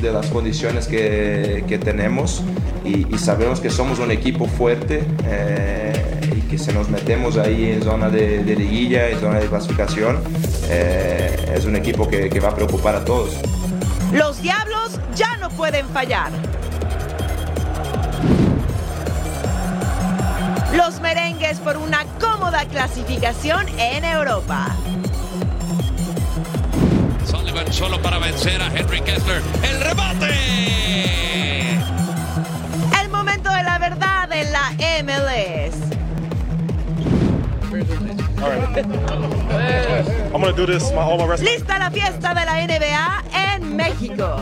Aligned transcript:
De 0.00 0.12
las 0.12 0.26
condiciones 0.26 0.86
que, 0.86 1.64
que 1.68 1.78
tenemos 1.78 2.42
y, 2.84 3.06
sabemos 3.18 3.60
que 3.60 3.70
somos 3.70 3.98
un 3.98 4.10
equipo 4.10 4.46
fuerte 4.46 5.04
eh, 5.26 6.20
y 6.36 6.40
que 6.42 6.58
si 6.58 6.72
nos 6.72 6.88
metemos 6.88 7.36
ahí 7.36 7.72
en 7.72 7.82
zona 7.82 8.08
de, 8.08 8.42
de 8.42 8.56
liguilla, 8.56 9.08
en 9.08 9.20
zona 9.20 9.38
de 9.38 9.46
clasificación, 9.46 10.20
eh, 10.68 11.52
es 11.54 11.64
un 11.66 11.76
equipo 11.76 12.08
que, 12.08 12.30
que 12.30 12.40
va 12.40 12.48
a 12.48 12.54
preocupar 12.54 12.96
a 12.96 13.04
todos. 13.04 13.36
Los 14.12 14.40
Diablos 14.42 14.98
ya 15.14 15.36
no 15.36 15.50
pueden 15.50 15.86
fallar. 15.88 16.32
Los 20.74 21.00
merengues 21.00 21.58
por 21.58 21.76
una 21.76 22.04
cómoda 22.18 22.64
clasificación 22.64 23.66
en 23.78 24.04
Europa. 24.04 24.74
Solo 27.68 28.00
para 28.02 28.18
vencer 28.18 28.60
a 28.60 28.66
Henry 28.66 29.00
Kessler. 29.00 29.42
¡El 29.62 29.80
remate! 29.80 30.30
El 33.00 33.08
momento 33.10 33.52
de 33.52 33.62
la 33.62 33.78
verdad 33.78 34.32
en 34.32 34.52
la 34.52 34.72
MLS. 35.04 35.76
I'm 40.32 40.40
gonna 40.40 40.52
do 40.52 40.66
this 40.66 40.90
my 40.92 40.98
all 41.02 41.18
my 41.18 41.26
rest. 41.26 41.42
Lista 41.42 41.78
la 41.78 41.90
fiesta 41.90 42.34
de 42.34 42.44
la 42.44 42.66
NBA 42.66 43.22
en 43.54 43.76
México. 43.76 44.36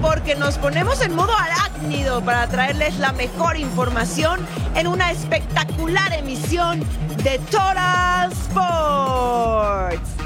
Porque 0.00 0.34
nos 0.34 0.58
ponemos 0.58 1.00
en 1.02 1.14
modo 1.14 1.36
arácnido 1.36 2.22
para 2.22 2.48
traerles 2.48 2.98
la 2.98 3.12
mejor 3.12 3.56
información 3.56 4.40
en 4.74 4.86
una 4.86 5.12
espectacular 5.12 6.12
emisión 6.14 6.80
de 7.22 7.38
Total 7.50 8.32
Sports. 8.32 10.19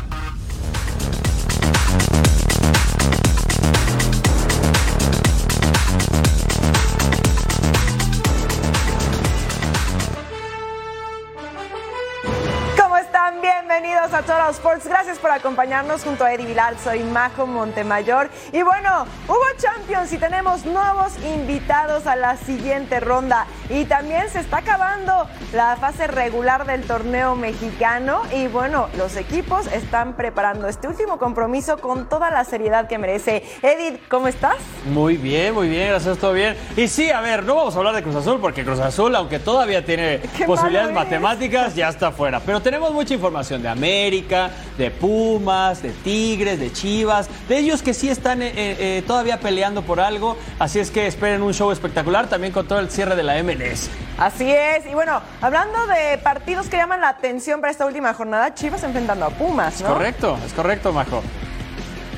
Bienvenidos 13.75 14.14
a 14.14 14.20
Total 14.20 14.53
Sports. 14.53 14.86
Gracias 14.86 15.19
por 15.19 15.33
acompañarnos 15.33 16.05
junto 16.05 16.25
a 16.25 16.33
Eddie 16.33 16.47
Vilar. 16.47 16.78
Soy 16.78 17.03
Majo 17.03 17.44
Montemayor. 17.44 18.31
Y 18.53 18.62
bueno, 18.62 19.04
hubo 19.26 19.43
Champions 19.59 20.12
y 20.12 20.19
tenemos 20.19 20.65
nuevos 20.65 21.12
invitados 21.25 22.06
a 22.06 22.15
la 22.15 22.37
siguiente 22.37 23.00
ronda. 23.00 23.47
Y 23.69 23.87
también 23.87 24.31
se 24.31 24.38
está 24.38 24.59
acabando 24.59 25.26
la 25.53 25.75
fase 25.75 26.06
regular 26.06 26.66
del 26.66 26.82
torneo 26.82 27.34
mexicano. 27.34 28.22
Y 28.32 28.47
bueno, 28.47 28.88
los 28.97 29.16
equipos 29.16 29.66
están 29.66 30.12
preparando 30.12 30.69
este 30.69 30.87
último 30.87 31.19
compromiso 31.19 31.78
con 31.78 32.09
toda 32.09 32.31
la 32.31 32.44
seriedad 32.44 32.87
que 32.87 32.98
merece. 32.98 33.43
Edith, 33.60 34.00
¿cómo 34.09 34.28
estás? 34.28 34.59
Muy 34.84 35.16
bien, 35.16 35.53
muy 35.53 35.69
bien, 35.69 35.88
gracias, 35.88 36.19
todo 36.19 36.32
bien. 36.32 36.56
Y 36.77 36.87
sí, 36.87 37.10
a 37.10 37.21
ver, 37.21 37.43
no 37.43 37.56
vamos 37.56 37.75
a 37.75 37.78
hablar 37.78 37.97
de 37.97 38.04
Cruz 38.04 38.15
Azul 38.15 38.38
porque 38.41 38.65
Cruz 38.65 38.78
Azul, 38.78 39.16
aunque 39.16 39.41
todavía 39.41 39.84
tiene 39.84 40.21
posibilidades 40.47 40.93
matemáticas, 40.93 41.75
ya 41.75 41.88
está 41.88 42.12
fuera. 42.12 42.38
Pero 42.38 42.62
tenemos 42.62 42.93
mucha 42.93 43.15
información 43.15 43.63
de 43.64 43.70
América, 43.70 44.50
de 44.78 44.91
Pumas, 44.91 45.82
de 45.82 45.91
Tigres, 45.91 46.60
de 46.60 46.72
Chivas, 46.72 47.28
de 47.48 47.58
ellos 47.58 47.82
que 47.82 47.94
sí 47.94 48.08
están 48.08 48.42
eh, 48.42 48.52
eh, 48.54 49.02
todavía 49.06 49.41
peleando 49.41 49.82
por 49.82 50.00
algo. 50.00 50.36
Así 50.58 50.78
es 50.78 50.91
que 50.91 51.06
esperen 51.06 51.42
un 51.42 51.52
show 51.52 51.70
espectacular 51.72 52.28
también 52.28 52.53
con 52.53 52.69
todo 52.69 52.78
el 52.78 52.91
cierre 52.91 53.16
de 53.16 53.22
la 53.22 53.42
MLS. 53.42 53.91
Así 54.19 54.50
es. 54.50 54.86
Y 54.86 54.94
bueno, 54.94 55.20
hablando 55.41 55.86
de 55.86 56.19
partidos 56.19 56.69
que 56.69 56.76
llaman 56.76 57.00
la 57.00 57.08
atención 57.08 57.60
para 57.60 57.70
esta 57.70 57.86
última 57.86 58.14
jornada, 58.14 58.54
Chivas 58.54 58.84
enfrentando 58.84 59.24
a 59.24 59.30
Pumas, 59.30 59.80
¿no? 59.80 59.88
Correcto, 59.88 60.38
es 60.47 60.53
correcto, 60.53 60.92
Majo. 60.92 61.22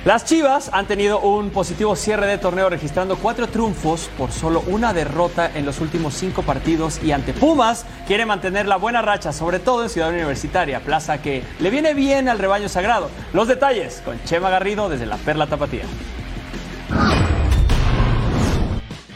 Las 0.06 0.24
Chivas 0.24 0.70
han 0.72 0.86
tenido 0.86 1.18
un 1.18 1.50
positivo 1.50 1.96
cierre 1.96 2.28
de 2.28 2.38
torneo 2.38 2.70
registrando 2.70 3.16
cuatro 3.16 3.48
triunfos 3.48 4.08
por 4.16 4.30
solo 4.30 4.62
una 4.68 4.94
derrota 4.94 5.50
en 5.52 5.66
los 5.66 5.80
últimos 5.80 6.14
cinco 6.14 6.44
partidos 6.44 7.02
y 7.02 7.10
ante 7.10 7.32
Pumas 7.32 7.84
quiere 8.06 8.24
mantener 8.24 8.68
la 8.68 8.76
buena 8.76 9.02
racha, 9.02 9.32
sobre 9.32 9.58
todo 9.58 9.82
en 9.82 9.90
Ciudad 9.90 10.10
Universitaria, 10.10 10.78
plaza 10.78 11.20
que 11.20 11.42
le 11.58 11.70
viene 11.70 11.92
bien 11.92 12.28
al 12.28 12.38
rebaño 12.38 12.68
sagrado. 12.68 13.10
Los 13.32 13.48
detalles 13.48 14.00
con 14.04 14.22
Chema 14.22 14.48
Garrido 14.48 14.88
desde 14.88 15.06
la 15.06 15.16
Perla 15.16 15.48
Tapatía. 15.48 15.82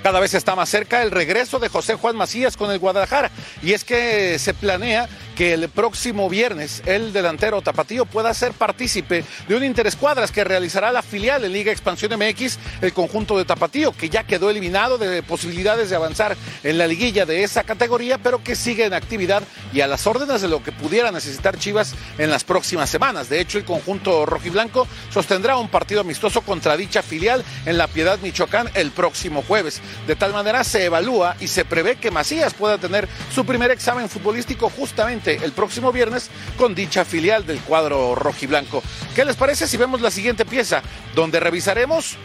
Cada 0.02 0.18
vez 0.18 0.34
está 0.34 0.56
más 0.56 0.70
cerca 0.70 1.02
el 1.02 1.12
regreso 1.12 1.60
de 1.60 1.68
José 1.68 1.94
Juan 1.94 2.16
Macías 2.16 2.56
con 2.56 2.70
el 2.70 2.80
Guadalajara. 2.80 3.30
Y 3.62 3.74
es 3.74 3.84
que 3.84 4.40
se 4.40 4.54
planea 4.54 5.08
que 5.40 5.54
el 5.54 5.70
próximo 5.70 6.28
viernes 6.28 6.82
el 6.84 7.14
delantero 7.14 7.62
Tapatío 7.62 8.04
pueda 8.04 8.34
ser 8.34 8.52
partícipe 8.52 9.24
de 9.48 9.56
un 9.56 9.64
interescuadras 9.64 10.32
que 10.32 10.44
realizará 10.44 10.92
la 10.92 11.00
filial 11.00 11.42
en 11.42 11.54
Liga 11.54 11.72
Expansión 11.72 12.12
MX, 12.18 12.58
el 12.82 12.92
conjunto 12.92 13.38
de 13.38 13.46
Tapatío, 13.46 13.92
que 13.92 14.10
ya 14.10 14.24
quedó 14.24 14.50
eliminado 14.50 14.98
de 14.98 15.22
posibilidades 15.22 15.88
de 15.88 15.96
avanzar 15.96 16.36
en 16.62 16.76
la 16.76 16.86
liguilla 16.86 17.24
de 17.24 17.42
esa 17.42 17.64
categoría, 17.64 18.18
pero 18.18 18.44
que 18.44 18.54
sigue 18.54 18.84
en 18.84 18.92
actividad 18.92 19.42
y 19.72 19.80
a 19.80 19.86
las 19.86 20.06
órdenes 20.06 20.42
de 20.42 20.48
lo 20.48 20.62
que 20.62 20.72
pudiera 20.72 21.10
necesitar 21.10 21.58
Chivas 21.58 21.94
en 22.18 22.28
las 22.28 22.44
próximas 22.44 22.90
semanas. 22.90 23.30
De 23.30 23.40
hecho, 23.40 23.56
el 23.56 23.64
conjunto 23.64 24.26
rojiblanco 24.26 24.86
sostendrá 25.08 25.56
un 25.56 25.70
partido 25.70 26.02
amistoso 26.02 26.42
contra 26.42 26.76
dicha 26.76 27.02
filial 27.02 27.42
en 27.64 27.78
La 27.78 27.88
Piedad, 27.88 28.18
Michoacán, 28.18 28.68
el 28.74 28.90
próximo 28.90 29.42
jueves. 29.48 29.80
De 30.06 30.16
tal 30.16 30.34
manera 30.34 30.64
se 30.64 30.84
evalúa 30.84 31.34
y 31.40 31.48
se 31.48 31.64
prevé 31.64 31.96
que 31.96 32.10
Macías 32.10 32.52
pueda 32.52 32.76
tener 32.76 33.08
su 33.34 33.46
primer 33.46 33.70
examen 33.70 34.06
futbolístico 34.06 34.68
justamente 34.68 35.29
el 35.36 35.52
próximo 35.52 35.92
viernes 35.92 36.30
con 36.56 36.74
dicha 36.74 37.04
filial 37.04 37.46
del 37.46 37.60
cuadro 37.60 38.14
rojiblanco. 38.14 38.82
¿Qué 39.14 39.24
les 39.24 39.36
parece 39.36 39.66
si 39.66 39.76
vemos 39.76 40.00
la 40.00 40.10
siguiente 40.10 40.44
pieza, 40.44 40.82
donde 41.14 41.40
revisaremos 41.40 42.16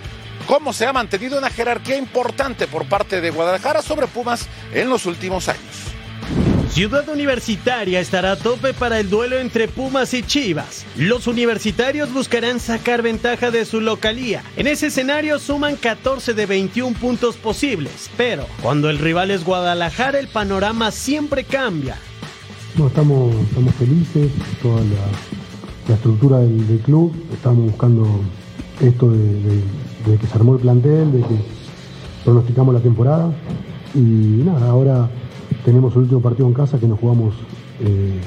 cómo 0.47 0.73
se 0.73 0.85
ha 0.85 0.93
mantenido 0.93 1.37
una 1.37 1.49
jerarquía 1.49 1.97
importante 1.97 2.67
por 2.67 2.87
parte 2.87 3.21
de 3.21 3.31
Guadalajara 3.31 3.81
sobre 3.81 4.07
Pumas 4.07 4.47
en 4.73 4.89
los 4.89 5.05
últimos 5.05 5.49
años? 5.49 5.95
Ciudad 6.75 7.07
Universitaria 7.07 8.01
estará 8.01 8.33
a 8.33 8.35
tope 8.35 8.73
para 8.73 8.99
el 8.99 9.09
duelo 9.09 9.39
entre 9.39 9.69
Pumas 9.69 10.13
y 10.13 10.23
Chivas. 10.23 10.85
Los 10.97 11.25
universitarios 11.25 12.11
buscarán 12.11 12.59
sacar 12.59 13.01
ventaja 13.01 13.49
de 13.49 13.63
su 13.63 13.79
localía. 13.79 14.43
En 14.57 14.67
ese 14.67 14.87
escenario 14.87 15.39
suman 15.39 15.77
14 15.77 16.33
de 16.33 16.45
21 16.45 16.97
puntos 16.97 17.37
posibles, 17.37 18.09
pero 18.17 18.45
cuando 18.61 18.89
el 18.89 18.97
rival 18.97 19.31
es 19.31 19.45
Guadalajara 19.45 20.19
el 20.19 20.27
panorama 20.27 20.91
siempre 20.91 21.45
cambia. 21.45 21.97
No, 22.77 22.87
estamos, 22.87 23.33
estamos 23.35 23.73
felices, 23.75 24.31
toda 24.61 24.81
la, 24.81 25.07
la 25.87 25.95
estructura 25.95 26.39
del, 26.39 26.79
club, 26.83 27.13
estamos 27.31 27.65
buscando 27.65 28.05
esto 28.81 29.09
de 29.09 30.17
que 30.19 30.27
se 30.27 30.35
armó 30.35 30.55
el 30.55 30.59
plantel, 30.59 31.11
de 31.13 31.19
que 31.19 31.35
pronosticamos 32.25 32.73
la 32.73 32.81
temporada. 32.81 33.33
Y 33.93 34.43
nada, 34.43 34.69
ahora 34.69 35.09
tenemos 35.63 35.93
el 35.95 36.01
último 36.01 36.21
partido 36.21 36.47
en 36.47 36.53
casa 36.53 36.77
que 36.77 36.87
nos 36.87 36.99
jugamos 36.99 37.35
eh, 37.79 38.19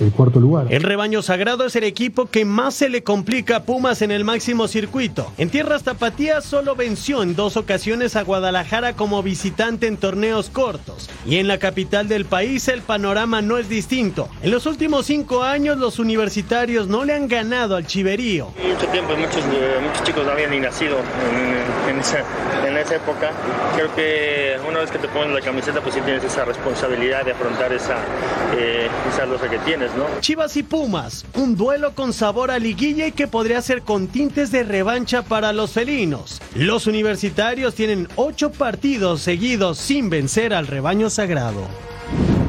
el 0.00 0.12
cuarto 0.12 0.40
lugar. 0.40 0.66
El 0.70 0.82
rebaño 0.82 1.22
sagrado 1.22 1.64
es 1.66 1.76
el 1.76 1.84
equipo 1.84 2.26
que 2.26 2.44
más 2.44 2.74
se 2.74 2.88
le 2.88 3.02
complica 3.02 3.56
a 3.56 3.62
Pumas 3.64 4.02
en 4.02 4.10
el 4.10 4.24
máximo 4.24 4.68
circuito. 4.68 5.32
En 5.38 5.50
tierras 5.50 5.82
tapatías 5.82 6.44
solo 6.44 6.76
venció 6.76 7.22
en 7.22 7.34
dos 7.34 7.56
ocasiones 7.56 8.16
a 8.16 8.22
Guadalajara 8.22 8.94
como 8.94 9.22
visitante 9.22 9.86
en 9.86 9.96
torneos 9.96 10.50
cortos. 10.50 11.10
Y 11.26 11.36
en 11.36 11.48
la 11.48 11.58
capital 11.58 12.08
del 12.08 12.24
país 12.24 12.68
el 12.68 12.82
panorama 12.82 13.42
no 13.42 13.58
es 13.58 13.68
distinto. 13.68 14.28
En 14.42 14.50
los 14.50 14.66
últimos 14.66 15.06
cinco 15.06 15.42
años 15.42 15.78
los 15.78 15.98
universitarios 15.98 16.88
no 16.88 17.04
le 17.04 17.14
han 17.14 17.28
ganado 17.28 17.76
al 17.76 17.86
Chiverío. 17.86 18.48
Mucho 18.62 18.86
tiempo, 18.88 19.16
muchos, 19.16 19.44
eh, 19.52 19.78
muchos 19.82 20.02
chicos 20.04 20.24
no 20.24 20.32
habían 20.32 20.50
ni 20.50 20.60
nacido 20.60 20.98
en, 20.98 21.94
en, 21.94 22.00
esa, 22.00 22.24
en 22.66 22.76
esa 22.76 22.96
época. 22.96 23.32
Creo 23.74 23.94
que 23.94 24.56
una 24.68 24.80
vez 24.80 24.90
que 24.90 24.98
te 24.98 25.08
pones 25.08 25.34
la 25.34 25.40
camiseta 25.40 25.80
pues 25.80 25.94
sí 25.94 26.00
tienes 26.02 26.24
esa 26.24 26.44
responsabilidad 26.44 27.24
de 27.24 27.32
afrontar 27.32 27.72
esa, 27.72 27.96
eh, 28.56 28.88
esa 29.12 29.26
losa 29.26 29.48
que 29.48 29.58
tienes. 29.58 29.87
Chivas 30.20 30.56
y 30.56 30.62
Pumas, 30.62 31.24
un 31.34 31.56
duelo 31.56 31.94
con 31.94 32.12
sabor 32.12 32.50
a 32.50 32.58
liguilla 32.58 33.06
y 33.06 33.12
que 33.12 33.26
podría 33.26 33.62
ser 33.62 33.82
con 33.82 34.08
tintes 34.08 34.50
de 34.50 34.62
revancha 34.62 35.22
para 35.22 35.52
los 35.52 35.72
felinos. 35.72 36.40
Los 36.54 36.86
universitarios 36.86 37.74
tienen 37.74 38.08
ocho 38.16 38.50
partidos 38.50 39.20
seguidos 39.20 39.78
sin 39.78 40.10
vencer 40.10 40.54
al 40.54 40.66
rebaño 40.66 41.10
sagrado. 41.10 41.66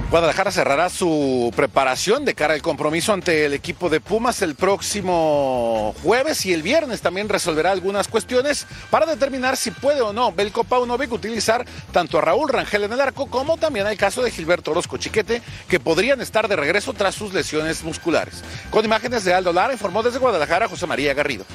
Guadalajara 0.10 0.52
cerrará 0.52 0.90
su 0.90 1.54
preparación 1.56 2.26
de 2.26 2.34
cara 2.34 2.56
al 2.56 2.64
compromiso 2.64 3.14
ante 3.14 3.46
el 3.46 3.54
equipo 3.54 3.90
de 3.90 4.02
Pumas 4.02 4.42
el 4.42 4.56
próximo 4.56 5.94
jueves 6.02 6.48
y 6.48 6.54
el 6.54 6.64
viernes 6.64 7.02
también 7.02 7.30
resolverá 7.30 7.72
algunas 7.72 8.08
cuestiones 8.08 8.66
para 8.90 9.06
determinar 9.06 9.56
si 9.56 9.70
puede 9.70 10.02
o 10.02 10.12
no 10.12 10.32
Belko 10.32 10.64
Paunovic 10.64 11.12
utilizar 11.12 11.64
tanto 11.92 12.18
a 12.18 12.22
Raúl 12.22 12.50
Rangel 12.50 12.86
en 12.86 12.94
el 12.94 13.02
arco 13.02 13.28
como 13.28 13.58
también 13.58 13.86
el 13.86 14.00
caso 14.00 14.24
de 14.24 14.32
Gilberto 14.32 14.72
Orozco 14.72 14.98
Chiquete 14.98 15.44
que 15.68 15.80
podrían 15.80 16.22
estar 16.22 16.48
de 16.48 16.56
regreso 16.56 16.94
tras 16.94 17.14
sus 17.14 17.32
lesiones 17.32 17.84
musculares. 17.84 18.44
Con 18.72 18.84
imágenes 18.84 19.24
de 19.26 19.36
Aldo 19.36 19.54
Lara 19.54 19.74
informó 19.74 20.02
desde 20.02 20.18
Guadalajara 20.18 20.68
José 20.68 20.88
María 20.88 21.14
Garrido. 21.14 21.46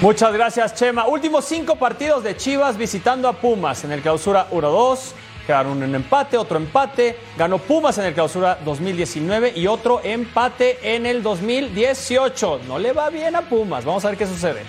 Muchas 0.00 0.32
gracias, 0.32 0.74
Chema. 0.74 1.06
Últimos 1.06 1.44
cinco 1.44 1.76
partidos 1.76 2.24
de 2.24 2.36
Chivas 2.36 2.76
visitando 2.76 3.28
a 3.28 3.40
Pumas 3.40 3.84
en 3.84 3.92
el 3.92 4.02
clausura 4.02 4.50
1-2. 4.50 5.14
Quedaron 5.46 5.80
un 5.80 5.94
empate, 5.94 6.36
otro 6.36 6.56
empate. 6.56 7.16
Ganó 7.38 7.58
Pumas 7.58 7.96
en 7.98 8.06
el 8.06 8.14
clausura 8.14 8.58
2019 8.64 9.52
y 9.54 9.68
otro 9.68 10.00
empate 10.02 10.94
en 10.94 11.06
el 11.06 11.22
2018. 11.22 12.62
No 12.66 12.80
le 12.80 12.92
va 12.92 13.10
bien 13.10 13.36
a 13.36 13.42
Pumas. 13.42 13.84
Vamos 13.84 14.04
a 14.04 14.08
ver 14.08 14.18
qué 14.18 14.26
sucede. 14.26 14.64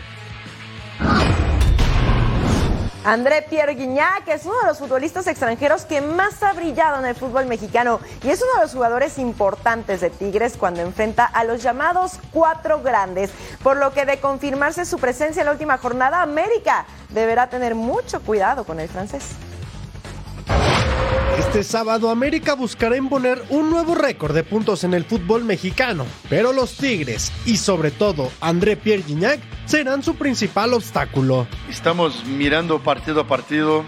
André 3.04 3.42
Pierre 3.42 3.74
Guignac 3.74 4.28
es 4.28 4.46
uno 4.46 4.60
de 4.60 4.68
los 4.68 4.80
futbolistas 4.80 5.28
extranjeros 5.28 5.86
que 5.86 6.02
más 6.02 6.44
ha 6.44 6.52
brillado 6.52 7.00
en 7.00 7.06
el 7.06 7.16
fútbol 7.16 7.46
mexicano 7.46 8.02
y 8.22 8.30
es 8.30 8.42
uno 8.42 8.52
de 8.56 8.62
los 8.64 8.74
jugadores 8.74 9.18
importantes 9.18 10.02
de 10.02 10.10
Tigres 10.10 10.58
cuando 10.58 10.82
enfrenta 10.82 11.24
a 11.24 11.46
los 11.46 11.64
llamados 11.64 12.20
cuatro 12.34 12.82
grandes. 12.82 13.32
Por 13.64 13.78
lo 13.78 13.94
que 13.94 14.06
de 14.06 14.20
confirmarse 14.20 14.84
su 14.84 15.00
presencia 15.00 15.40
en 15.40 15.46
la 15.46 15.54
última 15.54 15.78
jornada, 15.78 16.22
América 16.22 16.86
deberá 17.08 17.50
tener 17.50 17.76
mucho 17.76 18.20
cuidado 18.22 18.66
con 18.66 18.80
el 18.82 18.90
francés. 18.90 19.38
Este 21.36 21.64
sábado 21.64 22.10
América 22.10 22.56
buscará 22.56 22.98
imponer 22.98 23.44
un 23.50 23.70
nuevo 23.70 23.96
récord 23.96 24.34
de 24.34 24.44
puntos 24.44 24.84
en 24.84 24.94
el 24.94 25.06
fútbol 25.06 25.44
mexicano, 25.44 26.06
pero 26.30 26.52
los 26.54 26.78
Tigres 26.78 27.32
y 27.46 27.58
sobre 27.58 27.92
todo 27.92 28.32
André 28.42 28.76
Pierre 28.76 29.04
Gignac 29.04 29.40
serán 29.66 30.02
su 30.04 30.16
principal 30.16 30.74
obstáculo. 30.74 31.48
Estamos 31.70 32.26
mirando 32.26 32.80
partido 32.80 33.22
a 33.22 33.28
partido, 33.28 33.84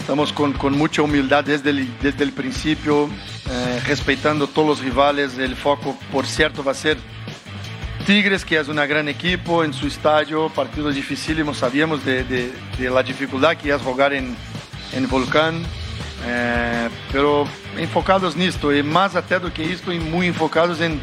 estamos 0.00 0.32
con, 0.32 0.52
con 0.52 0.76
mucha 0.76 1.02
humildad 1.02 1.44
desde 1.44 1.70
el, 1.70 1.88
desde 2.00 2.24
el 2.24 2.32
principio, 2.32 3.08
eh, 3.50 3.80
respetando 3.86 4.46
todos 4.46 4.68
los 4.68 4.80
rivales, 4.80 5.38
el 5.38 5.54
foco 5.54 5.96
por 6.10 6.26
cierto 6.26 6.64
va 6.64 6.72
a 6.72 6.74
ser 6.74 6.96
Tigres, 8.06 8.44
que 8.44 8.58
es 8.58 8.68
un 8.68 8.76
gran 8.76 9.08
equipo 9.08 9.62
en 9.64 9.72
su 9.72 9.86
estadio, 9.86 10.48
partidos 10.48 10.94
dificílimos, 10.94 11.58
sabíamos 11.58 12.04
de, 12.04 12.24
de, 12.24 12.52
de 12.78 12.90
la 12.90 13.02
dificultad 13.02 13.56
que 13.56 13.72
es 13.72 13.82
jugar 13.82 14.14
en, 14.14 14.34
en 14.94 15.08
Volcán. 15.08 15.62
Pero 17.12 17.46
enfocados 17.78 18.36
nisto 18.36 18.72
e 18.72 18.82
mais 18.82 19.16
até 19.16 19.38
do 19.38 19.50
que 19.50 19.62
isto, 19.62 19.90
muy 19.90 20.26
enfocados 20.26 20.80
en 20.80 21.00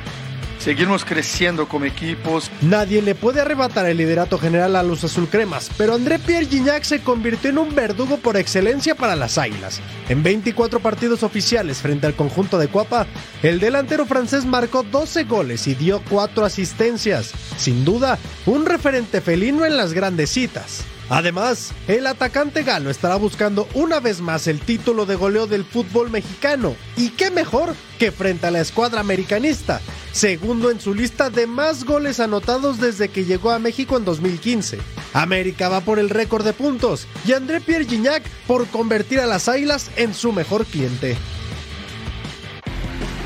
seguirnos 0.60 1.06
creciendo 1.06 1.68
como 1.68 1.86
equipos. 1.86 2.50
Nadie 2.62 3.02
le 3.02 3.14
puede 3.14 3.42
arrebatar 3.42 3.86
el 3.86 3.98
liderato 3.98 4.40
general 4.40 4.76
a 4.76 4.84
los 4.84 5.04
azulcremas, 5.04 5.70
pero 5.78 5.94
André 5.94 6.18
Pierre 6.18 6.48
Gignac 6.48 6.84
se 6.84 7.02
convirtió 7.02 7.50
en 7.50 7.60
un 7.60 7.76
verdugo 7.76 8.18
por 8.18 8.36
excelencia 8.38 8.96
para 8.96 9.16
las 9.16 9.38
Águilas. 9.38 9.80
En 10.10 10.24
24 10.24 10.80
partidos 10.80 11.24
oficiales 11.24 11.80
frente 11.80 12.08
al 12.08 12.16
conjunto 12.16 12.58
de 12.58 12.68
Cuapa, 12.68 13.06
el 13.44 13.60
delantero 13.60 14.06
francés 14.06 14.46
marcó 14.46 14.84
12 14.84 15.26
goles 15.26 15.68
y 15.68 15.76
dio 15.76 16.02
4 16.10 16.46
asistencias. 16.46 17.32
Sin 17.58 17.86
duda, 17.86 18.18
un 18.46 18.66
referente 18.66 19.22
felino 19.22 19.66
en 19.66 19.78
las 19.78 19.94
grandes 19.94 20.32
citas. 20.32 20.84
Además, 21.10 21.72
el 21.88 22.08
atacante 22.08 22.64
galo 22.64 22.90
estará 22.90 23.16
buscando 23.16 23.68
una 23.74 24.00
vez 24.00 24.22
más 24.22 24.48
el 24.48 24.60
título 24.60 25.06
de 25.06 25.16
goleo 25.16 25.46
del 25.46 25.64
fútbol 25.64 26.10
mexicano. 26.10 26.76
Y 26.98 27.10
qué 27.10 27.30
mejor 27.30 27.76
que 28.00 28.12
frente 28.12 28.48
a 28.48 28.52
la 28.52 28.62
escuadra 28.62 29.02
americanista, 29.02 29.82
segundo 30.12 30.72
en 30.72 30.80
su 30.80 30.94
lista 30.94 31.30
de 31.30 31.46
más 31.48 31.84
goles 31.84 32.20
anotados 32.20 32.80
desde 32.80 33.10
que 33.10 33.26
llegó 33.26 33.52
a 33.52 33.60
México 33.60 33.98
en 33.98 34.06
2015. 34.06 34.80
América 35.14 35.70
va 35.70 35.82
por 35.82 36.00
el 36.00 36.10
récord 36.10 36.44
de 36.44 36.54
puntos 36.54 37.08
y 37.26 37.34
André 37.34 37.62
Pierre 37.62 37.86
Gignac 37.86 38.24
por 38.48 38.68
convertir 38.68 39.20
a 39.20 39.28
las 39.28 39.48
Águilas 39.48 39.92
en 39.96 40.14
su 40.14 40.32
mejor 40.32 40.66
cliente. 40.66 41.16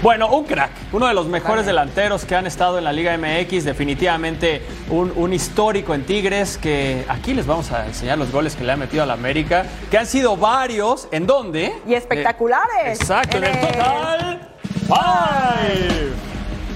Bueno, 0.02 0.30
un 0.30 0.46
crack, 0.46 0.72
uno 0.94 1.08
de 1.08 1.14
los 1.14 1.28
mejores 1.28 1.66
delanteros 1.66 2.24
que 2.24 2.34
han 2.34 2.48
estado 2.48 2.78
en 2.78 2.86
la 2.86 2.94
Liga 2.94 3.18
MX, 3.18 3.66
definitivamente 3.66 4.62
un, 4.90 5.12
un, 5.14 5.34
histórico 5.34 5.94
en 5.94 6.06
Tigres, 6.06 6.58
que 6.58 7.04
aquí 7.10 7.34
les 7.34 7.46
vamos 7.46 7.74
a 7.74 7.86
enseñar 7.86 8.18
los 8.18 8.32
goles 8.32 8.56
que 8.56 8.64
le 8.64 8.72
ha 8.72 8.78
metido 8.78 9.04
a 9.04 9.06
la 9.06 9.14
América, 9.14 9.66
que 9.92 9.98
han 9.98 10.08
sido 10.08 10.38
varios, 10.38 11.10
¿en 11.12 11.28
dónde? 11.28 11.74
Y 11.86 11.96
espectaculares. 11.96 12.86
Eh, 12.86 12.94
exacto, 12.94 13.38
en, 13.40 13.44
en 13.44 13.56
el 13.56 13.60
total 13.60 14.50
five. 14.88 16.30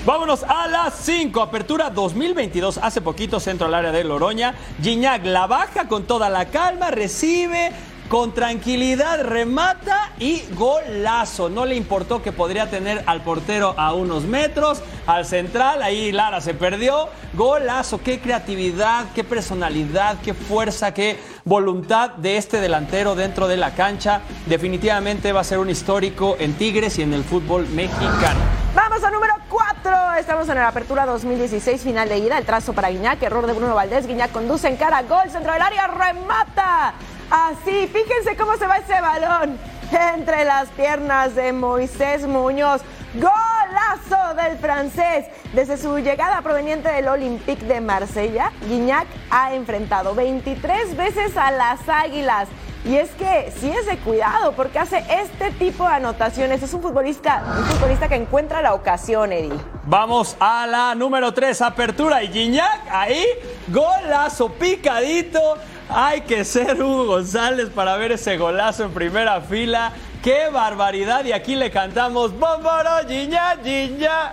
Vámonos 0.06 0.44
a 0.44 0.68
las 0.68 0.96
5. 0.96 1.42
Apertura 1.42 1.90
2022. 1.90 2.78
Hace 2.78 3.00
poquito 3.00 3.40
centro 3.40 3.68
al 3.68 3.74
área 3.74 3.94
de 3.94 4.04
Loroña. 4.04 4.54
Gignac 4.82 5.24
la 5.24 5.48
baja 5.48 5.88
con 5.88 6.04
toda 6.04 6.30
la 6.30 6.48
calma, 6.48 6.92
recibe, 6.92 7.72
con 8.10 8.34
tranquilidad 8.34 9.24
remata 9.24 10.12
y 10.20 10.44
golazo. 10.54 11.50
No 11.50 11.66
le 11.66 11.76
importó 11.76 12.22
que 12.22 12.32
podría 12.32 12.70
tener 12.70 13.04
al 13.08 13.22
portero 13.22 13.74
a 13.78 13.94
unos 13.94 14.24
metros, 14.24 14.82
al 15.08 15.26
central, 15.26 15.82
ahí 15.82 16.12
Lara 16.12 16.42
se 16.42 16.54
perdió. 16.54 17.10
Golazo, 17.34 18.02
qué 18.02 18.20
creatividad, 18.20 19.06
qué 19.16 19.24
personalidad, 19.24 20.18
qué 20.22 20.34
fuerza, 20.34 20.94
qué 20.94 21.20
voluntad 21.46 22.12
de 22.12 22.38
este 22.38 22.62
delantero 22.62 23.16
dentro 23.16 23.48
de 23.48 23.58
la 23.58 23.74
cancha. 23.74 24.22
Definitivamente 24.46 25.32
va 25.32 25.42
a 25.42 25.44
ser 25.44 25.60
un 25.60 25.70
histórico 25.70 26.36
en 26.40 26.54
Tigres 26.54 27.00
y 27.00 27.02
en 27.02 27.14
el 27.14 27.24
fútbol 27.24 27.68
mexicano. 27.70 28.40
Vamos 28.76 29.04
a 29.04 29.12
número 29.12 29.34
4. 29.50 30.14
Estamos 30.20 30.50
en 30.50 30.56
la 30.56 30.68
apertura 30.68 31.06
2016, 31.06 31.82
final 31.82 32.10
de 32.10 32.18
ida. 32.18 32.38
El 32.38 32.46
trazo 32.46 32.74
para 32.74 32.90
Guiñac, 32.90 33.22
error 33.22 33.46
de 33.46 33.54
Bruno 33.54 33.76
Valdés. 33.76 34.08
Guiñac 34.08 34.32
conduce 34.32 34.68
en 34.68 34.78
cara, 34.78 35.04
gol, 35.04 35.30
centro 35.30 35.54
del 35.54 35.62
área, 35.62 35.88
remata. 35.88 36.94
Así, 37.34 37.88
fíjense 37.88 38.36
cómo 38.38 38.56
se 38.58 38.68
va 38.68 38.78
ese 38.78 39.02
balón 39.02 39.58
entre 39.92 40.46
las 40.46 40.70
piernas 40.70 41.34
de 41.34 41.52
Moisés 41.52 42.28
Muñoz. 42.28 42.84
Golazo 43.16 44.36
del 44.36 44.60
francés. 44.60 45.26
Desde 45.52 45.78
su 45.78 45.98
llegada 45.98 46.44
proveniente 46.44 46.90
del 46.90 47.08
Olympique 47.08 47.66
de 47.66 47.82
Marsella, 47.82 48.52
Guignac 48.68 49.08
ha 49.32 49.56
enfrentado 49.56 50.14
23 50.14 50.96
veces 50.96 51.36
a 51.36 51.50
las 51.50 51.80
Águilas. 51.90 52.50
Y 52.86 52.98
es 52.98 53.10
que 53.12 53.52
sí 53.60 53.72
es 53.72 53.88
de 53.88 53.98
cuidado 53.98 54.52
porque 54.52 54.78
hace 54.78 55.04
este 55.10 55.50
tipo 55.52 55.88
de 55.88 55.94
anotaciones. 55.96 56.62
Es 56.62 56.72
un 56.76 56.84
futbolista, 56.84 57.44
un 57.58 57.64
futbolista 57.64 58.08
que 58.10 58.16
encuentra 58.16 58.62
la 58.62 58.76
ocasión, 58.76 59.32
Eddie. 59.32 59.58
Vamos 59.86 60.38
a 60.40 60.68
la 60.68 60.94
número 60.94 61.34
3, 61.34 61.64
apertura. 61.64 62.22
Y 62.22 62.28
Guiñac 62.28 62.82
ahí, 62.92 63.26
golazo 63.70 64.50
picadito. 64.50 65.58
Hay 65.90 66.22
que 66.22 66.46
ser 66.46 66.82
Hugo 66.82 67.06
González 67.06 67.70
para 67.70 67.98
ver 67.98 68.14
ese 68.14 68.38
golazo 68.38 68.86
en 68.86 68.94
primera 68.94 69.42
fila. 69.42 69.92
¡Qué 70.24 70.50
barbaridad! 70.50 71.26
Y 71.26 71.34
aquí 71.34 71.56
le 71.56 71.70
cantamos 71.70 72.32
¡Bomboro, 72.32 73.08
Giña, 73.08 73.58
Giña! 73.64 74.32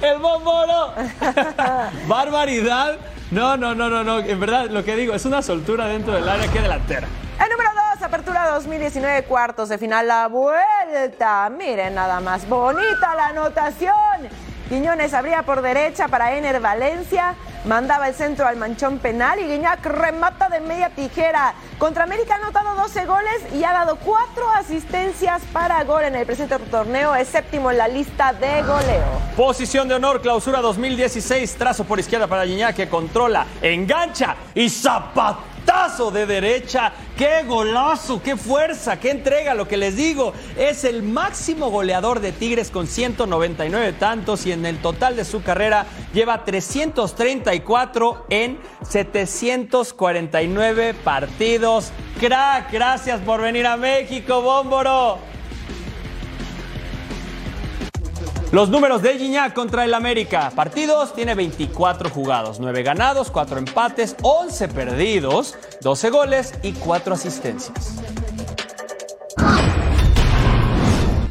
¡El 0.00 0.18
bomboro! 0.18 0.92
¡Barbaridad! 2.06 2.96
No, 3.30 3.56
no, 3.56 3.74
no, 3.74 3.88
no, 3.88 4.04
no. 4.04 4.18
En 4.18 4.38
verdad, 4.38 4.68
lo 4.68 4.84
que 4.84 4.94
digo, 4.94 5.14
es 5.14 5.24
una 5.24 5.40
soltura 5.40 5.86
dentro 5.86 6.12
del 6.12 6.28
área. 6.28 6.50
¡Qué 6.52 6.60
delantera! 6.60 7.08
El 7.42 7.50
número 7.50 7.70
2, 7.94 8.02
apertura 8.02 8.50
2019, 8.50 9.24
cuartos 9.24 9.70
de 9.70 9.78
final, 9.78 10.06
la 10.06 10.28
vuelta. 10.28 11.50
Miren 11.50 11.94
nada 11.94 12.20
más 12.20 12.46
bonita 12.46 13.14
la 13.16 13.28
anotación. 13.28 14.28
Quiñones 14.72 15.12
abría 15.12 15.42
por 15.42 15.60
derecha 15.60 16.08
para 16.08 16.34
Ener 16.34 16.58
Valencia, 16.58 17.34
mandaba 17.66 18.08
el 18.08 18.14
centro 18.14 18.46
al 18.46 18.56
manchón 18.56 19.00
penal 19.00 19.38
y 19.38 19.42
Guiñac 19.42 19.84
remata 19.84 20.48
de 20.48 20.60
media 20.60 20.88
tijera. 20.88 21.52
Contra 21.76 22.04
América 22.04 22.36
ha 22.36 22.38
anotado 22.38 22.74
12 22.76 23.04
goles 23.04 23.52
y 23.52 23.64
ha 23.64 23.74
dado 23.74 23.96
4 23.96 24.50
asistencias 24.56 25.42
para 25.52 25.84
gol 25.84 26.04
en 26.04 26.16
el 26.16 26.24
presente 26.24 26.58
torneo, 26.58 27.14
es 27.14 27.28
séptimo 27.28 27.70
en 27.70 27.76
la 27.76 27.86
lista 27.86 28.32
de 28.32 28.62
goleo. 28.62 29.04
Posición 29.36 29.88
de 29.88 29.96
honor, 29.96 30.22
clausura 30.22 30.62
2016, 30.62 31.54
trazo 31.56 31.84
por 31.84 32.00
izquierda 32.00 32.26
para 32.26 32.44
Guiñac 32.44 32.74
que 32.74 32.88
controla, 32.88 33.44
engancha 33.60 34.36
y 34.54 34.70
zapata 34.70 35.51
tazo 35.64 36.10
de 36.10 36.26
derecha. 36.26 36.92
¡Qué 37.16 37.44
golazo! 37.46 38.22
¡Qué 38.22 38.36
fuerza! 38.36 39.00
¡Qué 39.00 39.10
entrega! 39.10 39.54
Lo 39.54 39.68
que 39.68 39.76
les 39.76 39.96
digo, 39.96 40.32
es 40.56 40.84
el 40.84 41.02
máximo 41.02 41.70
goleador 41.70 42.20
de 42.20 42.32
Tigres 42.32 42.70
con 42.70 42.86
199 42.86 43.92
tantos 43.94 44.46
y 44.46 44.52
en 44.52 44.64
el 44.66 44.78
total 44.78 45.16
de 45.16 45.24
su 45.24 45.42
carrera 45.42 45.86
lleva 46.12 46.44
334 46.44 48.26
en 48.30 48.58
749 48.88 50.94
partidos. 50.94 51.90
¡Crack! 52.20 52.70
Gracias 52.72 53.20
por 53.20 53.40
venir 53.40 53.66
a 53.66 53.76
México, 53.76 54.42
Bómboro. 54.42 55.31
Los 58.52 58.68
números 58.68 59.00
de 59.00 59.16
Gignac 59.16 59.54
contra 59.54 59.86
el 59.86 59.94
América. 59.94 60.52
Partidos 60.54 61.14
tiene 61.14 61.34
24 61.34 62.10
jugados, 62.10 62.60
9 62.60 62.82
ganados, 62.82 63.30
4 63.30 63.56
empates, 63.56 64.14
11 64.20 64.68
perdidos, 64.68 65.56
12 65.80 66.10
goles 66.10 66.52
y 66.62 66.74
4 66.74 67.14
asistencias. 67.14 67.94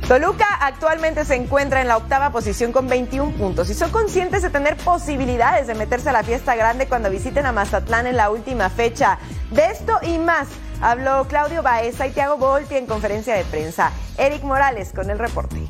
Toluca 0.08 0.48
actualmente 0.62 1.24
se 1.24 1.36
encuentra 1.36 1.82
en 1.82 1.90
la 1.90 1.98
octava 1.98 2.32
posición 2.32 2.72
con 2.72 2.88
21 2.88 3.38
puntos 3.38 3.70
y 3.70 3.76
son 3.76 3.92
conscientes 3.92 4.42
de 4.42 4.50
tener 4.50 4.76
posibilidades 4.78 5.68
de 5.68 5.76
meterse 5.76 6.10
a 6.10 6.14
la 6.14 6.24
fiesta 6.24 6.56
grande 6.56 6.88
cuando 6.88 7.12
visiten 7.12 7.46
a 7.46 7.52
Mazatlán 7.52 8.08
en 8.08 8.18
la 8.18 8.32
última 8.32 8.72
fecha. 8.72 9.20
De 9.52 9.68
esto 9.68 10.00
y 10.02 10.18
más 10.18 10.48
habló 10.82 11.28
Claudio 11.28 11.62
Baeza 11.62 12.08
y 12.08 12.12
Thiago 12.14 12.38
Volpi 12.38 12.78
en 12.78 12.88
conferencia 12.88 13.36
de 13.36 13.44
prensa. 13.44 13.92
Eric 14.18 14.42
Morales 14.42 14.92
con 14.92 15.12
el 15.12 15.20
reporte. 15.20 15.70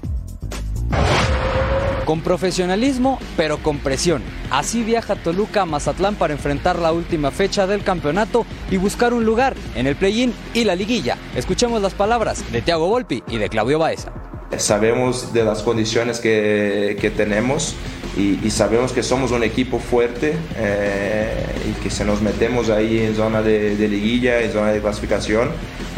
Con 2.06 2.22
profesionalismo, 2.22 3.20
pero 3.38 3.58
con 3.60 3.78
presión. 3.78 4.22
Así 4.50 4.84
viaja 4.84 5.16
Toluca 5.16 5.62
a 5.62 5.66
Mazatlán 5.66 6.16
para 6.16 6.34
enfrentar 6.34 6.80
la 6.80 6.92
última 6.92 7.32
fecha 7.32 7.68
del 7.68 7.84
campeonato 7.84 8.46
y 8.70 8.78
buscar 8.78 9.14
un 9.14 9.24
lugar 9.24 9.56
en 9.76 9.88
el 9.88 9.96
play-in 9.96 10.34
y 10.54 10.64
la 10.64 10.76
liguilla. 10.76 11.18
Escuchemos 11.36 11.82
las 11.82 11.94
palabras 11.94 12.44
de 12.52 12.62
Thiago 12.62 12.88
Volpi 12.88 13.24
y 13.28 13.38
de 13.38 13.50
Claudio 13.50 13.80
Baeza. 13.80 14.12
Sabemos 14.58 15.32
de 15.32 15.46
las 15.46 15.64
condiciones 15.64 16.20
que, 16.20 17.14
tenemos 17.16 17.76
y, 18.18 18.50
sabemos 18.50 18.92
que 18.92 19.04
somos 19.04 19.32
un 19.32 19.44
equipo 19.44 19.80
fuerte 19.80 20.36
eh, 20.58 21.46
y 21.70 21.82
que 21.82 21.90
si 21.90 22.04
nos 22.04 22.22
metemos 22.22 22.70
ahí 22.70 23.00
en 23.00 23.16
zona 23.16 23.42
de, 23.42 23.76
liguilla, 23.88 24.42
en 24.42 24.52
zona 24.52 24.72
de 24.72 24.82
clasificación, 24.82 25.50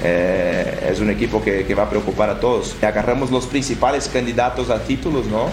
eh, 0.04 0.90
es 0.92 1.00
un 1.00 1.10
equipo 1.10 1.42
que, 1.44 1.66
que, 1.66 1.74
va 1.76 1.84
a 1.84 1.90
preocupar 1.90 2.30
a 2.30 2.40
todos. 2.40 2.76
Agarramos 2.84 3.32
los 3.32 3.48
principales 3.48 4.08
candidatos 4.08 4.70
a 4.70 4.84
títulos, 4.84 5.26
¿no? 5.26 5.50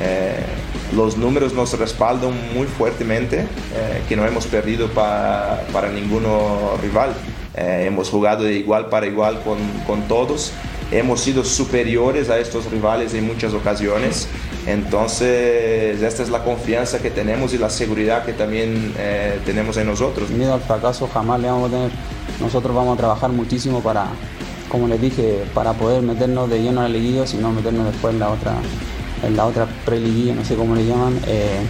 Eh, 0.00 0.34
los 0.94 1.16
números 1.16 1.52
nos 1.52 1.78
respaldan 1.78 2.32
muy 2.54 2.66
fuertemente 2.66 3.40
eh, 3.40 4.02
que 4.08 4.16
no 4.16 4.26
hemos 4.26 4.46
perdido 4.46 4.88
para, 4.88 5.64
para 5.72 5.88
ninguno 5.90 6.76
rival. 6.82 7.14
Eh, 7.54 7.84
hemos 7.86 8.08
jugado 8.08 8.44
de 8.44 8.54
igual 8.54 8.86
para 8.86 9.06
igual 9.06 9.40
con, 9.42 9.58
con, 9.86 10.08
todos. 10.08 10.52
Hemos 10.92 11.20
sido 11.20 11.44
superiores 11.44 12.30
a 12.30 12.38
estos 12.38 12.70
rivales 12.70 13.14
en 13.14 13.26
muchas 13.26 13.54
ocasiones. 13.54 14.28
Entonces, 14.66 16.02
esta 16.02 16.22
es 16.22 16.30
la 16.30 16.44
confianza 16.44 17.00
que 17.00 17.10
tenemos 17.10 17.54
y 17.54 17.58
la 17.58 17.70
seguridad 17.70 18.24
que 18.24 18.32
también 18.32 18.92
tenemos 19.44 19.76
en 19.76 19.86
nosotros. 19.86 20.30
Miedo 20.30 20.54
al 20.54 20.60
fracaso 20.60 21.08
jamás 21.12 21.40
le 21.40 21.48
vamos 21.48 21.68
a 21.68 21.74
tener. 21.74 21.90
Nosotros 22.40 22.74
vamos 22.74 22.94
a 22.94 22.98
trabajar 22.98 23.30
muchísimo 23.30 23.80
para, 23.80 24.06
como 24.68 24.88
les 24.88 25.00
dije, 25.00 25.44
para 25.54 25.72
poder 25.74 26.02
meternos 26.02 26.50
de 26.50 26.60
lleno 26.62 26.80
a 26.80 26.84
la 26.84 26.88
liguilla, 26.88 27.26
sino 27.26 27.52
meternos 27.52 27.86
después 27.86 28.12
en 28.14 28.20
la 28.20 28.30
otra 28.30 28.54
en 29.22 29.36
la 29.36 29.46
otra 29.46 29.66
no 29.66 30.44
sé 30.44 30.54
cómo 30.54 30.74
le 30.74 30.86
llaman, 30.86 31.18
eh, 31.26 31.60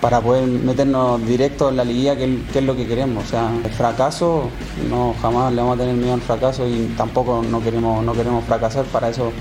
para 0.00 0.20
poder 0.20 0.46
meternos 0.46 1.24
directo 1.26 1.70
en 1.70 1.76
la 1.76 1.84
liguilla, 1.84 2.16
que, 2.16 2.40
es 2.54 2.62
lo 2.62 2.76
que 2.76 2.86
queremos. 2.86 3.24
O 3.24 3.26
sea, 3.26 3.50
el 3.64 3.70
fracaso, 3.70 4.48
no 4.88 5.14
jamás 5.20 5.52
le 5.52 5.60
vamos 5.60 5.76
a 5.76 5.80
tener 5.80 5.96
miedo 5.96 6.14
al 6.14 6.20
fracaso 6.20 6.66
y 6.66 6.94
tampoco 6.96 7.42
no 7.42 7.62
queremos, 7.62 8.04
no 8.04 8.12
queremos 8.12 8.44
fracasar, 8.44 8.84
para 8.86 9.08
eso 9.08 9.32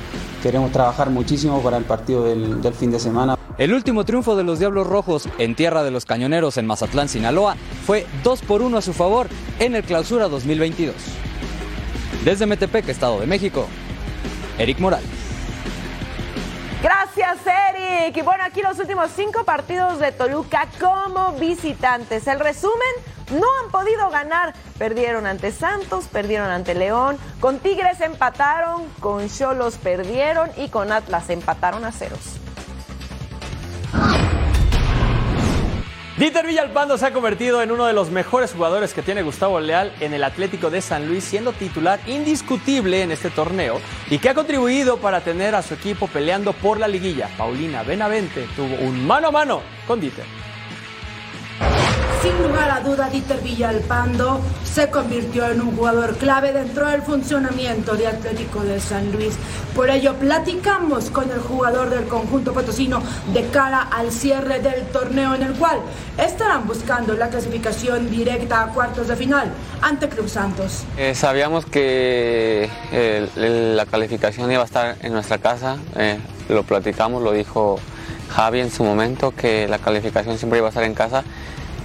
queremos 0.42 0.72
trabajar 0.72 1.10
muchísimo 1.10 1.62
para 1.62 1.78
el 1.78 1.84
partido 1.84 2.24
del, 2.24 2.74
fin 2.74 2.92
de 2.92 3.00
semana. 3.00 3.38
El 3.58 3.74
último 3.74 4.06
triunfo 4.06 4.36
de 4.36 4.44
los 4.44 4.60
Diablos 4.60 4.86
Rojos 4.88 5.28
en 5.40 5.56
tierra 5.56 5.84
de 5.84 5.92
los 5.92 6.06
Cañoneros 6.06 6.58
en 6.58 6.68
Mazatlán, 6.68 7.10
Sinaloa, 7.10 7.56
fue 7.86 8.06
2 8.24 8.42
por 8.42 8.62
1 8.62 8.78
a 8.78 8.82
su 8.82 8.94
favor 8.94 9.28
en 9.60 9.76
el 9.76 9.84
Clausura 9.84 10.28
2022. 10.28 10.96
Desde 12.24 12.46
Metepec, 12.46 12.88
Estado 12.90 13.20
de 13.20 13.26
México, 13.26 13.68
Eric 14.60 14.80
Morales. 14.80 15.17
Gracias, 16.82 17.38
Eric. 17.46 18.16
Y 18.16 18.22
bueno, 18.22 18.44
aquí 18.44 18.62
los 18.62 18.78
últimos 18.80 19.12
cinco 19.16 19.44
partidos 19.44 20.00
de 20.00 20.12
Toluca 20.12 20.68
como 20.80 21.34
visitantes. 21.34 22.28
El 22.28 22.40
resumen, 22.40 22.78
no 23.32 23.48
han 23.64 23.72
podido 23.72 24.10
ganar. 24.10 24.54
Perdieron 24.78 25.26
ante 25.26 25.52
Santos, 25.52 26.06
perdieron 26.06 26.50
ante 26.50 26.76
León, 26.76 27.18
con 27.40 27.60
Tigres 27.60 28.00
empataron, 28.02 28.88
con 29.00 29.28
Cholos 29.28 29.78
perdieron 29.78 30.50
y 30.56 30.70
con 30.70 30.92
Atlas 30.92 31.30
empataron 31.30 31.84
a 31.84 31.92
ceros. 31.92 32.40
Dieter 36.18 36.48
Villalpando 36.48 36.98
se 36.98 37.06
ha 37.06 37.14
convertido 37.14 37.62
en 37.62 37.72
uno 37.72 37.86
de 37.86 37.94
los 37.94 38.10
mejores 38.10 38.52
jugadores 38.52 38.96
que 38.96 39.04
tiene 39.04 39.22
Gustavo 39.22 39.60
Leal 39.60 39.94
en 40.00 40.16
el 40.16 40.24
Atlético 40.24 40.72
de 40.72 40.82
San 40.82 41.08
Luis, 41.08 41.24
siendo 41.24 41.54
titular 41.54 42.00
indiscutible 42.08 43.04
en 43.04 43.12
este 43.12 43.30
torneo 43.30 43.80
y 44.10 44.18
que 44.18 44.30
ha 44.30 44.34
contribuido 44.34 44.98
para 44.98 45.22
tener 45.22 45.54
a 45.54 45.62
su 45.62 45.76
equipo 45.76 46.08
peleando 46.08 46.54
por 46.54 46.80
la 46.80 46.88
liguilla. 46.88 47.30
Paulina 47.38 47.84
Benavente 47.84 48.48
tuvo 48.56 48.78
un 48.78 49.06
mano 49.06 49.28
a 49.28 49.32
mano 49.32 49.62
con 49.86 50.00
Dieter. 50.00 50.26
Sin 52.28 52.44
lugar 52.44 52.70
a 52.70 52.82
duda, 52.82 53.08
Dieter 53.10 53.40
Villalpando 53.40 54.42
se 54.66 54.90
convirtió 54.90 55.50
en 55.50 55.62
un 55.62 55.78
jugador 55.78 56.18
clave 56.18 56.52
dentro 56.52 56.86
del 56.86 57.02
funcionamiento 57.02 57.96
de 57.96 58.08
Atlético 58.08 58.64
de 58.64 58.82
San 58.82 59.14
Luis. 59.14 59.36
Por 59.74 59.90
ello, 59.90 60.14
platicamos 60.16 61.10
con 61.10 61.32
el 61.32 61.40
jugador 61.40 61.90
del 61.90 62.04
conjunto 62.10 62.52
potosino 62.52 63.02
de 63.34 63.48
cara 63.48 63.80
al 63.80 64.12
cierre 64.12 64.60
del 64.60 64.88
torneo 64.88 65.36
en 65.36 65.44
el 65.44 65.54
cual 65.54 65.80
estarán 66.18 66.68
buscando 66.68 67.14
la 67.14 67.30
clasificación 67.30 68.12
directa 68.12 68.64
a 68.64 68.68
cuartos 68.74 69.08
de 69.08 69.16
final 69.16 69.50
ante 69.82 70.10
Club 70.10 70.28
Santos. 70.28 70.84
Eh, 70.98 71.16
sabíamos 71.16 71.66
que 71.66 72.70
la 73.38 73.86
calificación 73.86 74.52
iba 74.52 74.64
a 74.64 74.66
estar 74.66 74.98
en 75.02 75.14
nuestra 75.14 75.38
casa, 75.38 75.78
eh, 75.96 76.20
lo 76.50 76.64
platicamos, 76.64 77.24
lo 77.24 77.32
dijo 77.32 77.80
Javi 78.32 78.60
en 78.60 78.70
su 78.70 78.84
momento, 78.84 79.32
que 79.32 79.66
la 79.70 79.80
calificación 79.80 80.38
siempre 80.38 80.60
iba 80.60 80.68
a 80.68 80.72
estar 80.72 80.84
en 80.84 80.94
casa 80.94 81.24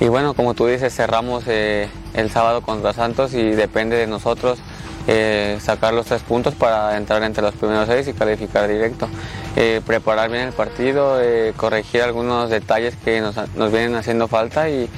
y 0.02 0.08
bueno, 0.08 0.34
como 0.34 0.54
tú 0.54 0.66
dices, 0.66 0.92
cerramos 0.92 1.44
eh, 1.46 1.88
el 2.14 2.28
sábado 2.28 2.62
contra 2.62 2.92
Santos 2.92 3.34
y 3.34 3.50
depende 3.52 3.94
de 3.94 4.08
nosotros 4.08 4.58
eh, 5.06 5.58
sacar 5.60 5.94
los 5.94 6.06
tres 6.06 6.22
puntos 6.22 6.56
para 6.56 6.96
entrar 6.96 7.22
entre 7.22 7.40
los 7.40 7.54
primeros 7.54 7.86
seis 7.86 8.08
y 8.08 8.12
calificar 8.12 8.66
directo. 8.66 9.08
Eh, 9.54 9.80
preparar 9.86 10.28
bien 10.28 10.48
el 10.48 10.52
partido, 10.54 11.20
corregir 11.56 12.02
algunos 12.02 12.50
detalles 12.50 12.96
que 13.04 13.20
nos, 13.20 13.36
vienen 13.70 13.94
haciendo 13.94 14.26
falta 14.26 14.68
y, 14.68 14.90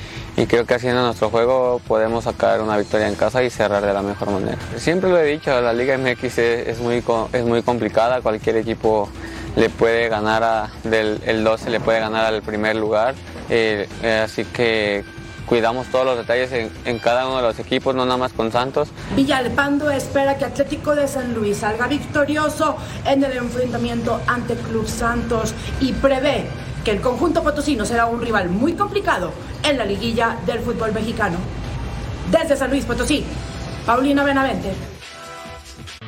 creo 0.49 0.65
que 0.65 0.73
haciendo 0.73 1.03
nuestro 1.03 1.29
juego 1.29 1.83
podemos 1.87 2.25
sacar 2.25 2.63
una 2.63 2.79
victoria 2.79 3.07
en 3.07 3.15
casa 3.15 3.43
y 3.45 3.51
cerrar 3.51 3.85
de 3.85 3.93
la 3.93 4.01
mejor 4.01 4.31
manera. 4.31 4.57
Siempre 4.79 5.11
lo 5.11 5.19
he 5.19 5.27
dicho, 5.27 5.61
la 5.61 5.75
Liga 5.75 5.99
MX 5.99 6.39
es, 6.39 6.79
muy, 6.79 7.05
es 7.35 7.45
muy 7.45 7.63
complicada, 7.63 8.23
cualquier 8.23 8.57
equipo 8.57 9.11
le 9.57 9.71
puede 9.71 10.09
ganar 10.09 10.43
a, 10.43 10.71
del 10.83 11.21
el 11.27 11.45
12 11.45 11.71
le 11.71 11.81
puede 11.81 12.01
ganar 12.01 12.27
al 12.27 12.43
primer 12.43 12.77
lugar. 12.77 13.15
Eh, 13.51 13.89
eh, 14.03 14.23
así 14.25 14.45
que 14.45 15.05
cuidamos 15.47 15.87
todos 15.89 16.07
los 16.07 16.17
detalles 16.17 16.71
en, 16.85 16.99
cada 16.99 17.27
uno 17.27 17.37
de 17.37 17.43
los 17.43 17.59
equipos, 17.59 17.95
no 17.95 18.05
nada 18.05 18.17
más 18.17 18.33
con 18.33 18.51
Santos. 18.51 18.89
Villalpando 19.15 19.91
espera 19.91 20.37
que 20.39 20.45
Atlético 20.45 20.95
de 20.95 21.07
San 21.07 21.35
Luis 21.35 21.59
salga 21.59 21.87
victorioso 21.87 22.77
en 23.05 23.23
el 23.23 23.37
enfrentamiento 23.37 24.21
ante 24.27 24.55
Club 24.55 24.89
Santos 24.89 25.55
y 25.81 25.93
prevé 25.93 26.47
que 26.85 26.91
el 26.91 27.01
conjunto 27.01 27.43
potosino 27.43 27.85
será 27.85 28.07
un 28.07 28.21
rival 28.21 28.49
muy 28.49 28.75
complicado 28.75 29.33
en 29.63 29.79
la 29.79 29.85
liguilla 29.85 30.37
del 30.47 30.61
fútbol 30.61 30.93
mexicano. 30.93 31.39
Desde 32.31 32.57
San 32.57 32.71
Luis 32.71 32.85
Potosí, 32.85 33.25
Paulina 33.87 34.25
Benavente. 34.25 34.94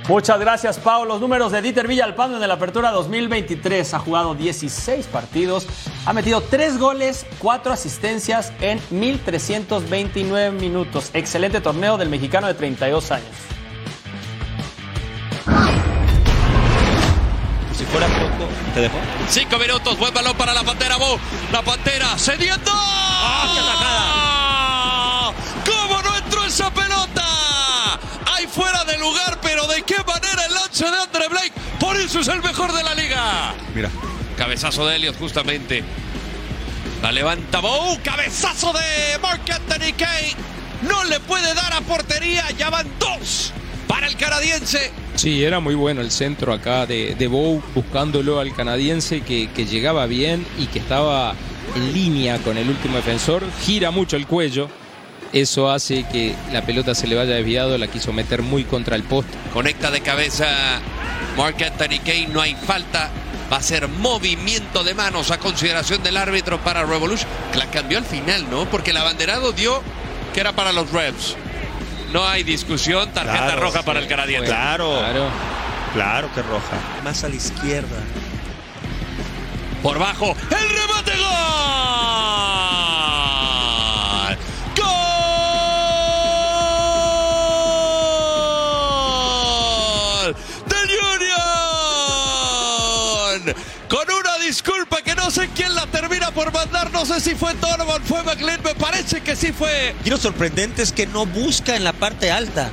Muchas 0.08 0.38
gracias, 0.38 0.78
Pau. 0.78 1.04
Los 1.04 1.20
números 1.20 1.50
de 1.50 1.60
Dieter 1.60 1.88
Villalpando 1.88 2.40
en 2.40 2.48
la 2.48 2.54
apertura 2.54 2.92
2023 2.92 3.92
ha 3.92 3.98
jugado 3.98 4.36
16 4.36 5.04
partidos, 5.06 5.66
ha 6.04 6.12
metido 6.12 6.40
3 6.42 6.78
goles, 6.78 7.26
4 7.40 7.72
asistencias 7.72 8.52
en 8.60 8.78
1.329 8.92 10.52
minutos. 10.52 11.10
Excelente 11.12 11.60
torneo 11.60 11.98
del 11.98 12.08
mexicano 12.08 12.46
de 12.46 12.54
32 12.54 13.10
años. 13.10 13.26
Si 17.76 17.84
fuera 17.86 18.06
poco. 18.06 18.48
¿Te 18.75 18.82
dejó? 18.82 18.98
Cinco 19.28 19.58
minutos, 19.58 19.98
buen 19.98 20.14
balón 20.14 20.36
para 20.36 20.54
la 20.54 20.62
Pantera 20.62 20.98
Bo. 20.98 21.18
La 21.52 21.62
Pantera 21.62 22.16
cediendo. 22.16 22.70
¡Ah, 22.72 23.32
¿Cómo 25.66 26.00
no 26.00 26.16
entró 26.16 26.44
esa 26.44 26.70
pelota? 26.72 27.36
Lugar, 29.06 29.38
pero 29.40 29.68
de 29.68 29.82
qué 29.82 29.96
manera 30.04 30.46
el 30.48 30.54
lance 30.54 30.84
de 30.84 30.98
Andre 30.98 31.28
Blake. 31.28 31.52
Por 31.78 31.96
eso 31.96 32.18
es 32.18 32.26
el 32.26 32.42
mejor 32.42 32.72
de 32.72 32.82
la 32.82 32.92
liga. 32.94 33.54
Mira. 33.72 33.88
Cabezazo 34.36 34.84
de 34.84 34.96
Elliot, 34.96 35.16
justamente. 35.16 35.84
La 37.02 37.12
levanta 37.12 37.60
Bow. 37.60 38.00
Cabezazo 38.02 38.72
de 38.72 39.18
Mark 39.22 39.42
Anthony 39.48 39.94
Kane. 39.96 40.34
No 40.82 41.04
le 41.04 41.20
puede 41.20 41.54
dar 41.54 41.72
a 41.72 41.80
portería. 41.82 42.50
Ya 42.58 42.68
van 42.68 42.88
dos 42.98 43.52
para 43.86 44.08
el 44.08 44.16
canadiense. 44.16 44.90
Sí, 45.14 45.44
era 45.44 45.60
muy 45.60 45.76
bueno 45.76 46.00
el 46.00 46.10
centro 46.10 46.52
acá 46.52 46.84
de, 46.84 47.14
de 47.14 47.26
Bow, 47.28 47.62
buscándolo 47.76 48.40
al 48.40 48.52
canadiense 48.54 49.20
que, 49.20 49.48
que 49.52 49.66
llegaba 49.66 50.06
bien 50.06 50.44
y 50.58 50.66
que 50.66 50.80
estaba 50.80 51.34
en 51.76 51.92
línea 51.92 52.38
con 52.38 52.58
el 52.58 52.68
último 52.68 52.96
defensor. 52.96 53.44
Gira 53.62 53.92
mucho 53.92 54.16
el 54.16 54.26
cuello. 54.26 54.68
Eso 55.37 55.71
hace 55.71 56.05
que 56.05 56.35
la 56.52 56.62
pelota 56.62 56.95
se 56.95 57.07
le 57.07 57.14
vaya 57.14 57.35
desviado. 57.35 57.76
La 57.76 57.88
quiso 57.88 58.12
meter 58.12 58.40
muy 58.43 58.64
contra 58.64 58.97
el 58.97 59.02
poste. 59.02 59.37
Conecta 59.52 59.90
de 59.90 60.00
cabeza 60.00 60.47
Mark 61.37 61.57
Anthony 61.62 61.99
Kane. 62.05 62.28
No 62.33 62.40
hay 62.40 62.55
falta. 62.55 63.11
Va 63.52 63.59
a 63.59 63.62
ser 63.62 63.87
movimiento 63.87 64.83
de 64.83 64.95
manos 64.95 65.31
a 65.31 65.38
consideración 65.38 66.02
del 66.02 66.16
árbitro 66.16 66.59
para 66.61 66.85
Revolution. 66.85 67.28
La 67.55 67.66
cambió 67.71 67.99
al 67.99 68.05
final, 68.07 68.47
¿no? 68.50 68.64
Porque 68.71 68.93
el 68.93 68.97
abanderado 68.97 69.52
dio 69.52 69.83
que 70.33 70.40
era 70.40 70.52
para 70.52 70.73
los 70.73 70.90
Revs. 70.90 71.37
No 72.12 72.26
hay 72.26 72.43
discusión. 72.43 73.11
Tarjeta 73.12 73.45
Claro, 73.45 73.61
roja 73.61 73.81
sí. 73.81 73.85
para 73.87 74.00
el 74.00 74.07
canadiense. 74.09 74.47
Claro. 74.47 74.99
Claro 75.93 76.28
que 76.35 76.40
roja. 76.43 76.76
Más 77.05 77.23
a 77.25 77.28
la 77.28 77.37
izquierda. 77.37 77.97
Por 79.83 79.99
bajo. 79.99 80.35
El 80.50 80.69
remate 80.71 81.12
gol. 81.19 82.65
No 96.96 97.04
sé 97.04 97.20
si 97.20 97.34
fue 97.34 97.52
Donovan, 97.52 98.02
fue 98.04 98.22
McLean. 98.22 98.58
Me 98.64 98.74
parece 98.74 99.20
que 99.20 99.36
sí 99.36 99.52
fue. 99.52 99.94
Y 100.02 100.08
lo 100.08 100.16
sorprendente 100.16 100.80
es 100.80 100.92
que 100.92 101.06
no 101.06 101.26
busca 101.26 101.76
en 101.76 101.84
la 101.84 101.92
parte 101.92 102.30
alta, 102.30 102.70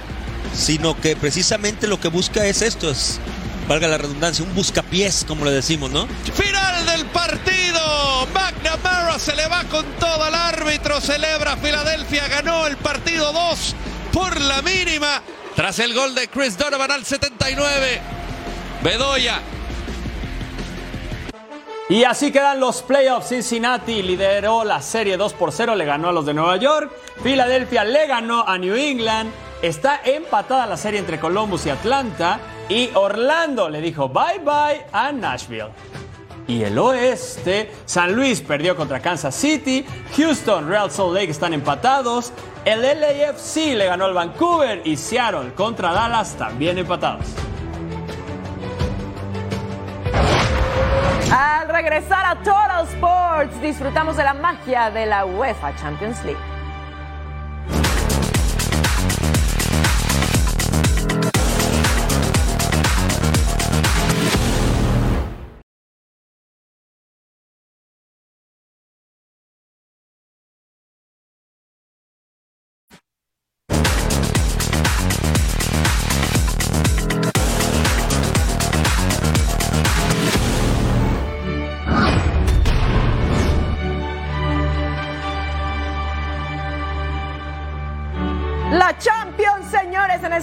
sino 0.56 0.98
que 1.02 1.18
precisamente 1.18 1.88
lo 1.88 2.00
que 2.00 2.08
busca 2.08 2.46
es 2.46 2.62
esto, 2.62 2.90
es, 2.90 3.20
valga 3.68 3.90
la 3.90 3.98
redundancia, 3.98 4.46
un 4.46 4.56
buscapiés, 4.56 5.26
como 5.28 5.44
le 5.44 5.52
decimos, 5.52 5.92
¿no? 5.92 6.08
Final 6.36 6.86
del 6.86 7.06
partido. 7.08 8.26
McNamara 8.34 9.20
se 9.20 9.36
le 9.36 9.46
va 9.48 9.66
con 9.66 9.86
todo 10.00 10.24
al 10.24 10.36
árbitro. 10.36 11.02
Celebra 11.02 11.58
Filadelfia. 11.58 12.30
Ganó 12.30 12.66
el 12.66 12.78
partido 12.78 13.34
2 13.34 13.76
por 14.14 14.40
la 14.40 14.62
mínima. 14.62 15.22
Tras 15.54 15.80
el 15.80 15.94
gol 15.94 16.16
de 16.16 16.30
Chris 16.30 16.58
Donovan 16.58 16.92
al 16.92 17.04
79. 17.04 18.00
Bedoya. 18.82 19.42
Y 21.90 22.06
así 22.06 22.32
quedan 22.32 22.60
los 22.60 22.82
playoffs. 22.82 23.30
Cincinnati 23.30 24.02
lideró 24.02 24.64
la 24.64 24.82
serie 24.82 25.18
2 25.18 25.34
por 25.34 25.52
0, 25.52 25.76
le 25.76 25.86
ganó 25.86 26.10
a 26.10 26.12
los 26.14 26.26
de 26.26 26.34
Nueva 26.34 26.56
York. 26.58 26.92
Filadelfia 27.22 27.84
le 27.84 28.08
ganó 28.08 28.48
a 28.48 28.58
New 28.58 28.76
England. 28.76 29.32
Está 29.62 30.02
empatada 30.04 30.66
la 30.66 30.78
serie 30.78 31.00
entre 31.00 31.20
Columbus 31.20 31.66
y 31.66 31.70
Atlanta. 31.70 32.40
Y 32.70 32.90
Orlando 32.94 33.70
le 33.70 33.82
dijo 33.82 34.08
bye 34.08 34.40
bye 34.40 34.86
a 34.94 35.12
Nashville. 35.12 35.72
Y 36.48 36.64
el 36.64 36.78
oeste, 36.78 37.72
San 37.86 38.14
Luis 38.14 38.42
perdió 38.42 38.76
contra 38.76 39.00
Kansas 39.00 39.34
City, 39.34 39.86
Houston, 40.18 40.68
Real 40.68 40.92
Salt 40.92 41.14
Lake 41.14 41.32
están 41.32 41.54
empatados, 41.54 42.34
el 42.66 42.82
LAFC 42.82 43.76
le 43.78 43.86
ganó 43.86 44.06
al 44.06 44.14
Vancouver 44.14 44.82
y 44.84 44.98
Seattle 44.98 45.54
contra 45.54 45.94
Dallas 45.94 46.36
también 46.36 46.78
empatados. 46.78 47.28
Al 51.36 51.68
regresar 51.68 52.24
a 52.28 52.36
Total 52.44 52.88
Sports, 52.90 53.60
disfrutamos 53.60 54.16
de 54.16 54.24
la 54.24 54.36
magia 54.36 54.92
de 54.92 55.08
la 55.08 55.26
UEFA 55.26 55.76
Champions 55.78 56.24
League. 56.24 56.40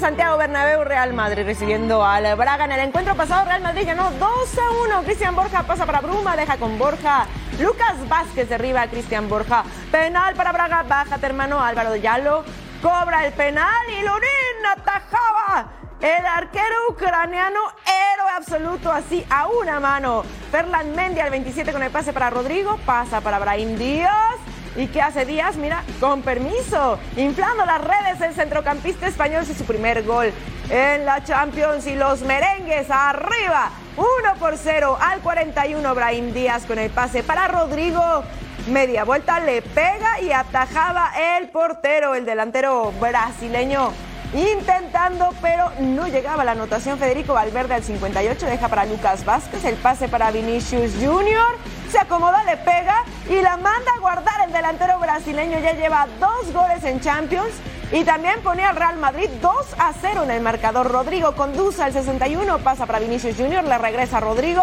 Santiago 0.01 0.39
Bernabéu, 0.39 0.83
Real 0.83 1.13
Madrid 1.13 1.45
recibiendo 1.45 2.03
al 2.03 2.35
Braga. 2.35 2.65
En 2.65 2.73
el 2.73 2.81
encuentro 2.81 3.15
pasado, 3.15 3.45
Real 3.45 3.61
Madrid 3.61 3.85
ganó 3.85 4.11
2 4.13 4.59
a 4.59 4.97
1. 4.97 5.03
Cristian 5.03 5.37
Borja 5.37 5.63
pasa 5.65 5.85
para 5.85 6.01
Bruma, 6.01 6.37
deja 6.37 6.57
con 6.57 6.79
Borja. 6.79 7.27
Lucas 7.59 8.09
Vázquez 8.09 8.49
derriba 8.49 8.81
a 8.81 8.89
Cristian 8.89 9.29
Borja. 9.29 9.63
Penal 9.93 10.35
para 10.37 10.53
Braga, 10.53 10.85
bájate 10.85 11.27
hermano. 11.27 11.63
Álvaro 11.63 11.97
Yalo 11.97 12.45
cobra 12.81 13.27
el 13.27 13.35
penal 13.35 13.91
y 13.91 14.01
Lurín 14.01 14.67
atajaba. 14.73 15.69
El 16.01 16.25
arquero 16.25 16.77
ucraniano, 16.89 17.61
héroe 17.85 18.31
absoluto, 18.35 18.91
así 18.91 19.23
a 19.29 19.49
una 19.49 19.81
mano. 19.81 20.23
Ferland 20.51 20.97
Mendy 20.97 21.21
al 21.21 21.31
27 21.31 21.73
con 21.73 21.83
el 21.83 21.91
pase 21.91 22.15
para 22.15 22.31
Rodrigo, 22.31 22.79
pasa 22.87 23.21
para 23.21 23.39
Brahim 23.39 23.77
Díaz. 23.77 24.50
¿Y 24.81 24.87
qué 24.87 25.03
hace 25.03 25.27
Díaz? 25.27 25.57
Mira, 25.57 25.85
con 26.01 26.23
permiso, 26.23 26.99
inflando 27.19 27.67
las 27.67 27.83
redes 27.83 28.19
el 28.23 28.33
centrocampista 28.33 29.09
español 29.09 29.45
y 29.47 29.53
su 29.53 29.67
primer 29.67 30.05
gol 30.05 30.33
en 30.71 31.05
la 31.05 31.23
Champions 31.23 31.87
y 31.87 31.97
los 31.97 32.23
merengues 32.23 32.87
arriba, 32.91 33.73
1 33.99 34.09
por 34.39 34.57
0 34.57 34.97
al 34.99 35.21
41 35.21 35.95
Brahim 35.95 36.33
Díaz 36.33 36.65
con 36.65 36.79
el 36.79 36.89
pase 36.89 37.23
para 37.23 37.47
Rodrigo. 37.49 38.25
Media 38.69 39.05
vuelta 39.05 39.39
le 39.41 39.61
pega 39.61 40.19
y 40.23 40.33
atajaba 40.33 41.11
el 41.37 41.51
portero, 41.51 42.15
el 42.15 42.25
delantero 42.25 42.91
brasileño 42.99 43.93
intentando, 44.33 45.35
pero 45.41 45.71
no 45.81 46.07
llegaba 46.09 46.45
la 46.45 46.53
anotación. 46.53 46.99
Federico 46.99 47.35
Valverde 47.35 47.75
al 47.75 47.83
58 47.83 48.47
deja 48.47 48.69
para 48.69 48.85
Lucas 48.85 49.25
Vázquez, 49.25 49.65
el 49.65 49.77
pase 49.77 50.09
para 50.09 50.31
Vinicius 50.31 50.93
Junior. 51.01 51.57
Se 51.91 51.99
acomoda, 51.99 52.45
le 52.45 52.57
pega 52.59 53.05
y 53.29 53.41
la 53.41 53.57
manda 53.57 53.91
a 53.97 54.01
guardar. 54.01 54.47
El 54.47 54.53
delantero 54.53 54.99
brasileño 54.99 55.59
ya 55.59 55.73
lleva 55.73 56.07
dos 56.21 56.53
goles 56.53 56.85
en 56.85 57.01
Champions 57.01 57.53
y 57.93 58.05
también 58.05 58.41
ponía 58.43 58.69
al 58.69 58.77
Real 58.77 58.97
Madrid 58.99 59.29
2 59.43 59.53
a 59.79 59.93
0 60.01 60.23
en 60.25 60.31
el 60.31 60.41
marcador. 60.41 60.91
Rodrigo 60.91 61.35
conduce 61.35 61.83
al 61.83 61.93
61, 61.93 62.59
pasa 62.59 62.87
para 62.87 63.01
Vinicius 63.01 63.37
Junior, 63.37 63.65
le 63.65 63.79
regresa 63.79 64.21
Rodrigo. 64.21 64.63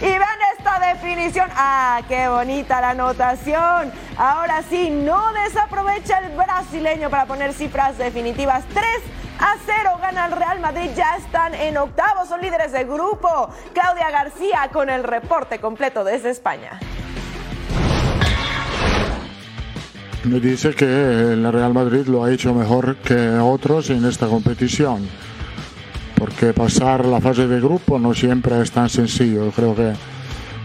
Y 0.00 0.06
vean 0.06 0.38
definición. 0.80 1.48
¡Ah, 1.54 2.00
qué 2.08 2.28
bonita 2.28 2.80
la 2.80 2.90
anotación! 2.90 3.92
Ahora 4.16 4.62
sí, 4.68 4.90
no 4.90 5.32
desaprovecha 5.32 6.18
el 6.18 6.36
brasileño 6.36 7.10
para 7.10 7.26
poner 7.26 7.52
cifras 7.52 7.98
definitivas. 7.98 8.64
3 8.72 8.86
a 9.38 9.56
0 9.64 9.98
gana 10.00 10.26
el 10.26 10.32
Real 10.32 10.60
Madrid. 10.60 10.90
Ya 10.96 11.16
están 11.16 11.54
en 11.54 11.76
octavos, 11.76 12.28
son 12.28 12.40
líderes 12.40 12.72
de 12.72 12.84
grupo. 12.84 13.50
Claudia 13.72 14.10
García 14.10 14.70
con 14.72 14.90
el 14.90 15.02
reporte 15.02 15.58
completo 15.58 16.04
desde 16.04 16.30
España. 16.30 16.78
Me 20.24 20.40
dice 20.40 20.74
que 20.74 20.86
el 20.86 21.52
Real 21.52 21.74
Madrid 21.74 22.06
lo 22.06 22.24
ha 22.24 22.32
hecho 22.32 22.54
mejor 22.54 22.96
que 22.96 23.28
otros 23.38 23.90
en 23.90 24.06
esta 24.06 24.26
competición, 24.26 25.06
porque 26.16 26.54
pasar 26.54 27.04
la 27.04 27.20
fase 27.20 27.46
de 27.46 27.60
grupo 27.60 27.98
no 27.98 28.14
siempre 28.14 28.58
es 28.62 28.72
tan 28.72 28.88
sencillo. 28.88 29.50
Creo 29.50 29.74
que 29.74 29.92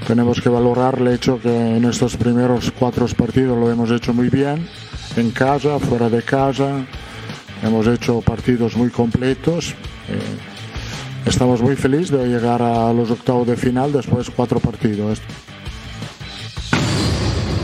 tenemos 0.07 0.41
que 0.41 0.49
valorar 0.49 0.99
el 0.99 1.07
hecho 1.07 1.39
que 1.39 1.77
en 1.77 1.85
estos 1.85 2.17
primeros 2.17 2.71
cuatro 2.77 3.07
partidos 3.07 3.57
lo 3.57 3.71
hemos 3.71 3.91
hecho 3.91 4.13
muy 4.13 4.29
bien, 4.29 4.67
en 5.15 5.31
casa, 5.31 5.79
fuera 5.79 6.09
de 6.09 6.21
casa, 6.21 6.85
hemos 7.63 7.88
hecho 7.88 8.21
partidos 8.21 8.75
muy 8.75 8.89
completos. 8.89 9.75
eh, 10.07 10.49
estamos 11.25 11.62
muy 11.62 11.75
felices 11.75 12.12
de 12.12 12.27
llegar 12.27 12.62
a 12.62 12.91
los 12.93 13.12
octavos 13.12 13.47
de 13.47 13.55
final 13.55 13.91
después 13.91 14.27
de 14.27 14.33
cuatro 14.33 14.59
partidos. 14.59 15.21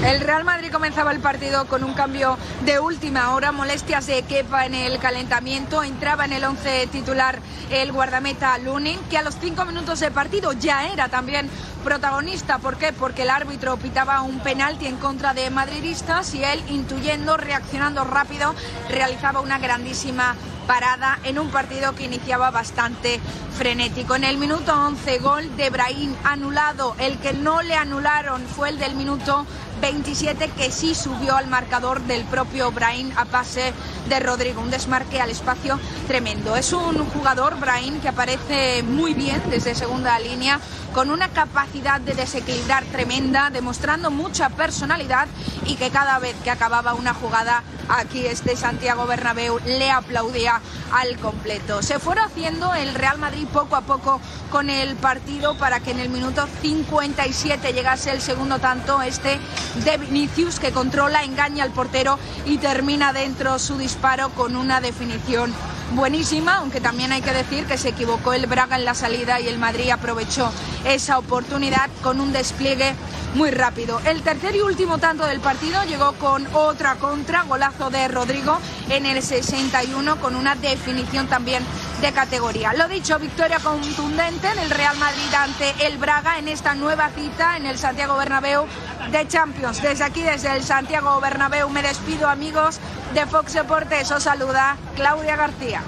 El 0.05 0.21
Real 0.21 0.43
Madrid 0.43 0.71
comenzaba 0.71 1.11
el 1.11 1.19
partido 1.19 1.65
con 1.65 1.83
un 1.83 1.95
cambio 1.95 2.37
de 2.63 2.79
última 2.79 3.33
hora, 3.33 3.51
molestias 3.51 4.05
de 4.05 4.21
Kepa 4.21 4.67
en 4.67 4.75
el 4.75 4.99
calentamiento, 4.99 5.81
entraba 5.81 6.25
en 6.25 6.33
el 6.33 6.43
11 6.43 6.87
titular 6.91 7.39
el 7.71 7.91
guardameta 7.91 8.55
Lunin, 8.59 8.99
que 9.09 9.17
a 9.17 9.23
los 9.23 9.35
cinco 9.41 9.65
minutos 9.65 9.99
de 10.01 10.11
partido 10.11 10.53
ya 10.53 10.85
era 10.89 11.09
también 11.09 11.49
protagonista. 11.83 12.59
¿Por 12.59 12.77
qué? 12.77 12.93
Porque 12.93 13.23
el 13.23 13.31
árbitro 13.31 13.77
pitaba 13.77 14.21
un 14.21 14.41
penalti 14.41 14.85
en 14.85 14.97
contra 14.97 15.33
de 15.33 15.49
madridistas 15.49 16.35
y 16.35 16.43
él, 16.43 16.63
intuyendo, 16.69 17.35
reaccionando 17.35 18.03
rápido, 18.03 18.53
realizaba 18.89 19.41
una 19.41 19.57
grandísima 19.57 20.35
parada 20.67 21.19
en 21.23 21.39
un 21.39 21.49
partido 21.49 21.95
que 21.95 22.05
iniciaba 22.05 22.51
bastante 22.51 23.19
frenético. 23.57 24.15
En 24.15 24.23
el 24.23 24.37
minuto 24.37 24.73
11, 24.73 25.19
gol 25.19 25.55
de 25.57 25.69
Brahim 25.69 26.13
anulado. 26.23 26.95
El 26.99 27.17
que 27.19 27.33
no 27.33 27.61
le 27.61 27.75
anularon 27.75 28.45
fue 28.47 28.69
el 28.69 28.79
del 28.79 28.95
minuto 28.95 29.45
27 29.81 30.49
que 30.49 30.71
sí 30.71 30.95
subió 30.95 31.35
al 31.35 31.47
marcador 31.47 32.01
del 32.01 32.23
propio 32.25 32.71
Brahim 32.71 33.11
a 33.15 33.25
pase 33.25 33.73
de 34.09 34.19
Rodrigo. 34.19 34.61
Un 34.61 34.71
desmarque 34.71 35.21
al 35.21 35.29
espacio 35.29 35.79
tremendo. 36.07 36.55
Es 36.55 36.73
un 36.73 37.05
jugador, 37.09 37.59
Brahim, 37.59 37.99
que 38.01 38.09
aparece 38.09 38.83
muy 38.83 39.13
bien 39.13 39.41
desde 39.49 39.75
segunda 39.75 40.17
línea, 40.19 40.59
con 40.93 41.09
una 41.09 41.29
capacidad 41.29 41.99
de 41.99 42.13
desequilibrar 42.13 42.85
tremenda, 42.85 43.49
demostrando 43.49 44.11
mucha 44.11 44.49
personalidad 44.49 45.27
y 45.65 45.75
que 45.75 45.89
cada 45.89 46.19
vez 46.19 46.35
que 46.43 46.51
acababa 46.51 46.93
una 46.93 47.13
jugada 47.13 47.63
aquí 47.89 48.25
este 48.25 48.55
Santiago 48.55 49.05
Bernabéu 49.05 49.59
le 49.65 49.91
aplaudía 49.91 50.61
al 50.91 51.17
completo. 51.17 51.81
Se 51.81 51.99
fue 51.99 52.15
haciendo 52.15 52.73
el 52.73 52.93
Real 52.95 53.17
Madrid 53.17 53.45
poco 53.51 53.75
a 53.75 53.81
poco 53.81 54.21
con 54.49 54.69
el 54.69 54.95
partido 54.95 55.57
para 55.57 55.79
que 55.79 55.91
en 55.91 55.99
el 55.99 56.09
minuto 56.09 56.47
57 56.61 57.73
llegase 57.73 58.11
el 58.11 58.21
segundo 58.21 58.59
tanto 58.59 59.01
este 59.01 59.39
de 59.83 59.97
Vinicius 59.97 60.59
que 60.59 60.71
controla, 60.71 61.23
engaña 61.23 61.63
al 61.63 61.71
portero 61.71 62.17
y 62.45 62.57
termina 62.57 63.13
dentro 63.13 63.59
su 63.59 63.77
disparo 63.77 64.29
con 64.29 64.55
una 64.55 64.79
definición 64.81 65.53
buenísima, 65.93 66.55
aunque 66.55 66.81
también 66.81 67.11
hay 67.11 67.21
que 67.21 67.31
decir 67.31 67.65
que 67.65 67.77
se 67.77 67.89
equivocó 67.89 68.33
el 68.33 68.47
Braga 68.47 68.75
en 68.75 68.85
la 68.85 68.95
salida 68.95 69.39
y 69.39 69.47
el 69.47 69.59
Madrid 69.59 69.91
aprovechó 69.91 70.51
esa 70.85 71.17
oportunidad 71.17 71.89
con 72.01 72.19
un 72.19 72.33
despliegue 72.33 72.95
muy 73.35 73.51
rápido. 73.51 73.99
El 74.05 74.21
tercer 74.21 74.55
y 74.55 74.61
último 74.61 74.97
tanto 74.97 75.25
del 75.25 75.41
partido 75.41 75.83
llegó 75.83 76.13
con 76.13 76.47
otra 76.53 76.95
contra, 76.95 77.43
golazo 77.43 77.89
de 77.89 78.07
Rodrigo 78.07 78.57
en 78.89 79.05
el 79.05 79.21
61 79.21 80.15
con 80.21 80.35
una 80.35 80.55
definición 80.55 81.27
también 81.27 81.63
de 82.01 82.11
categoría. 82.13 82.73
Lo 82.73 82.87
dicho, 82.87 83.19
victoria 83.19 83.59
contundente 83.59 84.47
del 84.55 84.69
Real 84.69 84.97
Madrid 84.97 85.33
ante 85.37 85.85
el 85.85 85.97
Braga 85.97 86.39
en 86.39 86.47
esta 86.47 86.75
nueva 86.75 87.09
cita 87.09 87.57
en 87.57 87.65
el 87.65 87.77
Santiago 87.77 88.15
Bernabéu 88.15 88.65
de 89.11 89.27
Champions. 89.27 89.81
Desde 89.81 90.05
aquí, 90.05 90.21
desde 90.21 90.55
el 90.55 90.63
Santiago 90.63 91.19
Bernabéu, 91.19 91.69
me 91.69 91.81
despido 91.81 92.29
amigos 92.29 92.79
de 93.13 93.25
Fox 93.25 93.53
Deportes. 93.53 94.11
Os 94.11 94.23
saluda 94.23 94.77
Claudia 94.95 95.35
García. 95.35 95.81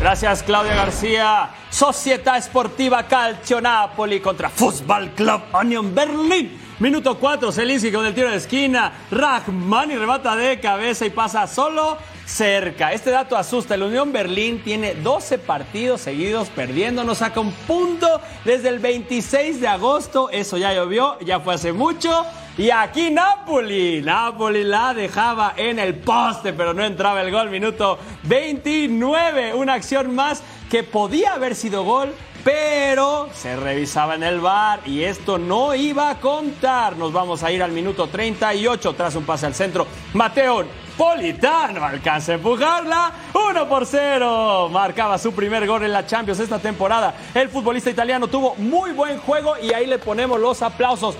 Gracias, 0.00 0.42
Claudia 0.42 0.74
García. 0.74 1.50
Sociedad 1.70 2.36
Esportiva 2.36 3.06
Calcio 3.06 3.60
Napoli 3.60 4.20
contra 4.20 4.50
Fútbol 4.50 5.10
Club 5.10 5.42
Union 5.54 5.94
Berlin. 5.94 6.60
Minuto 6.80 7.16
4, 7.16 7.52
Zelinski 7.52 7.92
con 7.92 8.04
el 8.04 8.12
tiro 8.12 8.28
de 8.28 8.36
esquina. 8.36 8.92
Rahmani 9.10 9.96
remata 9.96 10.34
de 10.34 10.58
cabeza 10.58 11.06
y 11.06 11.10
pasa 11.10 11.46
solo 11.46 11.96
cerca. 12.26 12.92
Este 12.92 13.10
dato 13.10 13.36
asusta. 13.36 13.76
El 13.76 13.84
Unión 13.84 14.12
Berlín 14.12 14.62
tiene 14.64 14.94
12 14.94 15.38
partidos 15.38 16.00
seguidos 16.00 16.48
perdiendo. 16.48 17.04
No 17.04 17.14
saca 17.14 17.38
un 17.40 17.52
punto 17.52 18.20
desde 18.44 18.70
el 18.70 18.80
26 18.80 19.60
de 19.60 19.68
agosto. 19.68 20.30
Eso 20.30 20.56
ya 20.58 20.74
llovió, 20.74 21.18
ya 21.20 21.38
fue 21.38 21.54
hace 21.54 21.72
mucho. 21.72 22.26
Y 22.58 22.70
aquí 22.70 23.10
Napoli. 23.10 24.02
Napoli 24.02 24.62
la 24.62 24.92
dejaba 24.92 25.54
en 25.56 25.78
el 25.78 25.94
poste, 25.94 26.52
pero 26.52 26.74
no 26.74 26.84
entraba 26.84 27.22
el 27.22 27.30
gol. 27.30 27.48
Minuto 27.48 27.98
29. 28.24 29.54
Una 29.54 29.74
acción 29.74 30.14
más 30.14 30.42
que 30.70 30.82
podía 30.82 31.34
haber 31.34 31.54
sido 31.54 31.82
gol. 31.82 32.12
Pero 32.44 33.28
se 33.32 33.54
revisaba 33.54 34.16
en 34.16 34.24
el 34.24 34.40
bar 34.40 34.80
y 34.84 35.04
esto 35.04 35.38
no 35.38 35.76
iba 35.76 36.10
a 36.10 36.18
contar. 36.18 36.96
Nos 36.96 37.12
vamos 37.12 37.44
a 37.44 37.52
ir 37.52 37.62
al 37.62 37.70
minuto 37.70 38.08
38 38.08 38.94
tras 38.94 39.14
un 39.14 39.24
pase 39.24 39.46
al 39.46 39.54
centro. 39.54 39.86
Mateo 40.12 40.64
Politano 40.98 41.84
alcanza 41.84 42.32
a 42.32 42.34
empujarla. 42.34 43.12
1 43.32 43.68
por 43.68 43.86
0. 43.86 44.68
Marcaba 44.70 45.18
su 45.18 45.32
primer 45.32 45.66
gol 45.68 45.84
en 45.84 45.92
la 45.92 46.04
Champions 46.04 46.40
esta 46.40 46.58
temporada. 46.58 47.14
El 47.32 47.48
futbolista 47.48 47.90
italiano 47.90 48.26
tuvo 48.26 48.56
muy 48.56 48.90
buen 48.90 49.18
juego 49.18 49.54
y 49.62 49.72
ahí 49.72 49.86
le 49.86 49.98
ponemos 49.98 50.40
los 50.40 50.62
aplausos. 50.62 51.14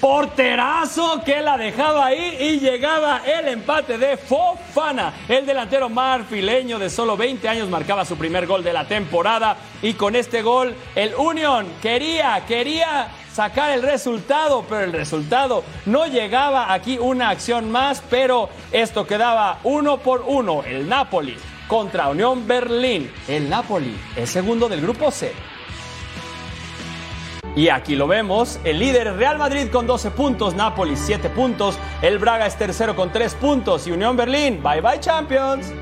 Porterazo 0.00 1.22
que 1.24 1.42
la 1.42 1.58
dejaba 1.58 2.06
ahí 2.06 2.36
y 2.40 2.58
llegaba 2.58 3.20
el 3.26 3.48
empate 3.48 3.98
de 3.98 4.16
Fofana. 4.16 5.12
El 5.28 5.44
delantero 5.44 5.90
marfileño 5.90 6.78
de 6.78 6.88
solo 6.88 7.18
20 7.18 7.46
años 7.46 7.68
marcaba 7.68 8.06
su 8.06 8.16
primer 8.16 8.46
gol 8.46 8.64
de 8.64 8.72
la 8.72 8.86
temporada 8.86 9.58
y 9.82 9.92
con 9.92 10.16
este 10.16 10.40
gol 10.40 10.74
el 10.94 11.14
Union 11.14 11.66
quería, 11.82 12.42
quería 12.48 13.08
sacar 13.30 13.72
el 13.72 13.82
resultado, 13.82 14.64
pero 14.66 14.84
el 14.84 14.92
resultado 14.92 15.64
no 15.84 16.06
llegaba 16.06 16.72
aquí 16.72 16.96
una 16.96 17.28
acción 17.28 17.70
más, 17.70 18.02
pero 18.08 18.48
esto 18.72 19.06
quedaba 19.06 19.58
uno 19.64 19.98
por 19.98 20.24
uno. 20.26 20.62
El 20.64 20.88
Napoli 20.88 21.36
contra 21.68 22.08
Unión 22.08 22.48
Berlín. 22.48 23.12
El 23.28 23.50
Napoli 23.50 23.94
es 24.16 24.30
segundo 24.30 24.66
del 24.66 24.80
grupo 24.80 25.10
C. 25.10 25.32
Y 27.56 27.68
aquí 27.68 27.96
lo 27.96 28.06
vemos, 28.06 28.60
el 28.64 28.78
líder 28.78 29.16
Real 29.16 29.38
Madrid 29.38 29.68
con 29.70 29.86
12 29.86 30.12
puntos, 30.12 30.54
Napoli 30.54 30.96
7 30.96 31.30
puntos, 31.30 31.78
el 32.00 32.18
Braga 32.18 32.46
es 32.46 32.56
tercero 32.56 32.94
con 32.94 33.10
3 33.10 33.34
puntos 33.34 33.86
y 33.86 33.92
Unión 33.92 34.16
Berlín, 34.16 34.62
bye 34.62 34.80
bye 34.80 35.00
Champions. 35.00 35.72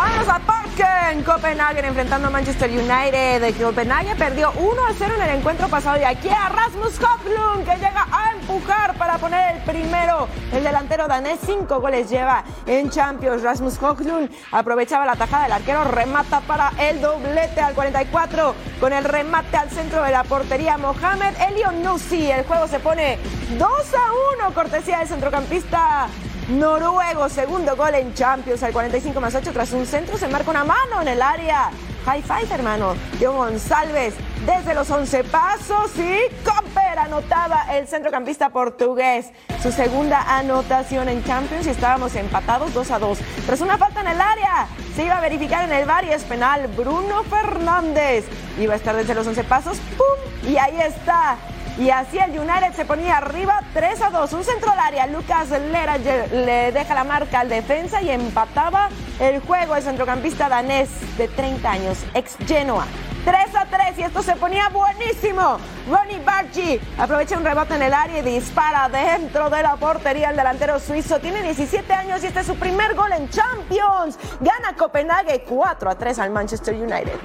Vamos 0.00 0.28
a 0.30 0.38
Parque 0.38 0.82
en 1.12 1.22
Copenhague 1.22 1.86
enfrentando 1.86 2.28
a 2.28 2.30
Manchester 2.30 2.70
United. 2.70 3.42
De 3.42 3.52
Copenhague 3.52 4.16
perdió 4.16 4.50
1 4.52 4.86
a 4.86 4.94
0 4.96 5.14
en 5.14 5.22
el 5.22 5.36
encuentro 5.36 5.68
pasado 5.68 6.00
y 6.00 6.04
aquí 6.04 6.30
a 6.30 6.48
Rasmus 6.48 6.98
Höglund 6.98 7.66
que 7.66 7.74
llega 7.74 8.06
a 8.10 8.32
empujar 8.32 8.94
para 8.94 9.18
poner 9.18 9.56
el 9.56 9.62
primero. 9.62 10.26
El 10.54 10.64
delantero 10.64 11.06
danés 11.06 11.38
cinco 11.44 11.80
goles 11.80 12.08
lleva 12.08 12.44
en 12.66 12.88
Champions. 12.88 13.42
Rasmus 13.42 13.76
Höglund 13.76 14.30
aprovechaba 14.52 15.04
la 15.04 15.16
tajada 15.16 15.42
del 15.42 15.52
arquero, 15.52 15.84
remata 15.84 16.40
para 16.40 16.72
el 16.78 17.02
doblete 17.02 17.60
al 17.60 17.74
44 17.74 18.54
con 18.80 18.94
el 18.94 19.04
remate 19.04 19.58
al 19.58 19.68
centro 19.68 20.02
de 20.02 20.12
la 20.12 20.24
portería 20.24 20.78
Mohamed 20.78 21.34
Elion 21.46 21.82
Nussi. 21.82 22.30
El 22.30 22.46
juego 22.46 22.66
se 22.68 22.80
pone 22.80 23.18
2 23.58 23.68
a 23.68 24.44
1 24.46 24.54
cortesía 24.54 25.00
del 25.00 25.08
centrocampista 25.08 26.08
noruego. 26.50 27.28
Segundo 27.28 27.76
gol 27.76 27.94
en 27.94 28.14
Champions 28.14 28.62
al 28.62 28.72
45 28.72 29.20
más 29.20 29.34
8 29.34 29.52
tras 29.52 29.72
un 29.72 29.86
centro. 29.86 30.18
Se 30.18 30.28
marca 30.28 30.50
una 30.50 30.64
mano 30.64 31.00
en 31.02 31.08
el 31.08 31.22
área. 31.22 31.70
High 32.04 32.22
five, 32.22 32.54
hermano. 32.54 32.94
Diego 33.18 33.34
González 33.34 34.14
desde 34.46 34.74
los 34.74 34.90
11 34.90 35.24
pasos 35.24 35.90
y 35.96 36.34
Copper 36.44 36.98
anotaba 36.98 37.66
el 37.76 37.86
centrocampista 37.86 38.48
portugués. 38.50 39.30
Su 39.62 39.70
segunda 39.70 40.22
anotación 40.38 41.08
en 41.08 41.22
Champions 41.24 41.66
y 41.66 41.70
estábamos 41.70 42.14
empatados 42.16 42.72
2 42.72 42.90
a 42.90 42.98
2. 42.98 43.18
Tras 43.46 43.60
una 43.60 43.76
falta 43.76 44.00
en 44.00 44.08
el 44.08 44.20
área, 44.20 44.66
se 44.96 45.04
iba 45.04 45.18
a 45.18 45.20
verificar 45.20 45.64
en 45.64 45.72
el 45.72 45.86
bar 45.86 46.04
y 46.04 46.10
es 46.10 46.24
penal. 46.24 46.68
Bruno 46.68 47.22
Fernández 47.24 48.24
iba 48.58 48.72
a 48.72 48.76
estar 48.76 48.96
desde 48.96 49.14
los 49.14 49.26
11 49.26 49.44
pasos. 49.44 49.78
¡Pum! 49.96 50.50
Y 50.50 50.56
ahí 50.56 50.80
está 50.80 51.36
y 51.80 51.88
así 51.88 52.18
el 52.18 52.38
United 52.38 52.74
se 52.76 52.84
ponía 52.84 53.16
arriba 53.16 53.62
3 53.72 54.02
a 54.02 54.10
2. 54.10 54.32
Un 54.34 54.44
centro 54.44 54.70
al 54.70 54.78
área. 54.78 55.06
Lucas 55.06 55.48
Lera 55.48 55.96
le 55.96 56.72
deja 56.72 56.94
la 56.94 57.04
marca 57.04 57.40
al 57.40 57.48
defensa 57.48 58.02
y 58.02 58.10
empataba 58.10 58.90
el 59.18 59.40
juego 59.40 59.74
el 59.76 59.82
centrocampista 59.82 60.50
danés 60.50 60.90
de 61.16 61.26
30 61.26 61.70
años, 61.70 61.98
ex 62.12 62.36
Genoa. 62.46 62.86
3 63.24 63.34
a 63.54 63.64
3 63.64 63.98
y 63.98 64.02
esto 64.02 64.22
se 64.22 64.36
ponía 64.36 64.68
buenísimo. 64.68 65.56
Ronnie 65.90 66.20
Bargi 66.22 66.78
aprovecha 66.98 67.38
un 67.38 67.44
rebote 67.44 67.74
en 67.74 67.82
el 67.82 67.94
área 67.94 68.18
y 68.18 68.22
dispara 68.22 68.86
dentro 68.90 69.48
de 69.48 69.62
la 69.62 69.76
portería 69.76 70.30
el 70.30 70.36
delantero 70.36 70.78
suizo. 70.80 71.18
Tiene 71.18 71.42
17 71.42 71.90
años 71.94 72.22
y 72.22 72.26
este 72.26 72.40
es 72.40 72.46
su 72.46 72.56
primer 72.56 72.94
gol 72.94 73.12
en 73.12 73.30
Champions. 73.30 74.18
Gana 74.40 74.76
Copenhague 74.76 75.44
4 75.48 75.90
a 75.90 75.94
3 75.94 76.18
al 76.18 76.30
Manchester 76.30 76.74
United. 76.74 77.18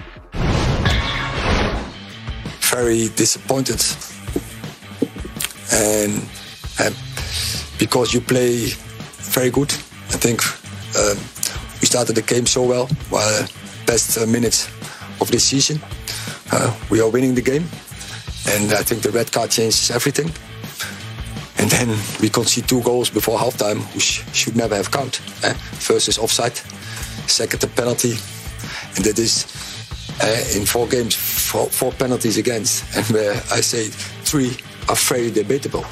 Very 2.71 3.09
disappointed. 3.09 4.14
And 5.71 6.23
uh, 6.79 6.91
because 7.77 8.13
you 8.13 8.21
play 8.21 8.67
very 9.33 9.49
good, 9.49 9.71
I 10.09 10.17
think 10.17 10.41
uh, 10.95 11.15
we 11.81 11.87
started 11.87 12.15
the 12.15 12.21
game 12.21 12.45
so 12.45 12.63
well. 12.63 12.89
Well, 13.11 13.47
best 13.85 14.17
uh, 14.17 14.25
minutes 14.25 14.67
of 15.21 15.29
this 15.31 15.45
season, 15.45 15.79
uh, 16.51 16.73
we 16.89 17.01
are 17.01 17.09
winning 17.09 17.35
the 17.35 17.41
game, 17.41 17.63
and 18.47 18.73
I 18.73 18.83
think 18.83 19.01
the 19.01 19.11
red 19.11 19.31
card 19.31 19.51
changes 19.51 19.91
everything. 19.91 20.31
And 21.57 21.71
then 21.71 21.97
we 22.21 22.29
concede 22.29 22.67
two 22.67 22.81
goals 22.81 23.09
before 23.09 23.39
halftime, 23.39 23.79
which 23.95 24.23
should 24.33 24.55
never 24.55 24.75
have 24.75 24.91
count. 24.91 25.21
Eh? 25.43 25.53
First 25.53 26.07
is 26.09 26.17
offside, 26.17 26.57
second 27.27 27.63
a 27.63 27.67
penalty, 27.67 28.17
and 28.95 29.05
that 29.05 29.17
is 29.17 29.45
uh, 30.21 30.59
in 30.59 30.65
four 30.65 30.87
games 30.87 31.15
four, 31.15 31.67
four 31.67 31.91
penalties 31.91 32.37
against, 32.37 32.83
and 32.95 33.05
where 33.07 33.33
I 33.51 33.61
say 33.61 33.85
three 34.23 34.57
are 34.87 35.31
debatable. 35.31 35.83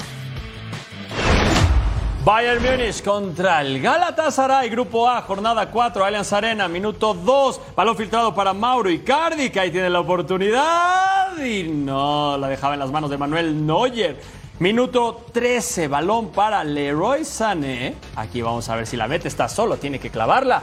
Bayern 2.24 2.62
Múnich 2.62 3.02
contra 3.02 3.60
el 3.60 3.82
Galatasaray, 3.82 4.70
Grupo 4.70 5.06
A, 5.06 5.20
jornada 5.20 5.70
4, 5.70 6.04
Allianz 6.06 6.32
Arena, 6.32 6.68
minuto 6.68 7.12
2, 7.12 7.60
balón 7.76 7.96
filtrado 7.98 8.34
para 8.34 8.54
Mauro 8.54 8.88
Icardi, 8.88 9.50
que 9.50 9.60
ahí 9.60 9.70
tiene 9.70 9.90
la 9.90 10.00
oportunidad 10.00 11.36
y 11.36 11.64
no, 11.64 12.38
la 12.38 12.48
dejaba 12.48 12.72
en 12.72 12.80
las 12.80 12.90
manos 12.90 13.10
de 13.10 13.18
Manuel 13.18 13.66
Neuer. 13.66 14.18
Minuto 14.58 15.26
13, 15.32 15.88
balón 15.88 16.30
para 16.30 16.64
Leroy 16.64 17.26
Sané. 17.26 17.96
Aquí 18.16 18.40
vamos 18.40 18.70
a 18.70 18.76
ver 18.76 18.86
si 18.86 18.96
la 18.96 19.06
mete, 19.06 19.28
está 19.28 19.46
solo, 19.46 19.76
tiene 19.76 19.98
que 19.98 20.08
clavarla. 20.08 20.62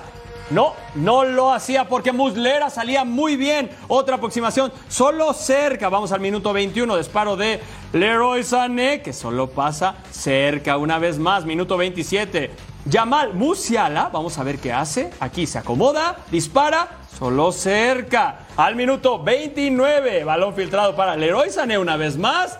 No, 0.50 0.74
no 0.96 1.24
lo 1.24 1.54
hacía 1.54 1.88
porque 1.88 2.12
Muslera 2.12 2.70
salía 2.70 3.06
muy 3.06 3.36
bien. 3.36 3.70
Otra 3.88 4.16
aproximación, 4.16 4.72
solo 4.90 5.32
cerca. 5.34 5.90
Vamos 5.90 6.12
al 6.12 6.20
minuto 6.20 6.52
21, 6.52 6.98
disparo 6.98 7.38
de 7.38 7.62
Leroy 7.94 8.44
Sané, 8.44 9.02
que 9.02 9.12
solo 9.12 9.50
pasa 9.50 9.96
cerca 10.12 10.78
una 10.78 10.98
vez 10.98 11.20
más. 11.20 11.46
Minuto 11.46 11.76
27. 11.76 12.52
Yamal 12.86 13.34
Musiala, 13.34 14.10
vamos 14.12 14.38
a 14.38 14.44
ver 14.44 14.60
qué 14.60 14.72
hace. 14.72 15.12
Aquí 15.20 15.46
se 15.46 15.58
acomoda, 15.58 16.18
dispara, 16.32 16.88
solo 17.20 17.52
cerca. 17.52 18.48
Al 18.56 18.76
minuto 18.76 19.22
29, 19.22 20.24
balón 20.24 20.56
filtrado 20.56 20.96
para 20.96 21.18
Leroy 21.18 21.50
Sané 21.50 21.78
una 21.78 21.98
vez 21.98 22.18
más. 22.18 22.58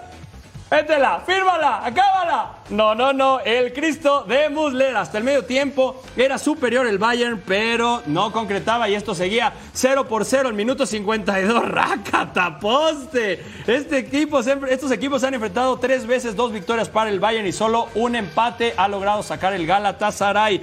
Métela, 0.72 1.22
fírmala, 1.26 1.86
acábala. 1.86 2.52
No, 2.70 2.96
no, 2.96 3.12
no. 3.12 3.42
El 3.42 3.74
Cristo 3.74 4.24
de 4.24 4.48
Muslera 4.48 5.02
hasta 5.02 5.18
el 5.18 5.26
medio 5.26 5.44
tiempo 5.44 6.02
era 6.16 6.38
superior 6.38 6.88
el 6.88 6.98
Bayern, 6.98 7.44
pero 7.46 8.02
no 8.06 8.32
concretaba 8.32 8.88
y 8.88 8.96
esto 8.96 9.14
seguía 9.14 9.52
0 9.74 10.08
por 10.08 10.24
0 10.24 10.48
el 10.48 10.56
minuto 10.56 10.86
52. 10.86 11.68
¡Rácata, 11.68 12.58
poste! 12.58 13.44
Este 13.68 13.98
equipo, 13.98 14.40
estos 14.40 14.92
equipos 14.94 15.20
se 15.20 15.28
han 15.28 15.34
enfrentado 15.34 15.78
tres 15.78 16.08
veces, 16.08 16.38
dos 16.38 16.54
victorias 16.54 16.88
para 16.88 17.10
el 17.10 17.20
Bayern 17.20 17.46
y 17.46 17.52
solo 17.52 17.90
un 17.94 18.16
empate 18.16 18.74
ha 18.78 18.88
logrado 18.88 19.24
sacar 19.24 19.54
el 19.54 19.68
Galatasaray. 19.68 20.62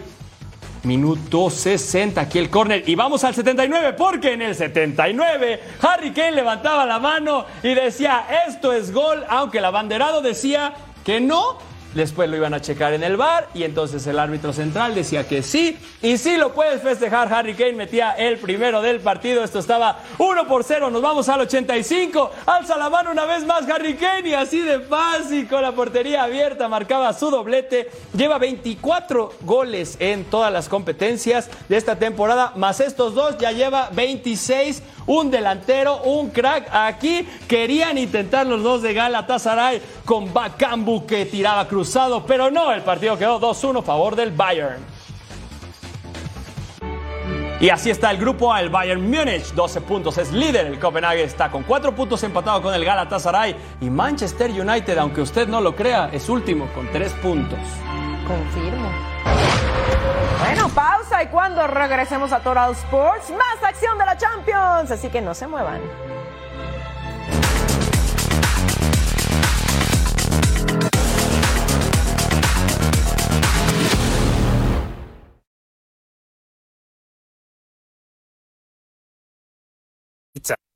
Minuto 0.84 1.50
60, 1.50 2.20
aquí 2.20 2.38
el 2.38 2.50
córner. 2.50 2.88
Y 2.88 2.94
vamos 2.94 3.24
al 3.24 3.34
79, 3.34 3.94
porque 3.94 4.32
en 4.32 4.42
el 4.42 4.54
79 4.54 5.60
Harry 5.82 6.12
Kane 6.12 6.32
levantaba 6.32 6.86
la 6.86 6.98
mano 6.98 7.46
y 7.62 7.74
decía, 7.74 8.26
esto 8.46 8.72
es 8.72 8.92
gol, 8.92 9.24
aunque 9.28 9.58
el 9.58 9.64
abanderado 9.64 10.22
decía 10.22 10.74
que 11.04 11.20
no. 11.20 11.58
Después 11.94 12.28
lo 12.28 12.36
iban 12.36 12.52
a 12.52 12.60
checar 12.60 12.92
en 12.92 13.02
el 13.02 13.16
bar 13.16 13.48
y 13.54 13.62
entonces 13.62 14.06
el 14.06 14.18
árbitro 14.18 14.52
central 14.52 14.94
decía 14.94 15.26
que 15.26 15.42
sí. 15.42 15.76
Y 16.02 16.18
sí 16.18 16.36
lo 16.36 16.52
puedes 16.52 16.82
festejar. 16.82 17.32
Harry 17.32 17.54
Kane 17.54 17.72
metía 17.72 18.12
el 18.12 18.38
primero 18.38 18.82
del 18.82 19.00
partido. 19.00 19.42
Esto 19.42 19.58
estaba 19.58 20.00
1 20.18 20.46
por 20.46 20.64
0. 20.64 20.90
Nos 20.90 21.02
vamos 21.02 21.28
al 21.28 21.40
85. 21.40 22.30
Alza 22.46 22.76
la 22.76 22.90
mano 22.90 23.10
una 23.10 23.24
vez 23.24 23.44
más 23.44 23.68
Harry 23.68 23.94
Kane 23.94 24.28
y 24.28 24.34
así 24.34 24.60
de 24.60 24.80
fácil 24.80 25.48
con 25.48 25.62
la 25.62 25.72
portería 25.72 26.24
abierta 26.24 26.68
marcaba 26.68 27.12
su 27.12 27.30
doblete. 27.30 27.90
Lleva 28.14 28.38
24 28.38 29.32
goles 29.40 29.96
en 29.98 30.24
todas 30.24 30.52
las 30.52 30.68
competencias 30.68 31.48
de 31.68 31.76
esta 31.76 31.96
temporada. 31.96 32.52
Más 32.56 32.80
estos 32.80 33.14
dos 33.14 33.38
ya 33.38 33.52
lleva 33.52 33.88
26. 33.92 34.82
Un 35.06 35.30
delantero, 35.30 36.02
un 36.02 36.28
crack. 36.28 36.68
Aquí 36.70 37.26
querían 37.48 37.96
intentar 37.96 38.46
los 38.46 38.62
dos 38.62 38.82
de 38.82 38.92
Galatasaray 38.92 39.80
con 40.04 40.32
Bakambu 40.34 41.06
que 41.06 41.24
tiraba 41.24 41.66
pero 42.26 42.50
no, 42.50 42.72
el 42.72 42.82
partido 42.82 43.16
quedó 43.16 43.40
2-1 43.40 43.80
a 43.80 43.82
favor 43.82 44.16
del 44.16 44.32
Bayern. 44.32 44.84
Y 47.60 47.70
así 47.70 47.90
está 47.90 48.12
el 48.12 48.18
grupo 48.18 48.52
A, 48.52 48.60
el 48.60 48.70
Bayern 48.70 49.02
Múnich, 49.02 49.52
12 49.52 49.80
puntos, 49.80 50.16
es 50.18 50.30
líder. 50.30 50.66
El 50.66 50.78
Copenhague 50.78 51.24
está 51.24 51.50
con 51.50 51.64
4 51.64 51.92
puntos 51.92 52.22
empatado 52.22 52.62
con 52.62 52.72
el 52.72 52.84
Galatasaray. 52.84 53.56
Y 53.80 53.90
Manchester 53.90 54.50
United, 54.50 54.96
aunque 54.96 55.22
usted 55.22 55.48
no 55.48 55.60
lo 55.60 55.74
crea, 55.74 56.08
es 56.12 56.28
último 56.28 56.68
con 56.72 56.88
3 56.92 57.12
puntos. 57.14 57.58
Confirmo. 58.28 58.88
Bueno, 60.38 60.68
pausa 60.68 61.24
y 61.24 61.26
cuando 61.26 61.66
regresemos 61.66 62.30
a 62.30 62.38
Total 62.38 62.70
Sports, 62.72 63.30
más 63.30 63.62
acción 63.68 63.98
de 63.98 64.06
la 64.06 64.16
Champions. 64.16 64.92
Así 64.92 65.08
que 65.08 65.20
no 65.20 65.34
se 65.34 65.48
muevan. 65.48 65.80
Seguimos 80.42 80.67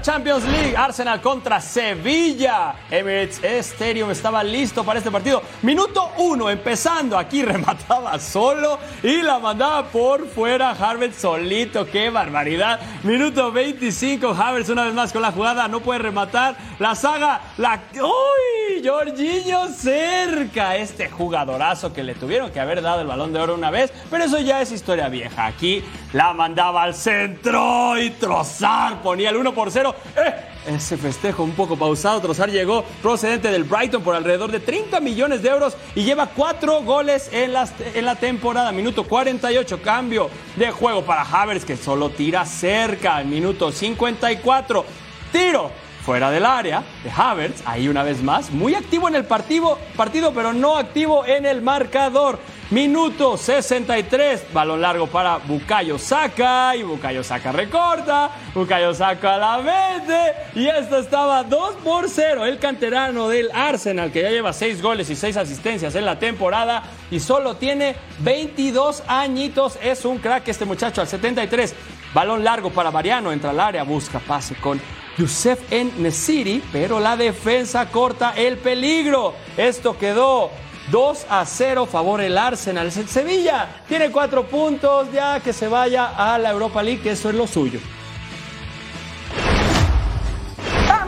Champions 0.00 0.44
League. 0.44 0.76
Arsenal 0.76 1.20
contra 1.20 1.60
Sevilla. 1.60 2.74
Emirates 2.90 3.42
Stadium 3.42 4.10
estaba 4.10 4.42
listo 4.42 4.84
para 4.84 4.98
este 4.98 5.10
partido. 5.10 5.42
Minuto 5.62 6.12
uno, 6.18 6.50
empezando. 6.50 7.18
Aquí 7.18 7.42
remataba 7.44 8.18
solo 8.18 8.78
y 9.02 9.22
la 9.22 9.38
mandaba 9.38 9.84
por 9.84 10.28
fuera. 10.28 10.70
Harvard 10.70 11.12
solito. 11.12 11.86
¡Qué 11.86 12.10
barbaridad! 12.10 12.80
Minuto 13.02 13.52
25. 13.52 14.28
Havertz 14.28 14.68
una 14.68 14.84
vez 14.84 14.94
más 14.94 15.12
con 15.12 15.22
la 15.22 15.32
jugada. 15.32 15.68
No 15.68 15.80
puede 15.80 16.00
rematar. 16.00 16.56
La 16.78 16.94
saga. 16.94 17.40
La. 17.56 17.80
¡Uy! 17.94 18.86
Jorginho 18.86 19.68
cerca. 19.68 20.76
Este 20.76 21.08
jugadorazo 21.08 21.92
que 21.92 22.02
le 22.02 22.14
tuvieron 22.14 22.50
que 22.50 22.60
haber 22.60 22.82
dado 22.82 23.00
el 23.00 23.06
balón 23.06 23.32
de 23.32 23.40
oro 23.40 23.54
una 23.54 23.70
vez. 23.70 23.92
Pero 24.10 24.24
eso 24.24 24.38
ya 24.38 24.60
es 24.60 24.72
historia 24.72 25.08
vieja. 25.08 25.46
Aquí 25.46 25.82
la 26.12 26.32
mandaba 26.32 26.82
al 26.82 26.94
centro 26.94 27.98
y 27.98 28.10
Trozar 28.10 29.02
ponía 29.02 29.30
el 29.30 29.36
1 29.36 29.54
por 29.54 29.70
0. 29.70 29.85
¡Eh! 30.16 30.34
Ese 30.66 30.96
festejo 30.96 31.44
un 31.44 31.52
poco 31.52 31.76
pausado. 31.76 32.20
Trozar 32.20 32.50
llegó 32.50 32.84
procedente 33.02 33.50
del 33.50 33.64
Brighton 33.64 34.02
por 34.02 34.16
alrededor 34.16 34.50
de 34.50 34.60
30 34.60 34.98
millones 35.00 35.42
de 35.42 35.50
euros 35.50 35.76
y 35.94 36.02
lleva 36.02 36.26
cuatro 36.26 36.82
goles 36.82 37.30
en, 37.32 37.52
la 37.52 38.16
temporada. 38.16 38.72
Minuto 38.72 39.04
48, 39.04 39.80
cambio 39.80 40.28
de 40.56 40.70
juego 40.70 41.02
para 41.02 41.22
Havertz 41.22 41.64
que 41.64 41.76
solo 41.76 42.10
tira 42.10 42.44
cerca. 42.44 43.22
Minuto 43.22 43.70
54, 43.70 44.84
tiro 45.30 45.70
fuera 46.06 46.30
del 46.30 46.46
área 46.46 46.84
de 47.02 47.10
Havertz, 47.10 47.62
ahí 47.64 47.88
una 47.88 48.04
vez 48.04 48.22
más, 48.22 48.52
muy 48.52 48.76
activo 48.76 49.08
en 49.08 49.16
el 49.16 49.24
partido, 49.24 49.76
partido 49.96 50.32
pero 50.32 50.52
no 50.52 50.76
activo 50.76 51.26
en 51.26 51.46
el 51.46 51.62
marcador. 51.62 52.38
Minuto 52.70 53.36
63, 53.36 54.52
balón 54.52 54.80
largo 54.80 55.06
para 55.06 55.38
Bukayo 55.38 55.98
Saka 55.98 56.74
y 56.74 56.82
Bukayo 56.82 57.22
Saka 57.22 57.52
recorta, 57.52 58.28
Bukayo 58.54 58.92
Saka 58.92 59.36
la 59.36 59.58
mete 59.58 60.32
y 60.56 60.66
esto 60.66 60.98
estaba 60.98 61.44
2 61.44 61.76
por 61.84 62.08
0. 62.08 62.44
El 62.44 62.58
canterano 62.58 63.28
del 63.28 63.52
Arsenal 63.54 64.10
que 64.10 64.22
ya 64.22 64.30
lleva 64.30 64.52
6 64.52 64.82
goles 64.82 65.08
y 65.10 65.14
6 65.14 65.36
asistencias 65.36 65.94
en 65.94 66.04
la 66.04 66.18
temporada 66.18 66.82
y 67.08 67.20
solo 67.20 67.54
tiene 67.54 67.94
22 68.18 69.04
añitos, 69.06 69.78
es 69.80 70.04
un 70.04 70.18
crack 70.18 70.48
este 70.48 70.64
muchacho 70.64 71.00
al 71.00 71.06
73. 71.06 71.72
Balón 72.12 72.42
largo 72.42 72.70
para 72.70 72.90
Mariano, 72.90 73.30
entra 73.30 73.50
al 73.50 73.60
área, 73.60 73.84
busca 73.84 74.18
pase 74.18 74.56
con 74.56 74.80
Youssef 75.16 75.72
en 75.72 76.02
Nesiri, 76.02 76.60
pero 76.72 76.98
la 76.98 77.16
defensa 77.16 77.86
corta 77.86 78.32
el 78.36 78.58
peligro. 78.58 79.34
Esto 79.56 79.96
quedó 79.96 80.50
2 80.90 81.26
a 81.28 81.44
0 81.44 81.86
favor 81.86 82.20
el 82.20 82.38
Arsenal. 82.38 82.92
Sevilla 82.92 83.68
tiene 83.88 84.10
4 84.10 84.46
puntos, 84.46 85.12
ya 85.12 85.40
que 85.40 85.52
se 85.52 85.68
vaya 85.68 86.12
a 86.16 86.38
la 86.38 86.50
Europa 86.50 86.82
League, 86.82 87.02
que 87.02 87.12
eso 87.12 87.28
es 87.28 87.34
lo 87.34 87.46
suyo. 87.46 87.80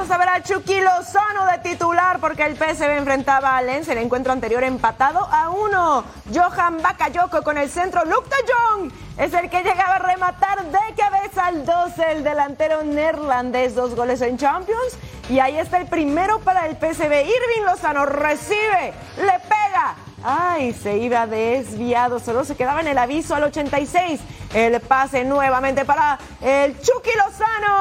Vamos 0.09 0.23
a 0.23 0.27
ver 0.27 0.40
a 0.40 0.42
Chucky 0.42 0.81
Lozano 0.81 1.44
de 1.53 1.59
titular 1.59 2.18
porque 2.18 2.42
el 2.47 2.57
PSV 2.57 2.97
enfrentaba 2.97 3.59
a 3.59 3.61
Lens 3.61 3.88
el 3.88 3.99
encuentro 3.99 4.33
anterior 4.33 4.64
empatado 4.64 5.29
a 5.31 5.51
uno. 5.51 6.03
Johan 6.33 6.81
Bakayoko 6.81 7.42
con 7.42 7.59
el 7.59 7.68
centro. 7.68 8.07
Luke 8.07 8.27
de 8.31 8.51
Jong 8.51 8.90
es 9.18 9.35
el 9.35 9.51
que 9.51 9.62
llegaba 9.62 9.97
a 9.97 9.99
rematar 9.99 10.64
de 10.64 10.94
cabeza 10.97 11.44
al 11.44 11.66
12 11.66 12.12
el 12.12 12.25
delantero 12.25 12.83
neerlandés. 12.85 13.75
Dos 13.75 13.94
goles 13.94 14.23
en 14.23 14.38
Champions. 14.38 14.97
Y 15.29 15.40
ahí 15.40 15.59
está 15.59 15.77
el 15.77 15.87
primero 15.87 16.38
para 16.38 16.66
el 16.66 16.77
PSV. 16.77 17.12
Irving 17.12 17.66
Lozano 17.66 18.07
recibe, 18.07 18.94
le 19.18 19.38
pega. 19.40 19.94
Ay, 20.25 20.73
se 20.73 20.97
iba 20.97 21.27
desviado, 21.27 22.18
solo 22.18 22.47
se 22.47 22.57
quedaba 22.57 22.81
en 22.81 22.88
el 22.88 22.97
aviso 22.97 23.35
al 23.35 23.44
86. 23.44 24.21
El 24.55 24.81
pase 24.81 25.25
nuevamente 25.25 25.85
para 25.85 26.18
el 26.40 26.81
Chucky 26.81 27.11
Lozano. 27.14 27.77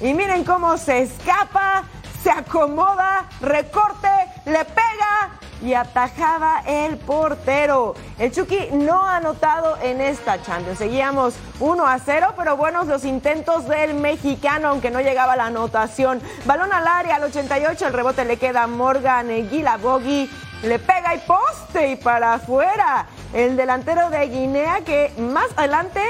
Y 0.00 0.14
miren 0.14 0.44
cómo 0.44 0.76
se 0.76 1.02
escapa, 1.02 1.84
se 2.22 2.30
acomoda, 2.30 3.26
recorte, 3.40 4.08
le 4.46 4.64
pega 4.64 5.38
y 5.62 5.74
atajaba 5.74 6.62
el 6.66 6.96
portero. 6.96 7.94
El 8.18 8.32
Chucky 8.32 8.68
no 8.72 9.06
ha 9.06 9.16
anotado 9.16 9.76
en 9.82 10.00
esta 10.00 10.40
Champions. 10.42 10.78
Seguíamos 10.78 11.34
1 11.60 11.86
a 11.86 11.98
0, 11.98 12.34
pero 12.36 12.56
buenos 12.56 12.86
los 12.86 13.04
intentos 13.04 13.68
del 13.68 13.94
mexicano, 13.94 14.68
aunque 14.68 14.90
no 14.90 15.00
llegaba 15.00 15.36
la 15.36 15.46
anotación. 15.46 16.20
Balón 16.46 16.72
al 16.72 16.86
área 16.86 17.16
al 17.16 17.24
88, 17.24 17.86
el 17.86 17.92
rebote 17.92 18.24
le 18.24 18.38
queda 18.38 18.62
a 18.62 18.66
Morgan 18.66 19.28
Guilabogui 19.50 20.30
le 20.62 20.78
pega 20.78 21.14
y 21.14 21.18
poste 21.20 21.92
y 21.92 21.96
para 21.96 22.34
afuera. 22.34 23.06
El 23.32 23.56
delantero 23.56 24.10
de 24.10 24.28
Guinea 24.28 24.80
que 24.84 25.12
más 25.18 25.46
adelante, 25.56 26.02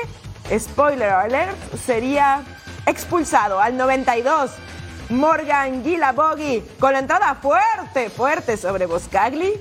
spoiler 0.58 1.10
alert, 1.10 1.56
sería 1.84 2.42
expulsado 2.90 3.60
al 3.60 3.76
92. 3.76 4.50
Morgan 5.10 5.82
Gilabogui 5.82 6.62
con 6.78 6.92
la 6.92 7.00
entrada 7.00 7.34
fuerte, 7.36 8.10
fuerte 8.10 8.56
sobre 8.56 8.86
Boscagli. 8.86 9.52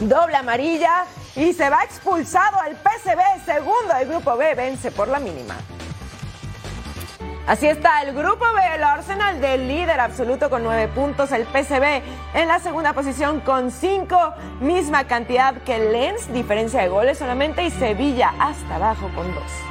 Doble 0.00 0.36
amarilla 0.36 1.04
y 1.36 1.52
se 1.52 1.68
va 1.68 1.84
expulsado 1.84 2.58
al 2.60 2.76
PSV, 2.76 3.44
segundo 3.44 3.94
del 3.98 4.08
grupo 4.08 4.36
B, 4.36 4.54
vence 4.54 4.90
por 4.90 5.08
la 5.08 5.18
mínima. 5.18 5.56
Así 7.46 7.66
está 7.66 8.02
el 8.02 8.14
grupo 8.14 8.44
B, 8.54 8.74
el 8.76 8.84
Arsenal 8.84 9.40
del 9.40 9.66
líder 9.66 9.98
absoluto 9.98 10.50
con 10.50 10.62
nueve 10.62 10.88
puntos, 10.88 11.32
el 11.32 11.46
PSV 11.46 12.02
en 12.34 12.48
la 12.48 12.60
segunda 12.60 12.92
posición 12.92 13.40
con 13.40 13.70
cinco, 13.70 14.34
misma 14.60 15.04
cantidad 15.04 15.54
que 15.62 15.78
Lens, 15.78 16.32
diferencia 16.32 16.80
de 16.80 16.88
goles 16.88 17.18
solamente, 17.18 17.64
y 17.64 17.70
Sevilla 17.70 18.32
hasta 18.38 18.76
abajo 18.76 19.10
con 19.14 19.34
dos. 19.34 19.69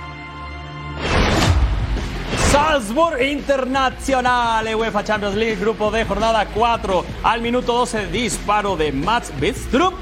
Salzburg 2.52 3.22
Internazionale, 3.22 4.74
UEFA 4.74 5.04
Champions 5.04 5.36
League, 5.36 5.58
grupo 5.58 5.92
de 5.92 6.04
jornada 6.04 6.48
4. 6.48 7.06
Al 7.22 7.42
minuto 7.42 7.74
12, 7.74 8.08
disparo 8.08 8.76
de 8.76 8.92
Mats 8.92 9.32
Bidstrup. 9.40 9.94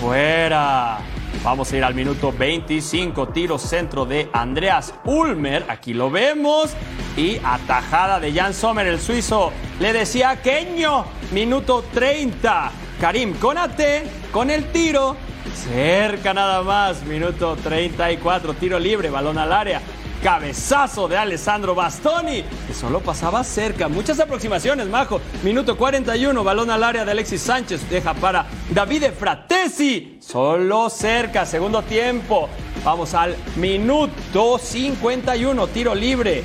Fuera. 0.00 0.98
Vamos 1.42 1.72
a 1.72 1.76
ir 1.76 1.82
al 1.82 1.94
minuto 1.94 2.32
25, 2.32 3.28
tiro 3.28 3.58
centro 3.58 4.06
de 4.06 4.28
Andreas 4.32 4.94
Ulmer. 5.04 5.64
Aquí 5.68 5.92
lo 5.92 6.08
vemos. 6.08 6.70
Y 7.16 7.40
atajada 7.42 8.20
de 8.20 8.32
Jan 8.32 8.54
Sommer, 8.54 8.86
el 8.86 9.00
suizo. 9.00 9.52
Le 9.80 9.92
decía 9.92 10.40
Queño. 10.40 11.04
Minuto 11.32 11.84
30. 11.92 12.70
Karim 13.00 13.34
Conate 13.34 14.04
con 14.30 14.50
el 14.50 14.70
tiro. 14.70 15.16
Cerca 15.54 16.32
nada 16.32 16.62
más. 16.62 17.02
Minuto 17.02 17.56
34. 17.56 18.54
Tiro 18.54 18.78
libre, 18.78 19.10
balón 19.10 19.38
al 19.38 19.52
área. 19.52 19.80
Cabezazo 20.22 21.08
de 21.08 21.16
Alessandro 21.16 21.74
Bastoni, 21.74 22.42
que 22.66 22.74
solo 22.74 23.00
pasaba 23.00 23.44
cerca. 23.44 23.88
Muchas 23.88 24.18
aproximaciones, 24.20 24.88
Majo. 24.88 25.20
Minuto 25.42 25.76
41, 25.76 26.42
balón 26.42 26.70
al 26.70 26.82
área 26.82 27.04
de 27.04 27.12
Alexis 27.12 27.42
Sánchez. 27.42 27.88
Deja 27.88 28.14
para 28.14 28.46
Davide 28.70 29.12
Fratesi. 29.12 30.18
Solo 30.20 30.90
cerca, 30.90 31.46
segundo 31.46 31.82
tiempo. 31.82 32.48
Vamos 32.84 33.14
al 33.14 33.36
minuto 33.56 34.58
51, 34.58 35.66
tiro 35.68 35.94
libre. 35.94 36.42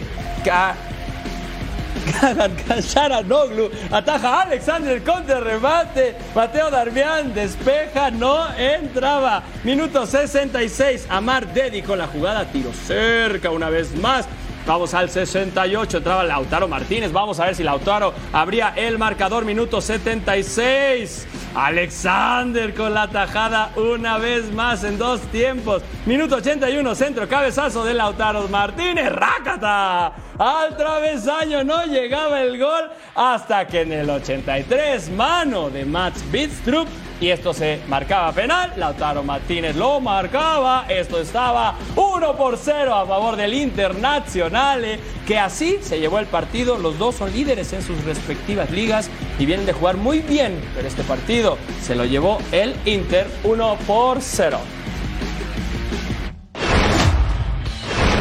Noglu 3.25 3.69
ataja 3.91 4.41
Alexander 4.41 5.03
contra 5.03 5.39
remate. 5.39 6.15
Mateo 6.35 6.69
Darmian 6.69 7.33
despeja, 7.33 8.11
no 8.11 8.47
entraba. 8.55 9.43
Minuto 9.63 10.05
66. 10.05 11.07
Amar 11.09 11.53
Dedi 11.53 11.81
con 11.81 11.97
la 11.97 12.07
jugada, 12.07 12.45
tiro 12.45 12.71
cerca 12.73 13.49
una 13.51 13.69
vez 13.69 13.95
más. 13.95 14.27
Vamos 14.65 14.93
al 14.93 15.09
68, 15.09 15.97
entraba 15.97 16.23
Lautaro 16.23 16.69
Martínez. 16.69 17.11
Vamos 17.11 17.37
a 17.39 17.45
ver 17.45 17.55
si 17.55 17.63
Lautaro 17.63 18.13
abría 18.31 18.73
el 18.77 18.97
marcador. 18.97 19.43
Minuto 19.43 19.81
76. 19.81 21.27
Alexander 21.53 22.73
con 22.73 22.93
la 22.93 23.09
tajada 23.09 23.71
una 23.75 24.17
vez 24.17 24.51
más 24.53 24.85
en 24.85 24.97
dos 24.97 25.19
tiempos. 25.31 25.83
Minuto 26.05 26.37
81, 26.37 26.95
centro, 26.95 27.27
cabezazo 27.27 27.83
de 27.83 27.93
Lautaro 27.93 28.47
Martínez. 28.47 29.11
¡Rácata! 29.11 30.13
Al 30.39 30.75
travesaño 30.75 31.63
no 31.63 31.85
llegaba 31.85 32.41
el 32.41 32.57
gol 32.57 32.89
hasta 33.13 33.67
que 33.67 33.81
en 33.81 33.91
el 33.91 34.09
83, 34.09 35.11
mano 35.11 35.69
de 35.69 35.85
Mats 35.85 36.23
Bidstrup 36.31 36.87
y 37.21 37.29
esto 37.29 37.53
se 37.53 37.79
marcaba 37.87 38.31
penal. 38.31 38.73
Lautaro 38.75 39.23
Martínez 39.23 39.75
lo 39.75 39.99
marcaba. 39.99 40.85
Esto 40.89 41.19
estaba 41.19 41.75
1 41.95 42.35
por 42.35 42.57
0 42.57 42.95
a 42.95 43.05
favor 43.05 43.35
del 43.35 43.53
Internazionale, 43.53 44.99
que 45.25 45.37
así 45.37 45.77
se 45.81 45.99
llevó 45.99 46.19
el 46.19 46.25
partido. 46.25 46.77
Los 46.77 46.97
dos 46.97 47.15
son 47.15 47.31
líderes 47.31 47.71
en 47.71 47.83
sus 47.83 48.03
respectivas 48.03 48.71
ligas 48.71 49.09
y 49.39 49.45
vienen 49.45 49.65
de 49.65 49.73
jugar 49.73 49.97
muy 49.97 50.19
bien, 50.19 50.59
pero 50.75 50.87
este 50.87 51.03
partido 51.03 51.57
se 51.81 51.95
lo 51.95 52.05
llevó 52.05 52.39
el 52.51 52.75
Inter 52.85 53.27
1 53.43 53.77
por 53.87 54.19
0. 54.19 54.59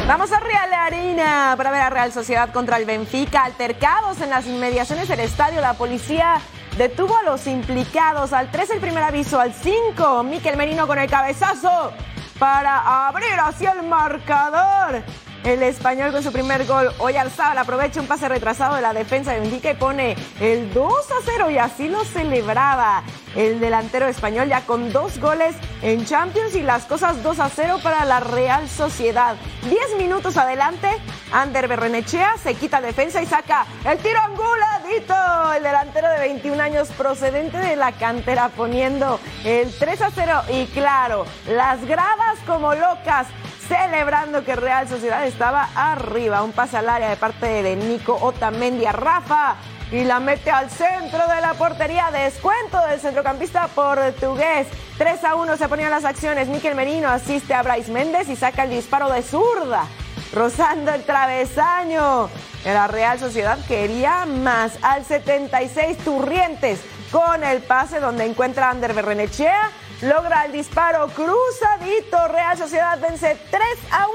Vamos 0.07 0.33
a 0.33 0.41
Real 0.41 0.73
Arena 0.73 1.55
para 1.57 1.71
ver 1.71 1.81
a 1.81 1.89
Real 1.91 2.13
Sociedad 2.13 2.53
contra 2.53 2.77
el 2.77 2.85
Benfica. 2.85 3.45
Altercados 3.45 4.21
en 4.21 4.31
las 4.31 4.47
inmediaciones 4.47 5.09
del 5.09 5.21
estadio. 5.21 5.61
La 5.61 5.75
policía 5.75 6.41
detuvo 6.77 7.17
a 7.17 7.23
los 7.23 7.47
implicados. 7.47 8.33
Al 8.33 8.51
3 8.51 8.71
el 8.71 8.81
primer 8.81 9.05
aviso, 9.05 9.39
al 9.39 9.55
5 9.55 10.25
Miquel 10.25 10.57
Merino 10.57 10.89
con 10.89 10.99
el 10.99 11.09
cabezazo 11.09 11.93
para 12.39 13.07
abrir 13.07 13.39
hacia 13.39 13.73
el 13.73 13.85
marcador. 13.85 15.03
El 15.45 15.61
español 15.65 16.13
con 16.13 16.23
su 16.23 16.31
primer 16.31 16.67
gol. 16.67 16.93
Hoy 16.99 17.17
Alzábal 17.17 17.59
aprovecha 17.59 18.01
un 18.01 18.07
pase 18.07 18.29
retrasado 18.29 18.77
de 18.77 18.81
la 18.81 18.93
defensa 18.93 19.33
de 19.33 19.41
Benfica 19.41 19.73
y 19.73 19.75
pone 19.75 20.17
el 20.41 20.73
2 20.73 20.93
a 20.93 21.15
0 21.25 21.51
y 21.51 21.59
así 21.59 21.89
lo 21.89 22.05
celebraba 22.05 23.03
el 23.35 23.59
delantero 23.59 24.07
español 24.07 24.49
ya 24.49 24.61
con 24.61 24.93
dos 24.93 25.19
goles 25.19 25.57
en 25.83 26.05
Champions 26.05 26.55
y 26.55 26.63
las 26.63 26.85
cosas 26.85 27.25
2 27.25 27.41
a 27.41 27.49
0 27.49 27.81
para 27.83 28.05
la 28.05 28.21
Real 28.21 28.69
Sociedad. 28.69 29.35
10 29.65 29.99
minutos 29.99 30.37
adelante, 30.37 30.89
Ander 31.33 31.67
Berrenechea 31.67 32.37
se 32.41 32.55
quita 32.55 32.81
defensa 32.81 33.21
y 33.21 33.27
saca 33.27 33.67
el 33.85 33.99
tiro 33.99 34.21
anguladito. 34.21 35.55
El 35.57 35.65
delantero 35.65 36.09
de 36.09 36.21
21 36.21 36.63
años 36.63 36.89
procedente 36.91 37.59
de 37.59 37.75
la 37.75 37.91
cantera 37.91 38.49
poniendo 38.51 39.19
el 39.45 39.77
3 39.77 40.03
a 40.03 40.11
0 40.15 40.43
y 40.53 40.67
claro, 40.67 41.27
las 41.49 41.85
gradas 41.85 42.39
como 42.47 42.75
locas 42.75 43.27
celebrando 43.69 44.45
que 44.45 44.57
Real 44.57 44.89
Sociedad 44.89 45.27
estaba 45.27 45.69
arriba. 45.75 46.43
Un 46.43 46.53
pase 46.53 46.77
al 46.77 46.89
área 46.89 47.11
de 47.11 47.17
parte 47.17 47.63
de 47.63 47.77
Nico 47.77 48.19
Otamendi 48.21 48.85
a 48.87 48.93
Rafa 48.93 49.57
y 49.91 50.05
la 50.05 50.21
mete 50.21 50.51
al 50.51 50.71
centro 50.71 51.27
de 51.29 51.41
la 51.41 51.55
portería. 51.55 52.11
Descuento 52.11 52.79
del 52.89 53.01
centrocampista 53.01 53.69
portugués. 53.69 54.67
3 54.99 55.25
a 55.25 55.35
1 55.35 55.57
se 55.57 55.69
ponían 55.69 55.91
las 55.91 56.05
acciones. 56.05 56.49
Miquel 56.49 56.75
Merino 56.75 57.09
asiste 57.09 57.55
a 57.55 57.63
Bryce 57.63 57.93
Méndez 57.93 58.29
y 58.29 58.37
saca 58.37 58.65
el 58.65 58.71
disparo 58.71 59.11
de 59.11 59.23
zurda, 59.23 59.85
rozando 60.33 60.93
el 60.93 61.05
travesaño. 61.05 62.29
La 62.65 62.87
Real 62.87 63.19
Sociedad 63.19 63.59
quería 63.67 64.25
más. 64.27 64.79
Al 64.83 65.05
76 65.05 65.99
Turrientes 65.99 66.81
con 67.11 67.45
el 67.45 67.61
pase 67.63 68.01
donde 68.01 68.25
encuentra 68.25 68.71
Ander 68.71 68.95
Berrenechea 68.95 69.71
logra 70.03 70.45
el 70.45 70.53
disparo 70.53 71.09
cruzadito. 71.09 72.29
Real 72.29 72.59
Sociedad 72.59 72.99
vence 73.01 73.37
3 73.51 73.63
a 73.91 74.07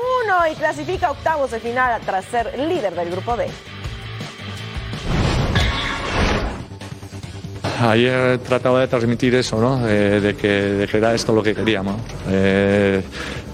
1 0.44 0.52
y 0.52 0.56
clasifica 0.56 1.12
octavos 1.12 1.52
de 1.52 1.60
final 1.60 2.00
tras 2.06 2.26
ser 2.26 2.58
líder 2.60 2.94
del 2.94 3.10
grupo 3.12 3.36
D. 3.36 3.48
Ayer 7.80 8.40
trataba 8.40 8.80
de 8.80 8.88
transmitir 8.88 9.36
eso, 9.36 9.60
¿no? 9.60 9.78
de, 9.86 10.36
que, 10.36 10.48
de, 10.48 10.88
que, 10.88 10.98
era 10.98 11.14
esto 11.14 11.32
lo 11.32 11.44
que 11.44 11.54
queríamos. 11.54 11.96
Eh, 12.28 13.04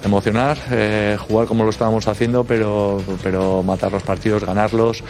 emocionar, 0.04 0.58
eh, 0.72 1.18
jugar 1.20 1.48
como 1.48 1.64
lo 1.64 1.70
estábamos 1.70 2.08
haciendo, 2.08 2.44
pero, 2.44 3.02
pero 3.22 3.64
matar 3.64 3.92
los 3.92 4.04
partidos, 4.04 4.44
ganarlos 4.44 5.04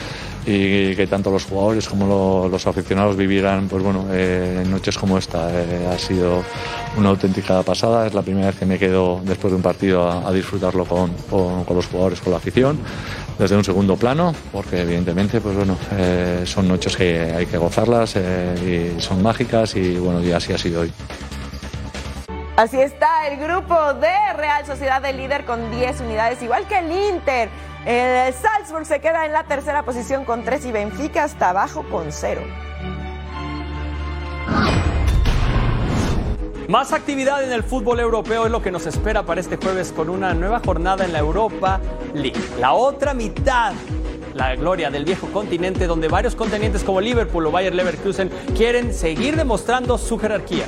y 0.46 0.96
que 0.96 1.08
tanto 1.08 1.32
los 1.32 1.46
jugadores 1.46 1.88
como 1.88 2.48
los 2.50 2.68
aficionados 2.68 3.16
vivieran 3.16 3.68
pues 3.68 3.84
bueno, 3.84 4.06
eh, 4.12 4.64
noches 4.70 4.98
como 4.98 5.18
esta. 5.18 5.50
Eh, 5.52 5.88
ha 5.92 5.98
sido 5.98 6.44
una 6.98 7.10
auténtica 7.10 7.64
pasada, 7.64 8.08
es 8.08 8.14
la 8.14 8.22
primera 8.22 8.48
vez 8.48 8.58
que 8.58 8.66
me 8.66 8.78
quedo 8.78 9.22
después 9.24 9.52
de 9.52 9.58
un 9.58 9.64
partido 9.64 10.10
a, 10.10 10.32
disfrutarlo 10.32 10.86
con, 10.86 11.12
con, 11.30 11.76
los 11.76 11.88
jugadores, 11.88 12.22
con 12.22 12.32
la 12.32 12.38
afición, 12.38 12.78
desde 13.38 13.56
un 13.56 13.64
segundo 13.64 13.96
plano, 13.96 14.34
porque 14.52 14.82
evidentemente 14.82 15.42
pues 15.42 15.56
bueno, 15.56 15.78
son 16.46 16.68
noches 16.68 16.96
que 16.96 17.34
hay 17.36 17.46
que 17.46 17.58
gozarlas 17.58 18.16
y 18.16 19.00
son 19.00 19.22
mágicas 19.22 19.76
y 19.76 19.96
bueno, 19.96 20.24
y 20.24 20.32
así 20.32 20.54
ha 20.54 20.58
sido 20.58 20.82
hoy. 20.82 20.92
Así 22.56 22.80
está 22.80 23.28
el 23.28 23.40
grupo 23.40 23.96
de 23.96 24.34
Real 24.38 24.64
Sociedad 24.68 25.02
del 25.02 25.18
líder 25.18 25.44
con 25.44 25.72
10 25.72 26.02
unidades, 26.02 26.42
igual 26.44 26.68
que 26.68 26.78
el 26.78 26.92
Inter. 26.92 27.50
El 27.84 28.32
Salzburg 28.32 28.86
se 28.86 29.00
queda 29.00 29.26
en 29.26 29.34
la 29.34 29.44
tercera 29.46 29.82
posición 29.84 30.24
con 30.24 30.44
3 30.44 30.68
y 30.68 30.72
Benfica 30.72 31.26
está 31.26 31.50
abajo 31.50 31.84
con 31.90 32.12
0. 32.12 32.42
Más 36.68 36.94
actividad 36.94 37.44
en 37.44 37.52
el 37.52 37.64
fútbol 37.64 38.00
europeo 38.00 38.46
es 38.46 38.52
lo 38.52 38.62
que 38.62 38.70
nos 38.70 38.86
espera 38.86 39.24
para 39.24 39.42
este 39.42 39.58
jueves 39.58 39.92
con 39.92 40.10
una 40.10 40.36
nueva 40.36 40.62
jornada 40.64 41.06
en 41.06 41.12
la 41.12 41.20
Europa 41.20 41.82
League. 42.14 42.40
La 42.60 42.74
otra 42.74 43.16
mitad 43.16 43.74
la 44.34 44.56
gloria 44.56 44.90
del 44.90 45.06
viejo 45.06 45.28
continente 45.28 45.86
donde 45.86 46.08
varios 46.08 46.36
continentes 46.36 46.84
como 46.84 47.02
Liverpool 47.02 47.46
o 47.46 47.52
Bayer 47.52 47.74
Leverkusen 47.74 48.30
quieren 48.56 48.94
seguir 48.94 49.36
demostrando 49.36 49.98
su 49.98 50.18
jerarquía. 50.18 50.66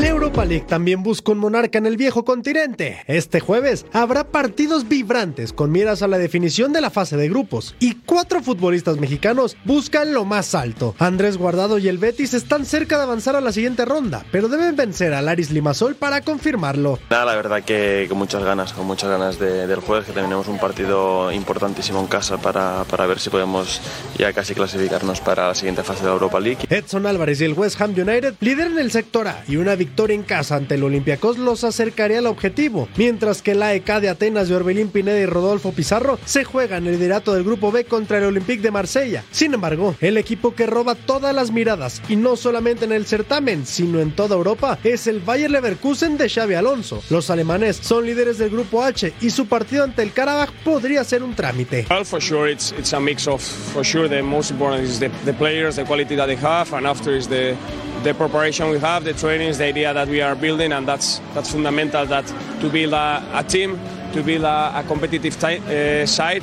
La 0.00 0.08
Europa 0.08 0.46
League 0.46 0.64
también 0.66 1.02
busca 1.02 1.32
un 1.32 1.38
monarca 1.38 1.76
en 1.76 1.84
el 1.84 1.98
viejo 1.98 2.24
continente. 2.24 3.02
Este 3.06 3.38
jueves 3.38 3.84
habrá 3.92 4.24
partidos 4.24 4.88
vibrantes 4.88 5.52
con 5.52 5.70
miras 5.70 6.00
a 6.00 6.08
la 6.08 6.16
definición 6.16 6.72
de 6.72 6.80
la 6.80 6.88
fase 6.88 7.18
de 7.18 7.28
grupos 7.28 7.74
y 7.80 7.96
cuatro 8.06 8.42
futbolistas 8.42 8.96
mexicanos 8.96 9.58
buscan 9.66 10.14
lo 10.14 10.24
más 10.24 10.54
alto. 10.54 10.94
Andrés 10.98 11.36
Guardado 11.36 11.76
y 11.76 11.86
el 11.86 11.98
Betis 11.98 12.32
están 12.32 12.64
cerca 12.64 12.96
de 12.96 13.02
avanzar 13.02 13.36
a 13.36 13.42
la 13.42 13.52
siguiente 13.52 13.84
ronda, 13.84 14.24
pero 14.32 14.48
deben 14.48 14.74
vencer 14.74 15.12
a 15.12 15.20
Laris 15.20 15.50
Limasol 15.50 15.94
para 15.96 16.22
confirmarlo. 16.22 16.98
Nada, 17.10 17.26
la 17.26 17.36
verdad 17.36 17.62
que 17.62 18.06
con 18.08 18.16
muchas 18.16 18.42
ganas, 18.42 18.72
con 18.72 18.86
muchas 18.86 19.10
ganas 19.10 19.38
del 19.38 19.80
jueves, 19.80 20.06
que 20.06 20.12
tenemos 20.12 20.48
un 20.48 20.58
partido 20.58 21.30
importantísimo 21.30 22.00
en 22.00 22.06
casa 22.06 22.38
para, 22.38 22.84
para 22.84 23.04
ver 23.04 23.18
si 23.18 23.28
podemos 23.28 23.82
ya 24.16 24.32
casi 24.32 24.54
clasificarnos 24.54 25.20
para 25.20 25.48
la 25.48 25.54
siguiente 25.54 25.82
fase 25.82 26.00
de 26.00 26.06
la 26.06 26.14
Europa 26.14 26.40
League. 26.40 26.66
Edson 26.70 27.04
Álvarez 27.04 27.42
y 27.42 27.44
el 27.44 27.52
West 27.52 27.78
Ham 27.82 27.90
United 27.90 28.36
lideran 28.40 28.78
el 28.78 28.90
sector 28.90 29.28
A 29.28 29.44
y 29.46 29.56
una 29.56 29.74
victoria 29.74 29.89
en 30.08 30.22
casa 30.22 30.56
ante 30.56 30.76
el 30.76 30.84
Olympiacos 30.84 31.36
los 31.36 31.62
acercaría 31.62 32.20
al 32.20 32.26
objetivo, 32.26 32.88
mientras 32.96 33.42
que 33.42 33.52
el 33.52 33.62
AEK 33.62 34.00
de 34.00 34.08
Atenas 34.08 34.48
de 34.48 34.54
Orbelín 34.54 34.88
Pineda 34.88 35.18
y 35.18 35.26
Rodolfo 35.26 35.72
Pizarro 35.72 36.18
se 36.24 36.44
juegan 36.44 36.86
el 36.86 36.94
liderato 36.94 37.34
del 37.34 37.44
grupo 37.44 37.70
B 37.70 37.84
contra 37.84 38.16
el 38.16 38.24
Olympique 38.24 38.62
de 38.62 38.70
Marsella. 38.70 39.24
Sin 39.30 39.52
embargo, 39.52 39.94
el 40.00 40.16
equipo 40.16 40.54
que 40.54 40.66
roba 40.66 40.94
todas 40.94 41.34
las 41.34 41.50
miradas 41.50 42.00
y 42.08 42.16
no 42.16 42.36
solamente 42.36 42.86
en 42.86 42.92
el 42.92 43.04
certamen, 43.04 43.66
sino 43.66 44.00
en 44.00 44.12
toda 44.12 44.36
Europa, 44.36 44.78
es 44.84 45.06
el 45.06 45.20
Bayer 45.20 45.50
Leverkusen 45.50 46.16
de 46.16 46.30
Xavi 46.30 46.54
Alonso. 46.54 47.02
Los 47.10 47.28
alemanes 47.28 47.76
son 47.76 48.06
líderes 48.06 48.38
del 48.38 48.50
grupo 48.50 48.82
H 48.82 49.12
y 49.20 49.30
su 49.30 49.46
partido 49.46 49.84
ante 49.84 50.02
el 50.02 50.12
Karabakh 50.12 50.52
podría 50.64 51.04
ser 51.04 51.22
un 51.22 51.34
trámite. 51.34 51.86
Well, 51.90 52.06
for 52.06 52.22
sure 52.22 52.50
it's 52.50 52.72
it's 52.78 52.94
a 52.94 53.00
mix 53.00 53.28
of 53.28 53.42
for 53.42 53.84
sure 53.84 54.08
the 54.08 54.22
most 54.22 54.50
important 54.50 54.84
is 54.84 54.98
the, 54.98 55.10
the 55.26 55.34
players, 55.34 55.76
the 55.76 55.84
quality 55.84 56.16
that 56.16 56.26
they 56.26 56.36
have 56.36 56.72
and 56.72 56.86
after 56.86 57.14
is 57.14 57.28
the 57.28 57.54
the 58.02 58.14
preparation 58.14 58.70
we 58.70 58.78
have, 58.78 59.04
the 59.04 59.12
trainings, 59.12 59.58
the 59.58 59.66
idea 59.66 59.92
that 59.92 60.08
we 60.08 60.20
are 60.22 60.34
building, 60.34 60.72
and 60.72 60.86
that's 60.86 61.20
that's 61.34 61.50
fundamental. 61.52 62.06
That 62.06 62.26
to 62.60 62.68
build 62.68 62.92
a, 62.92 63.22
a 63.34 63.42
team, 63.42 63.78
to 64.12 64.22
build 64.22 64.44
a, 64.44 64.72
a 64.78 64.84
competitive 64.86 65.36
uh, 65.42 66.06
side, 66.06 66.42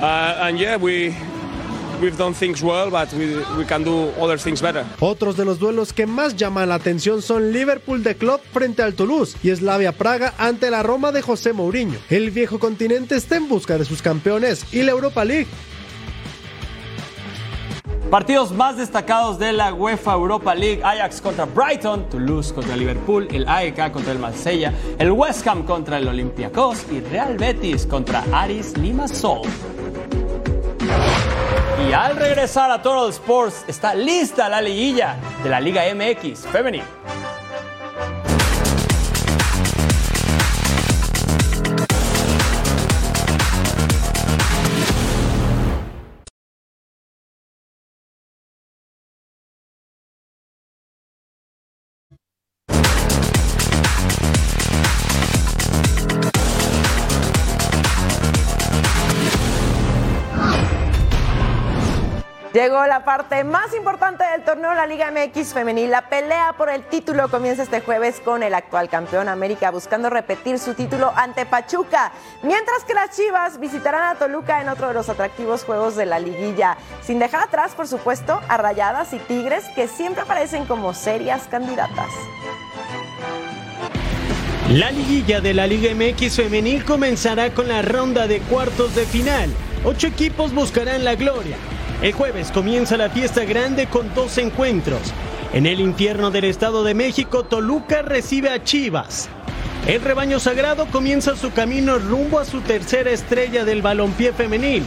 uh, 0.00 0.46
and 0.46 0.58
yeah, 0.58 0.76
we. 0.76 1.14
We've 1.98 2.18
done 2.18 2.34
things 2.34 2.62
well, 2.62 2.90
but 2.90 3.10
we, 3.14 3.38
we 3.56 3.64
can 3.64 3.82
do 3.82 4.10
other 4.20 4.36
things 4.36 4.60
better. 4.60 4.84
Otros 5.00 5.34
de 5.38 5.46
los 5.46 5.58
duelos 5.58 5.94
que 5.94 6.06
más 6.06 6.36
llaman 6.36 6.68
la 6.68 6.74
atención 6.74 7.22
son 7.22 7.54
Liverpool 7.54 8.02
de 8.02 8.14
Club 8.16 8.38
frente 8.52 8.82
al 8.82 8.92
Toulouse 8.92 9.38
y 9.42 9.48
Slavia 9.56 9.92
Praga 9.92 10.34
ante 10.36 10.70
la 10.70 10.82
Roma 10.82 11.10
de 11.10 11.22
José 11.22 11.54
Mourinho. 11.54 11.98
El 12.10 12.32
viejo 12.32 12.58
continente 12.58 13.16
está 13.16 13.36
en 13.36 13.48
busca 13.48 13.78
de 13.78 13.86
sus 13.86 14.02
campeones 14.02 14.66
y 14.74 14.82
la 14.82 14.90
Europa 14.90 15.24
League 15.24 15.46
Partidos 18.10 18.52
más 18.52 18.76
destacados 18.76 19.36
de 19.38 19.52
la 19.52 19.74
UEFA 19.74 20.12
Europa 20.14 20.54
League: 20.54 20.80
Ajax 20.82 21.20
contra 21.20 21.44
Brighton, 21.44 22.08
Toulouse 22.08 22.54
contra 22.54 22.76
Liverpool, 22.76 23.26
el 23.32 23.48
AEK 23.48 23.90
contra 23.90 24.12
el 24.12 24.20
Marsella, 24.20 24.72
el 24.98 25.10
West 25.10 25.46
Ham 25.46 25.64
contra 25.64 25.98
el 25.98 26.06
Olympiacos 26.06 26.86
y 26.92 27.00
Real 27.00 27.36
Betis 27.36 27.84
contra 27.84 28.24
Aris 28.32 28.78
Limassol. 28.78 29.42
Y 31.88 31.92
al 31.92 32.16
regresar 32.16 32.70
a 32.70 32.80
Total 32.80 33.10
Sports 33.10 33.64
está 33.66 33.92
lista 33.94 34.48
la 34.48 34.60
liguilla 34.60 35.16
de 35.42 35.50
la 35.50 35.60
Liga 35.60 35.82
MX 35.92 36.46
femenil. 36.46 36.84
Llegó 62.56 62.86
la 62.86 63.04
parte 63.04 63.44
más 63.44 63.74
importante 63.74 64.24
del 64.24 64.42
torneo, 64.42 64.72
la 64.72 64.86
Liga 64.86 65.10
MX 65.10 65.52
femenil. 65.52 65.90
La 65.90 66.08
pelea 66.08 66.54
por 66.56 66.70
el 66.70 66.84
título 66.84 67.28
comienza 67.28 67.62
este 67.62 67.82
jueves 67.82 68.18
con 68.24 68.42
el 68.42 68.54
actual 68.54 68.88
campeón 68.88 69.28
América 69.28 69.70
buscando 69.70 70.08
repetir 70.08 70.58
su 70.58 70.72
título 70.72 71.12
ante 71.16 71.44
Pachuca, 71.44 72.12
mientras 72.42 72.82
que 72.84 72.94
las 72.94 73.14
Chivas 73.14 73.60
visitarán 73.60 74.04
a 74.04 74.14
Toluca 74.14 74.62
en 74.62 74.70
otro 74.70 74.88
de 74.88 74.94
los 74.94 75.10
atractivos 75.10 75.64
juegos 75.64 75.96
de 75.96 76.06
la 76.06 76.18
liguilla, 76.18 76.78
sin 77.02 77.18
dejar 77.18 77.42
atrás, 77.42 77.74
por 77.74 77.88
supuesto, 77.88 78.40
a 78.48 78.56
Rayadas 78.56 79.12
y 79.12 79.18
Tigres, 79.18 79.66
que 79.74 79.86
siempre 79.86 80.22
aparecen 80.22 80.64
como 80.64 80.94
serias 80.94 81.48
candidatas. 81.48 82.08
La 84.70 84.90
liguilla 84.92 85.42
de 85.42 85.52
la 85.52 85.66
Liga 85.66 85.94
MX 85.94 86.36
femenil 86.36 86.86
comenzará 86.86 87.52
con 87.52 87.68
la 87.68 87.82
ronda 87.82 88.26
de 88.26 88.40
cuartos 88.40 88.94
de 88.94 89.04
final. 89.04 89.50
Ocho 89.84 90.06
equipos 90.06 90.54
buscarán 90.54 91.04
la 91.04 91.16
gloria. 91.16 91.58
El 92.02 92.12
jueves 92.12 92.52
comienza 92.52 92.98
la 92.98 93.08
fiesta 93.08 93.44
grande 93.44 93.86
con 93.86 94.12
dos 94.14 94.36
encuentros. 94.36 95.00
En 95.54 95.64
el 95.64 95.80
infierno 95.80 96.30
del 96.30 96.44
Estado 96.44 96.84
de 96.84 96.92
México, 96.92 97.44
Toluca 97.44 98.02
recibe 98.02 98.50
a 98.50 98.62
Chivas. 98.62 99.30
El 99.86 100.02
rebaño 100.02 100.38
sagrado 100.38 100.86
comienza 100.86 101.36
su 101.36 101.52
camino 101.52 101.98
rumbo 101.98 102.38
a 102.38 102.44
su 102.44 102.60
tercera 102.60 103.10
estrella 103.10 103.64
del 103.64 103.80
balompié 103.80 104.34
femenil. 104.34 104.84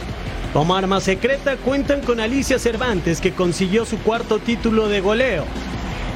Como 0.52 0.76
arma 0.76 1.00
secreta 1.00 1.56
cuentan 1.56 2.00
con 2.00 2.20
Alicia 2.20 2.60
Cervantes 2.60 3.20
que 3.20 3.32
consiguió 3.32 3.84
su 3.84 3.98
cuarto 3.98 4.38
título 4.38 4.88
de 4.88 5.00
goleo. 5.00 5.44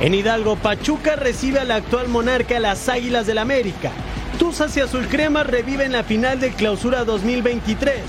En 0.01 0.15
Hidalgo, 0.15 0.55
Pachuca 0.55 1.17
recibe 1.17 1.59
al 1.59 1.73
actual 1.73 2.07
monarca 2.07 2.61
las 2.61 2.89
Águilas 2.89 3.27
del 3.27 3.39
América. 3.39 3.91
Tuzas 4.39 4.77
y 4.77 4.81
Azul 4.81 5.09
Crema 5.09 5.43
reviven 5.43 5.91
la 5.91 6.05
final 6.05 6.39
de 6.39 6.53
Clausura 6.53 7.05
2023. 7.05 8.01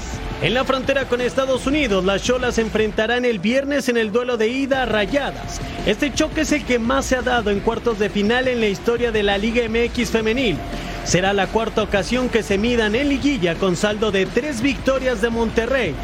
En 0.42 0.54
la 0.54 0.66
frontera 0.66 1.06
con 1.06 1.22
Estados 1.22 1.66
Unidos, 1.66 2.04
las 2.04 2.22
Cholas 2.22 2.56
se 2.56 2.62
enfrentarán 2.62 3.24
el 3.24 3.40
viernes 3.40 3.88
en 3.88 3.96
el 3.96 4.12
duelo 4.12 4.36
de 4.36 4.50
ida 4.50 4.84
a 4.84 4.86
Rayadas. 4.86 5.62
Este 5.86 6.14
choque 6.14 6.42
es 6.42 6.52
el 6.52 6.66
que 6.66 6.78
más 6.78 7.06
se 7.06 7.16
ha 7.16 7.22
dado 7.22 7.52
en 7.52 7.62
cuartos 7.62 8.00
de 8.00 8.10
final 8.10 8.50
en 8.50 8.60
la 8.60 8.68
historia 8.68 9.14
de 9.14 9.24
la 9.24 9.38
Liga 9.38 9.64
MX 9.70 10.10
femenil. 10.10 10.58
Será 11.06 11.32
la 11.32 11.48
cuarta 11.48 11.84
ocasión 11.84 12.28
que 12.28 12.44
se 12.44 12.58
midan 12.58 12.96
en 12.96 13.08
liguilla 13.08 13.56
con 13.56 13.78
saldo 13.78 14.12
de 14.12 14.26
tres 14.26 14.62
victorias 14.62 15.22
de 15.22 15.30
Monterrey. 15.30 15.96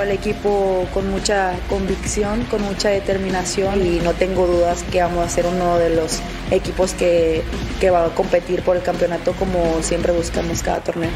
El 0.00 0.10
equipo 0.12 0.86
con 0.94 1.10
mucha 1.10 1.54
convicción, 1.68 2.44
con 2.44 2.62
mucha 2.62 2.90
determinación 2.90 3.84
y 3.84 3.98
no 4.00 4.12
tengo 4.12 4.46
dudas 4.46 4.84
que 4.84 5.02
vamos 5.02 5.26
a 5.26 5.28
ser 5.28 5.46
uno 5.46 5.78
de 5.78 5.90
los 5.90 6.20
equipos 6.52 6.94
que, 6.94 7.42
que 7.80 7.90
va 7.90 8.06
a 8.06 8.08
competir 8.10 8.62
por 8.62 8.76
el 8.76 8.82
campeonato 8.82 9.32
como 9.32 9.82
siempre 9.82 10.12
buscamos 10.12 10.62
cada 10.62 10.78
torneo. 10.80 11.10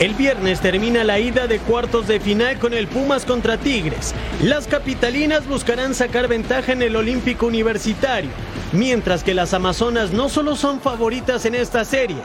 El 0.00 0.14
viernes 0.14 0.60
termina 0.60 1.04
la 1.04 1.20
ida 1.20 1.46
de 1.46 1.60
cuartos 1.60 2.08
de 2.08 2.18
final 2.18 2.58
con 2.58 2.74
el 2.74 2.88
Pumas 2.88 3.24
contra 3.24 3.58
Tigres. 3.58 4.12
Las 4.42 4.66
capitalinas 4.66 5.46
buscarán 5.46 5.94
sacar 5.94 6.26
ventaja 6.26 6.72
en 6.72 6.82
el 6.82 6.96
Olímpico 6.96 7.46
Universitario, 7.46 8.30
mientras 8.72 9.22
que 9.22 9.34
las 9.34 9.54
Amazonas 9.54 10.10
no 10.10 10.28
solo 10.28 10.56
son 10.56 10.80
favoritas 10.80 11.44
en 11.44 11.54
esta 11.54 11.84
serie, 11.84 12.16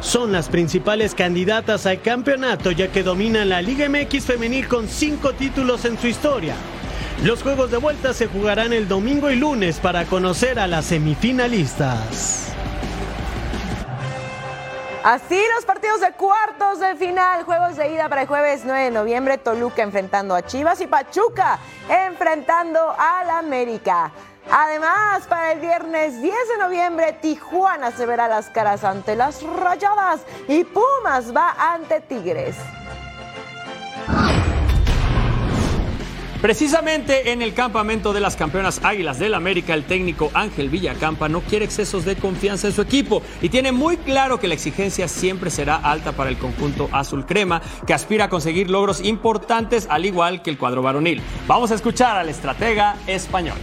son 0.00 0.32
las 0.32 0.48
principales 0.48 1.14
candidatas 1.14 1.84
al 1.84 2.00
campeonato 2.00 2.70
ya 2.70 2.88
que 2.88 3.02
dominan 3.02 3.50
la 3.50 3.60
Liga 3.60 3.90
MX 3.90 4.24
femenil 4.24 4.66
con 4.66 4.88
cinco 4.88 5.34
títulos 5.34 5.84
en 5.84 5.98
su 5.98 6.06
historia. 6.06 6.54
Los 7.24 7.42
juegos 7.42 7.70
de 7.70 7.76
vuelta 7.76 8.14
se 8.14 8.26
jugarán 8.26 8.72
el 8.72 8.88
domingo 8.88 9.30
y 9.30 9.36
lunes 9.36 9.80
para 9.80 10.06
conocer 10.06 10.58
a 10.58 10.66
las 10.66 10.86
semifinalistas. 10.86 12.47
Así 15.04 15.40
los 15.54 15.64
partidos 15.64 16.00
de 16.00 16.12
cuartos 16.12 16.80
de 16.80 16.96
final, 16.96 17.44
juegos 17.44 17.76
de 17.76 17.92
ida 17.92 18.08
para 18.08 18.22
el 18.22 18.28
jueves 18.28 18.62
9 18.64 18.84
de 18.84 18.90
noviembre, 18.90 19.38
Toluca 19.38 19.82
enfrentando 19.82 20.34
a 20.34 20.42
Chivas 20.42 20.80
y 20.80 20.86
Pachuca 20.86 21.58
enfrentando 21.88 22.80
al 22.98 23.30
América. 23.30 24.10
Además, 24.50 25.26
para 25.28 25.52
el 25.52 25.60
viernes 25.60 26.20
10 26.20 26.34
de 26.48 26.58
noviembre, 26.58 27.12
Tijuana 27.12 27.92
se 27.92 28.06
verá 28.06 28.28
las 28.28 28.48
caras 28.50 28.82
ante 28.82 29.14
las 29.14 29.42
Rayadas 29.42 30.20
y 30.48 30.64
Pumas 30.64 31.34
va 31.34 31.54
ante 31.58 32.00
Tigres. 32.00 32.56
Precisamente 36.40 37.32
en 37.32 37.42
el 37.42 37.52
campamento 37.52 38.12
de 38.12 38.20
las 38.20 38.36
campeonas 38.36 38.80
Águilas 38.84 39.18
del 39.18 39.34
América, 39.34 39.74
el 39.74 39.82
técnico 39.82 40.30
Ángel 40.34 40.68
Villacampa 40.68 41.28
no 41.28 41.40
quiere 41.40 41.64
excesos 41.64 42.04
de 42.04 42.14
confianza 42.14 42.68
en 42.68 42.72
su 42.72 42.80
equipo 42.80 43.22
y 43.42 43.48
tiene 43.48 43.72
muy 43.72 43.96
claro 43.96 44.38
que 44.38 44.46
la 44.46 44.54
exigencia 44.54 45.08
siempre 45.08 45.50
será 45.50 45.74
alta 45.74 46.12
para 46.12 46.30
el 46.30 46.38
conjunto 46.38 46.88
azul 46.92 47.26
crema, 47.26 47.60
que 47.88 47.92
aspira 47.92 48.26
a 48.26 48.28
conseguir 48.28 48.70
logros 48.70 49.00
importantes 49.04 49.88
al 49.90 50.06
igual 50.06 50.40
que 50.40 50.50
el 50.50 50.58
cuadro 50.58 50.80
varonil. 50.80 51.20
Vamos 51.48 51.72
a 51.72 51.74
escuchar 51.74 52.16
al 52.16 52.28
estratega 52.28 52.94
español. 53.08 53.58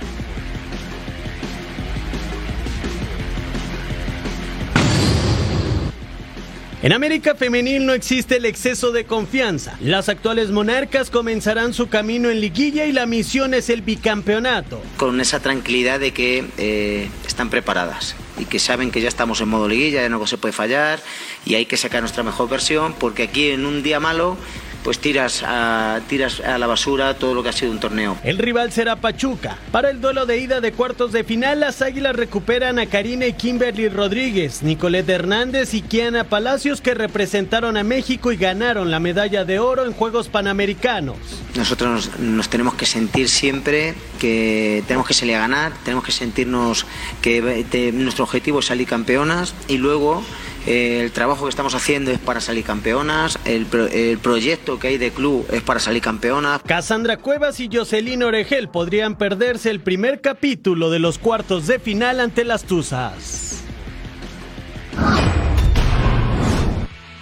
En 6.86 6.94
América 6.94 7.34
Femenil 7.34 7.84
no 7.84 7.94
existe 7.94 8.38
el 8.38 8.46
exceso 8.46 8.92
de 8.92 9.06
confianza. 9.06 9.76
Las 9.82 10.08
actuales 10.08 10.52
monarcas 10.52 11.10
comenzarán 11.10 11.74
su 11.74 11.90
camino 11.90 12.30
en 12.30 12.40
liguilla 12.40 12.86
y 12.86 12.92
la 12.92 13.08
misión 13.08 13.56
es 13.56 13.72
el 13.72 13.82
bicampeonato. 13.82 14.84
Con 14.96 15.20
esa 15.20 15.40
tranquilidad 15.40 16.00
de 16.00 16.12
que 16.12 16.46
eh, 16.60 17.10
están 17.26 17.50
preparadas 17.50 18.16
y 18.38 18.46
que 18.46 18.60
saben 18.60 18.92
que 18.92 19.02
ya 19.02 19.08
estamos 19.08 19.42
en 19.42 19.50
modo 19.50 19.68
liguilla, 19.68 20.04
ya 20.04 20.10
no 20.10 20.28
se 20.28 20.38
puede 20.38 20.52
fallar 20.52 21.00
y 21.44 21.56
hay 21.56 21.66
que 21.66 21.76
sacar 21.76 22.02
nuestra 22.02 22.22
mejor 22.22 22.50
versión 22.50 22.94
porque 22.94 23.24
aquí 23.24 23.50
en 23.50 23.66
un 23.66 23.82
día 23.82 24.00
malo 24.00 24.38
pues 24.86 25.00
tiras 25.00 25.42
a, 25.44 26.00
tiras 26.08 26.40
a 26.42 26.60
la 26.60 26.68
basura 26.68 27.16
todo 27.16 27.34
lo 27.34 27.42
que 27.42 27.50
ha 27.50 27.54
sido 27.54 27.72
un 27.72 27.80
torneo. 27.80 28.18
El 28.24 28.38
rival 28.38 28.72
será 28.72 28.96
Pachuca. 28.98 29.58
Para 29.72 29.90
el 29.90 30.00
duelo 30.00 30.28
de 30.28 30.38
ida 30.38 30.62
de 30.62 30.74
cuartos 30.74 31.12
de 31.12 31.24
final, 31.24 31.60
las 31.60 31.82
Águilas 31.82 32.16
recuperan 32.16 32.78
a 32.78 32.86
Karina 32.86 33.26
y 33.26 33.34
Kimberly 33.34 33.90
Rodríguez, 33.90 34.62
Nicolette 34.62 35.10
Hernández 35.10 35.74
y 35.74 35.82
Kiana 35.82 36.26
Palacios 36.26 36.82
que 36.82 36.94
representaron 36.94 37.78
a 37.78 37.84
México 37.84 38.32
y 38.32 38.38
ganaron 38.38 38.92
la 38.92 39.00
medalla 39.00 39.44
de 39.44 39.58
oro 39.58 39.86
en 39.86 39.94
Juegos 39.94 40.30
Panamericanos. 40.30 41.18
Nosotros 41.56 42.12
nos, 42.20 42.48
tenemos 42.50 42.76
que 42.76 42.86
sentir 42.86 43.28
siempre 43.28 43.96
que 44.20 44.84
tenemos 44.88 45.08
que 45.08 45.16
salir 45.16 45.34
a 45.34 45.40
ganar, 45.40 45.74
tenemos 45.84 46.06
que 46.06 46.12
sentirnos 46.12 46.86
que 47.24 47.92
nuestro 47.92 48.26
objetivo 48.26 48.60
es 48.60 48.68
salir 48.68 48.88
campeonas 48.88 49.56
y 49.68 49.78
luego 49.78 50.24
el 50.66 51.12
trabajo 51.12 51.46
que 51.46 51.50
estamos 51.50 51.76
haciendo 51.76 52.12
es 52.12 52.20
para 52.20 52.42
salir 52.42 52.64
campeonas, 52.64 53.38
el, 53.46 53.68
el, 53.92 54.18
proyecto 54.18 54.80
que 54.80 54.88
hay 54.88 54.98
de 54.98 55.12
club 55.12 55.46
es 55.52 55.62
para 55.62 55.80
salir 55.80 56.02
campeonas. 56.02 56.62
Cassandra 56.64 57.18
Cuevas 57.18 57.60
y 57.60 57.70
Jocelyn 57.72 58.24
Oregel 58.24 58.70
podrían 58.70 59.16
perderse 59.16 59.70
el 59.70 59.80
primer 59.80 60.22
capítulo 60.22 60.90
de 60.90 61.00
los 61.00 61.20
cuartos 61.20 61.68
de 61.68 61.80
final 61.80 62.20
ante 62.20 62.44
las 62.44 62.64
Tuzas. 62.64 63.46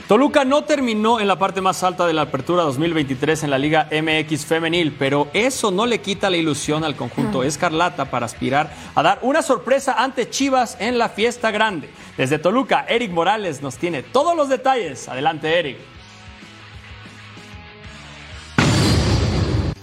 Toluca 0.08 0.46
no 0.46 0.66
terminó 0.66 1.20
en 1.20 1.28
la 1.28 1.40
parte 1.40 1.60
más 1.60 1.82
alta 1.82 2.06
de 2.06 2.14
la 2.14 2.24
apertura 2.24 2.64
2023 2.64 3.46
en 3.46 3.50
la 3.50 3.58
Liga 3.58 3.88
MX 3.90 4.46
femenil, 4.46 4.94
pero 5.00 5.30
eso 5.34 5.72
no 5.72 5.86
le 5.86 6.02
quita 6.02 6.30
la 6.30 6.38
ilusión 6.38 6.84
al 6.84 6.96
conjunto 6.96 7.42
escarlata 7.42 8.12
para 8.12 8.26
aspirar 8.26 8.72
a 8.94 9.02
dar 9.02 9.20
una 9.22 9.42
sorpresa 9.42 9.96
ante 9.98 10.30
Chivas 10.30 10.78
en 10.80 10.98
la 10.98 11.10
fiesta 11.10 11.52
grande. 11.52 11.90
Desde 12.18 12.38
Toluca, 12.38 12.86
Eric 12.88 13.12
Morales 13.12 13.64
nos 13.64 13.78
tiene 13.78 14.04
todos 14.04 14.38
los 14.38 14.48
detalles. 14.48 15.10
Adelante, 15.10 15.60
Eric. 15.60 15.78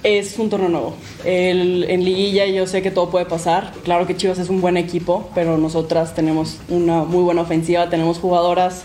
Es 0.04 0.38
un 0.38 0.48
torneo 0.48 0.68
nuevo. 0.68 0.96
en 1.24 2.04
liguilla 2.04 2.46
yo 2.46 2.66
sé 2.66 2.82
que 2.82 2.90
todo 2.90 3.10
puede 3.10 3.26
pasar. 3.26 3.72
Claro 3.84 4.06
que 4.06 4.16
Chivas 4.16 4.38
es 4.38 4.48
un 4.48 4.60
buen 4.60 4.76
equipo, 4.76 5.28
pero 5.34 5.58
nosotras 5.58 6.14
tenemos 6.14 6.58
una 6.68 7.04
muy 7.04 7.22
buena 7.22 7.42
ofensiva, 7.42 7.90
tenemos 7.90 8.18
jugadoras 8.18 8.84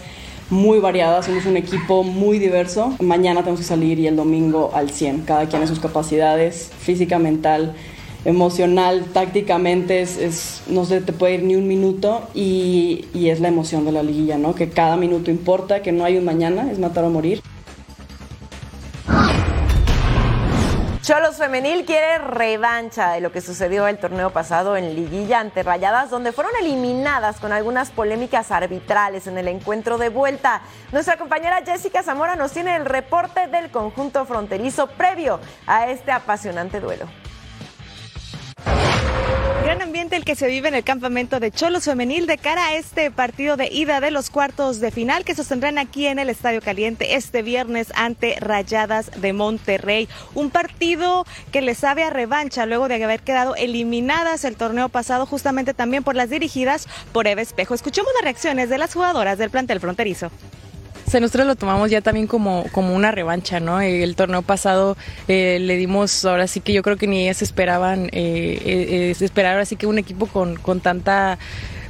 muy 0.49 0.79
variadas, 0.79 1.25
somos 1.25 1.45
un 1.45 1.57
equipo 1.57 2.03
muy 2.03 2.39
diverso. 2.39 2.95
Mañana 2.99 3.41
tenemos 3.41 3.59
que 3.59 3.65
salir 3.65 3.99
y 3.99 4.07
el 4.07 4.15
domingo 4.15 4.71
al 4.73 4.89
100, 4.89 5.21
cada 5.21 5.47
quien 5.47 5.61
en 5.61 5.67
sus 5.67 5.79
capacidades, 5.79 6.71
física, 6.79 7.19
mental, 7.19 7.75
emocional, 8.26 9.05
tácticamente, 9.13 10.01
es, 10.01 10.63
no 10.67 10.84
se 10.86 10.99
te 10.99 11.13
puede 11.13 11.36
ir 11.36 11.43
ni 11.43 11.55
un 11.55 11.67
minuto 11.67 12.28
y, 12.34 13.05
y 13.13 13.30
es 13.30 13.39
la 13.39 13.47
emoción 13.47 13.86
de 13.86 13.91
la 13.91 14.03
liguilla, 14.03 14.38
¿no? 14.38 14.55
Que 14.55 14.69
cada 14.69 14.97
minuto 14.97 15.32
importa, 15.32 15.82
que 15.82 15.91
no 15.91 16.03
hay 16.03 16.17
un 16.17 16.26
mañana, 16.26 16.71
es 16.71 16.80
matar 16.80 17.03
o 17.03 17.09
morir. 17.09 17.41
Cholos 21.05 21.36
Femenil 21.36 21.86
quiere 21.86 22.17
revancha 22.17 23.11
de 23.11 23.21
lo 23.21 23.32
que 23.32 23.39
sucedió 23.39 23.88
el 23.88 23.99
torneo 23.99 24.32
pasado 24.32 24.76
en 24.76 24.95
Liguilla 24.95 25.39
ante 25.39 25.61
Rayadas, 25.61 26.09
donde 26.09 26.32
fueron 26.32 26.51
eliminadas 26.59 27.39
con 27.39 27.51
algunas 27.51 27.91
polémicas 27.91 28.49
arbitrales 28.49 29.28
en 29.28 29.38
el 29.38 29.47
encuentro 29.47 29.99
de 29.99 30.09
vuelta. 30.09 30.63
Nuestra 30.91 31.17
compañera 31.17 31.61
Jessica 31.63 32.01
Zamora 32.01 32.36
nos 32.36 32.53
tiene 32.53 32.76
el 32.76 32.86
reporte 32.86 33.45
del 33.45 33.69
conjunto 33.69 34.26
fronterizo 34.26 34.88
previo 34.88 35.39
a 35.67 35.91
este 35.91 36.11
apasionante 36.11 36.80
duelo. 36.80 37.05
Gran 39.76 39.89
ambiente 39.89 40.15
el 40.15 40.23
que 40.23 40.38
se 40.38 40.47
vive 40.47 40.69
en 40.69 40.76
el 40.76 40.86
campamento 40.86 41.41
de 41.41 41.51
Cholos 41.51 41.84
Femenil 41.84 42.28
de 42.28 42.38
cara 42.38 42.67
a 42.67 42.76
este 42.76 43.11
partido 43.11 43.57
de 43.57 43.67
ida 43.67 43.99
de 43.99 44.09
los 44.09 44.30
cuartos 44.30 44.80
de 44.80 44.89
final 44.89 45.26
que 45.26 45.36
sostendrán 45.36 45.78
aquí 45.78 46.07
en 46.07 46.17
el 46.17 46.30
Estadio 46.30 46.61
Caliente 46.61 47.15
este 47.15 47.41
viernes 47.41 47.91
ante 47.93 48.38
Rayadas 48.39 49.11
de 49.19 49.34
Monterrey. 49.34 50.07
Un 50.34 50.49
partido 50.49 51.26
que 51.51 51.61
les 51.61 51.80
sabe 51.80 52.05
a 52.05 52.09
revancha 52.09 52.65
luego 52.65 52.88
de 52.88 53.03
haber 53.03 53.19
quedado 53.19 53.53
eliminadas 53.57 54.45
el 54.45 54.55
torneo 54.55 54.88
pasado 54.88 55.26
justamente 55.26 55.73
también 55.73 56.05
por 56.05 56.15
las 56.15 56.30
dirigidas 56.30 56.88
por 57.11 57.28
Eva 57.28 57.41
Espejo. 57.41 57.73
Escuchemos 57.73 58.13
las 58.13 58.23
reacciones 58.23 58.69
de 58.69 58.78
las 58.78 58.93
jugadoras 58.93 59.38
del 59.38 59.49
plantel 59.49 59.82
fronterizo 59.82 60.32
nosotros 61.20 61.47
lo 61.47 61.55
tomamos 61.55 61.89
ya 61.89 62.01
también 62.01 62.28
como, 62.28 62.66
como 62.72 62.95
una 62.95 63.11
revancha, 63.11 63.59
¿no? 63.59 63.82
El 63.82 64.16
torneo 64.16 64.41
pasado 64.41 64.97
eh, 65.28 65.59
le 65.61 65.78
dimos, 65.78 66.26
ahora 66.26 66.47
sí 66.47 66.59
que 66.59 66.74
yo 66.74 66.82
creo 66.84 66.97
que 66.97 67.07
ni 67.07 67.24
ellas 67.24 67.41
esperaban, 67.41 68.05
eh, 68.11 68.59
eh, 68.66 69.16
esperar 69.20 69.53
ahora 69.53 69.66
sí 69.66 69.76
que 69.76 69.88
un 69.88 69.97
equipo 69.97 70.28
con, 70.28 70.55
con 70.55 70.80
tanta 70.80 71.38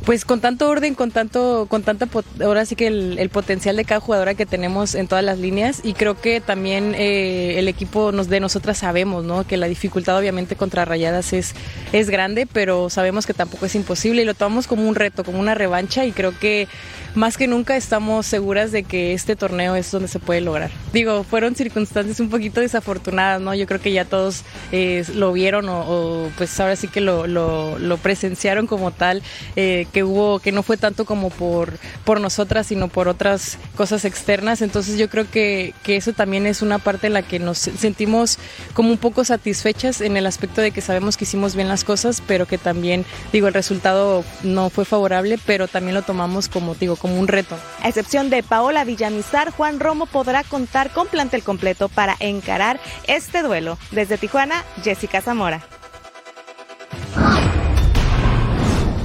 pues 0.06 0.24
con 0.24 0.40
tanto 0.40 0.70
orden, 0.70 0.94
con 0.94 1.12
tanto, 1.12 1.66
con 1.68 1.82
tanta, 1.82 2.08
ahora 2.42 2.66
sí 2.66 2.76
que 2.76 2.88
el, 2.88 3.30
potencial 3.30 3.76
de 3.76 3.86
cada 3.86 4.00
jugadora 4.00 4.36
que 4.36 4.46
tenemos 4.46 4.94
en 4.94 5.08
todas 5.08 5.24
las 5.24 5.40
líneas 5.40 5.82
y 5.84 5.94
creo 5.94 6.20
que 6.20 6.42
también 6.42 6.94
eh, 6.96 7.58
el 7.58 7.68
equipo 7.68 8.12
nos, 8.12 8.30
de 8.30 8.40
nosotras 8.40 8.78
sabemos, 8.78 9.26
¿no? 9.26 9.46
Que 9.46 9.58
la 9.58 9.68
dificultad 9.68 10.18
obviamente 10.18 10.56
contra 10.56 10.86
Rayadas 10.86 11.34
es, 11.34 11.56
es 11.92 12.10
grande, 12.10 12.48
pero 12.52 12.90
sabemos 12.90 13.26
que 13.26 13.34
tampoco 13.34 13.66
es 13.66 13.74
imposible 13.74 14.22
y 14.22 14.26
lo 14.26 14.36
tomamos 14.36 14.68
como 14.68 14.88
un 14.88 14.96
reto, 14.96 15.24
como 15.24 15.40
una 15.40 15.56
revancha 15.56 16.06
y 16.06 16.12
creo 16.12 16.38
que 16.38 16.68
más 17.16 17.38
que 17.38 17.48
nunca 17.48 17.76
estamos 17.76 18.26
seguras 18.26 18.72
de 18.72 18.84
que 18.84 19.14
este 19.14 19.36
torneo 19.36 19.76
es 19.76 19.90
donde 19.90 20.08
se 20.08 20.20
puede 20.20 20.42
lograr. 20.42 20.70
Digo, 20.94 21.24
fueron 21.24 21.56
circunstancias 21.56 22.20
un 22.20 22.30
poquito 22.30 22.62
desafortunadas, 22.62 23.42
¿no? 23.42 23.56
Yo 23.56 23.66
creo 23.66 23.80
que 23.80 23.92
ya 23.92 24.06
todos 24.06 24.44
eh, 24.72 25.04
lo 25.16 25.32
vieron 25.32 25.68
o, 25.70 26.30
pues 26.38 26.60
ahora 26.60 26.76
sí 26.76 26.88
que 26.88 27.02
lo, 27.02 27.26
lo, 27.28 27.98
presenciaron 27.98 28.68
como 28.68 28.92
tal. 28.92 29.24
Eh, 29.56 29.88
que 29.96 30.04
hubo, 30.04 30.40
que 30.40 30.52
no 30.52 30.62
fue 30.62 30.76
tanto 30.76 31.06
como 31.06 31.30
por, 31.30 31.80
por 32.04 32.20
nosotras, 32.20 32.68
sino 32.68 32.90
por 32.90 33.08
otras 33.08 33.58
cosas 33.78 34.04
externas. 34.04 34.62
Entonces 34.62 34.98
yo 34.98 35.10
creo 35.10 35.32
que, 35.32 35.74
que 35.84 35.96
eso 35.96 36.12
también 36.12 36.46
es 36.48 36.62
una 36.62 36.80
parte 36.80 37.08
en 37.08 37.14
la 37.14 37.22
que 37.22 37.40
nos 37.40 37.60
sentimos 37.60 38.38
como 38.74 38.92
un 38.92 38.98
poco 38.98 39.24
satisfechas 39.24 40.02
en 40.02 40.18
el 40.18 40.26
aspecto 40.26 40.60
de 40.60 40.72
que 40.72 40.82
sabemos 40.82 41.16
que 41.16 41.24
hicimos 41.24 41.56
bien 41.56 41.70
las 41.70 41.86
cosas, 41.86 42.22
pero 42.28 42.46
que 42.46 42.58
también, 42.58 43.06
digo, 43.32 43.48
el 43.48 43.54
resultado 43.54 44.26
no 44.44 44.70
fue 44.70 44.84
favorable, 44.84 45.40
pero 45.46 45.70
también 45.70 45.96
lo 45.96 46.02
tomamos 46.02 46.50
como, 46.50 46.76
digo, 46.76 46.98
como 46.98 47.18
un 47.18 47.30
reto. 47.30 47.56
A 47.82 47.88
excepción 47.88 48.30
de 48.30 48.44
Paola 48.44 48.84
Villamizar, 48.84 49.52
Juan 49.52 49.80
Romo 49.80 50.08
podrá 50.08 50.44
contar 50.44 50.90
con 50.90 51.08
plantel 51.08 51.42
completo 51.42 51.88
para 51.88 52.18
encarar 52.20 52.82
este 53.08 53.44
duelo. 53.44 53.78
Desde 53.92 54.18
Tijuana, 54.18 54.66
Jessica 54.84 55.22
Zamora. 55.22 55.66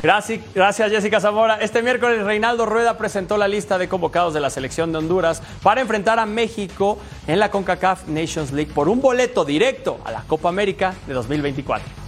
Gracias, 0.02 0.90
Jessica 0.90 1.20
Zamora. 1.20 1.56
Este 1.56 1.82
miércoles 1.82 2.24
Reinaldo 2.24 2.64
Rueda 2.64 2.96
presentó 2.96 3.36
la 3.36 3.48
lista 3.48 3.76
de 3.76 3.86
convocados 3.86 4.32
de 4.32 4.40
la 4.40 4.48
selección 4.48 4.92
de 4.92 4.98
Honduras 4.98 5.42
para 5.62 5.82
enfrentar 5.82 6.18
a 6.18 6.24
México 6.24 6.98
en 7.26 7.38
la 7.38 7.50
CONCACAF 7.50 8.08
Nations 8.08 8.52
League 8.52 8.72
por 8.72 8.88
un 8.88 9.02
boleto 9.02 9.44
directo 9.44 10.00
a 10.04 10.10
la 10.10 10.22
Copa 10.22 10.48
América 10.48 10.94
de 11.06 11.12
2024. 11.12 11.99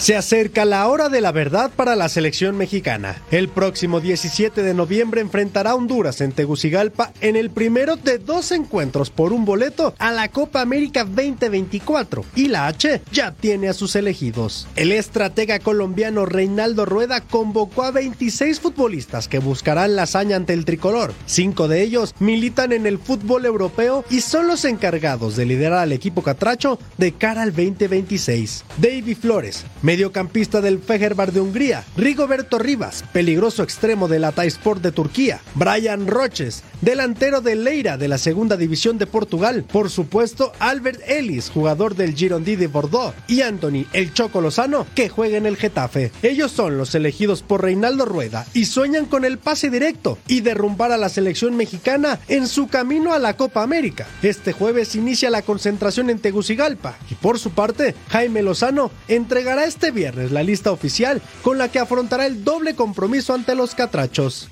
Se 0.00 0.16
acerca 0.16 0.64
la 0.64 0.88
hora 0.88 1.10
de 1.10 1.20
la 1.20 1.30
verdad 1.30 1.70
para 1.76 1.94
la 1.94 2.08
selección 2.08 2.56
mexicana. 2.56 3.20
El 3.30 3.50
próximo 3.50 4.00
17 4.00 4.62
de 4.62 4.72
noviembre 4.72 5.20
enfrentará 5.20 5.72
a 5.72 5.74
Honduras 5.74 6.22
en 6.22 6.32
Tegucigalpa 6.32 7.12
en 7.20 7.36
el 7.36 7.50
primero 7.50 7.96
de 7.96 8.16
dos 8.16 8.50
encuentros 8.50 9.10
por 9.10 9.34
un 9.34 9.44
boleto 9.44 9.94
a 9.98 10.10
la 10.10 10.28
Copa 10.28 10.62
América 10.62 11.04
2024 11.04 12.24
y 12.34 12.48
la 12.48 12.66
H 12.66 13.02
ya 13.12 13.32
tiene 13.32 13.68
a 13.68 13.74
sus 13.74 13.94
elegidos. 13.94 14.66
El 14.74 14.92
estratega 14.92 15.58
colombiano 15.58 16.24
Reinaldo 16.24 16.86
Rueda 16.86 17.20
convocó 17.20 17.82
a 17.82 17.90
26 17.90 18.58
futbolistas 18.58 19.28
que 19.28 19.38
buscarán 19.38 19.96
la 19.96 20.04
hazaña 20.04 20.36
ante 20.36 20.54
el 20.54 20.64
tricolor. 20.64 21.12
Cinco 21.26 21.68
de 21.68 21.82
ellos 21.82 22.14
militan 22.20 22.72
en 22.72 22.86
el 22.86 22.98
fútbol 22.98 23.44
europeo 23.44 24.06
y 24.08 24.22
son 24.22 24.46
los 24.46 24.64
encargados 24.64 25.36
de 25.36 25.44
liderar 25.44 25.80
al 25.80 25.92
equipo 25.92 26.22
catracho 26.22 26.78
de 26.96 27.12
cara 27.12 27.42
al 27.42 27.50
2026. 27.50 28.64
David 28.78 29.18
Flores, 29.20 29.66
mediocampista 29.90 30.60
del 30.60 30.78
Feherbar 30.78 31.32
de 31.32 31.40
Hungría, 31.40 31.82
Rigoberto 31.96 32.60
Rivas, 32.60 33.02
peligroso 33.12 33.64
extremo 33.64 34.06
del 34.06 34.22
Sport 34.22 34.82
de 34.82 34.92
Turquía, 34.92 35.40
Brian 35.56 36.06
Roches, 36.06 36.62
delantero 36.80 37.40
de 37.40 37.56
Leira 37.56 37.96
de 37.96 38.06
la 38.06 38.16
segunda 38.16 38.56
división 38.56 38.98
de 38.98 39.08
Portugal, 39.08 39.64
por 39.64 39.90
supuesto 39.90 40.52
Albert 40.60 41.00
Ellis, 41.08 41.50
jugador 41.50 41.96
del 41.96 42.14
Girondí 42.14 42.54
de 42.54 42.68
Bordeaux, 42.68 43.16
y 43.26 43.40
Anthony 43.40 43.84
El 43.92 44.14
Choco 44.14 44.40
Lozano, 44.40 44.86
que 44.94 45.08
juega 45.08 45.38
en 45.38 45.46
el 45.46 45.56
Getafe. 45.56 46.12
Ellos 46.22 46.52
son 46.52 46.78
los 46.78 46.94
elegidos 46.94 47.42
por 47.42 47.62
Reinaldo 47.62 48.04
Rueda 48.04 48.46
y 48.54 48.66
sueñan 48.66 49.06
con 49.06 49.24
el 49.24 49.38
pase 49.38 49.70
directo 49.70 50.18
y 50.28 50.40
derrumbar 50.40 50.92
a 50.92 50.98
la 50.98 51.08
selección 51.08 51.56
mexicana 51.56 52.20
en 52.28 52.46
su 52.46 52.68
camino 52.68 53.12
a 53.12 53.18
la 53.18 53.36
Copa 53.36 53.64
América. 53.64 54.06
Este 54.22 54.52
jueves 54.52 54.94
inicia 54.94 55.30
la 55.30 55.42
concentración 55.42 56.10
en 56.10 56.20
Tegucigalpa 56.20 56.96
y 57.10 57.14
por 57.16 57.40
su 57.40 57.50
parte, 57.50 57.96
Jaime 58.10 58.42
Lozano 58.42 58.92
entregará 59.08 59.64
este 59.64 59.79
este 59.80 59.92
viernes 59.92 60.30
la 60.30 60.42
lista 60.42 60.72
oficial 60.72 61.22
con 61.42 61.56
la 61.56 61.68
que 61.68 61.78
afrontará 61.78 62.26
el 62.26 62.44
doble 62.44 62.74
compromiso 62.74 63.32
ante 63.32 63.54
los 63.54 63.74
catrachos. 63.74 64.50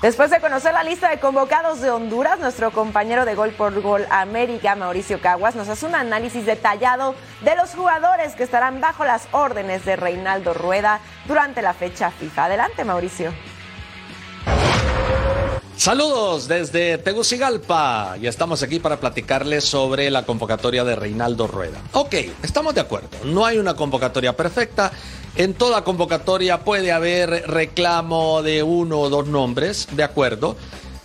Después 0.00 0.30
de 0.30 0.40
conocer 0.40 0.72
la 0.72 0.82
lista 0.82 1.10
de 1.10 1.20
convocados 1.20 1.82
de 1.82 1.90
Honduras, 1.90 2.40
nuestro 2.40 2.70
compañero 2.70 3.26
de 3.26 3.34
Gol 3.34 3.50
por 3.50 3.78
Gol 3.82 4.06
América, 4.08 4.76
Mauricio 4.76 5.20
Caguas, 5.20 5.56
nos 5.56 5.68
hace 5.68 5.84
un 5.84 5.94
análisis 5.94 6.46
detallado 6.46 7.14
de 7.44 7.54
los 7.54 7.74
jugadores 7.74 8.34
que 8.34 8.44
estarán 8.44 8.80
bajo 8.80 9.04
las 9.04 9.28
órdenes 9.32 9.84
de 9.84 9.96
Reinaldo 9.96 10.54
Rueda 10.54 11.00
durante 11.26 11.60
la 11.60 11.74
fecha 11.74 12.10
FIFA. 12.10 12.46
Adelante, 12.46 12.84
Mauricio. 12.86 13.30
Saludos 15.80 16.46
desde 16.46 16.98
Tegucigalpa 16.98 18.18
y 18.20 18.26
estamos 18.26 18.62
aquí 18.62 18.80
para 18.80 19.00
platicarles 19.00 19.64
sobre 19.64 20.10
la 20.10 20.26
convocatoria 20.26 20.84
de 20.84 20.94
Reinaldo 20.94 21.46
Rueda. 21.46 21.80
Ok, 21.92 22.16
estamos 22.42 22.74
de 22.74 22.82
acuerdo, 22.82 23.08
no 23.24 23.46
hay 23.46 23.56
una 23.56 23.72
convocatoria 23.72 24.36
perfecta. 24.36 24.92
En 25.36 25.54
toda 25.54 25.82
convocatoria 25.82 26.60
puede 26.64 26.92
haber 26.92 27.30
reclamo 27.48 28.42
de 28.42 28.62
uno 28.62 29.00
o 29.00 29.08
dos 29.08 29.26
nombres, 29.26 29.88
de 29.92 30.02
acuerdo. 30.02 30.54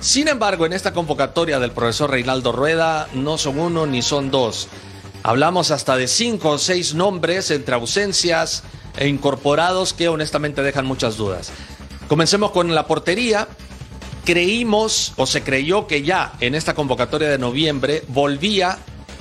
Sin 0.01 0.27
embargo, 0.27 0.65
en 0.65 0.73
esta 0.73 0.91
convocatoria 0.91 1.57
del 1.57 1.71
profesor 1.71 2.11
Reinaldo 2.11 2.51
Rueda 2.51 3.07
no 3.13 3.37
son 3.37 3.57
uno 3.57 3.85
ni 3.85 4.01
son 4.01 4.29
dos. 4.29 4.67
Hablamos 5.23 5.71
hasta 5.71 5.95
de 5.95 6.09
cinco 6.09 6.49
o 6.49 6.57
seis 6.57 6.93
nombres 6.95 7.49
entre 7.49 7.75
ausencias 7.75 8.63
e 8.97 9.07
incorporados 9.07 9.93
que 9.93 10.09
honestamente 10.09 10.63
dejan 10.63 10.85
muchas 10.85 11.15
dudas. 11.15 11.53
Comencemos 12.09 12.51
con 12.51 12.75
la 12.75 12.87
portería 12.87 13.47
creímos 14.25 15.13
o 15.15 15.25
se 15.25 15.43
creyó 15.43 15.87
que 15.87 16.01
ya 16.01 16.33
en 16.41 16.55
esta 16.55 16.73
convocatoria 16.73 17.29
de 17.29 17.37
noviembre 17.37 18.03
volvía 18.07 18.79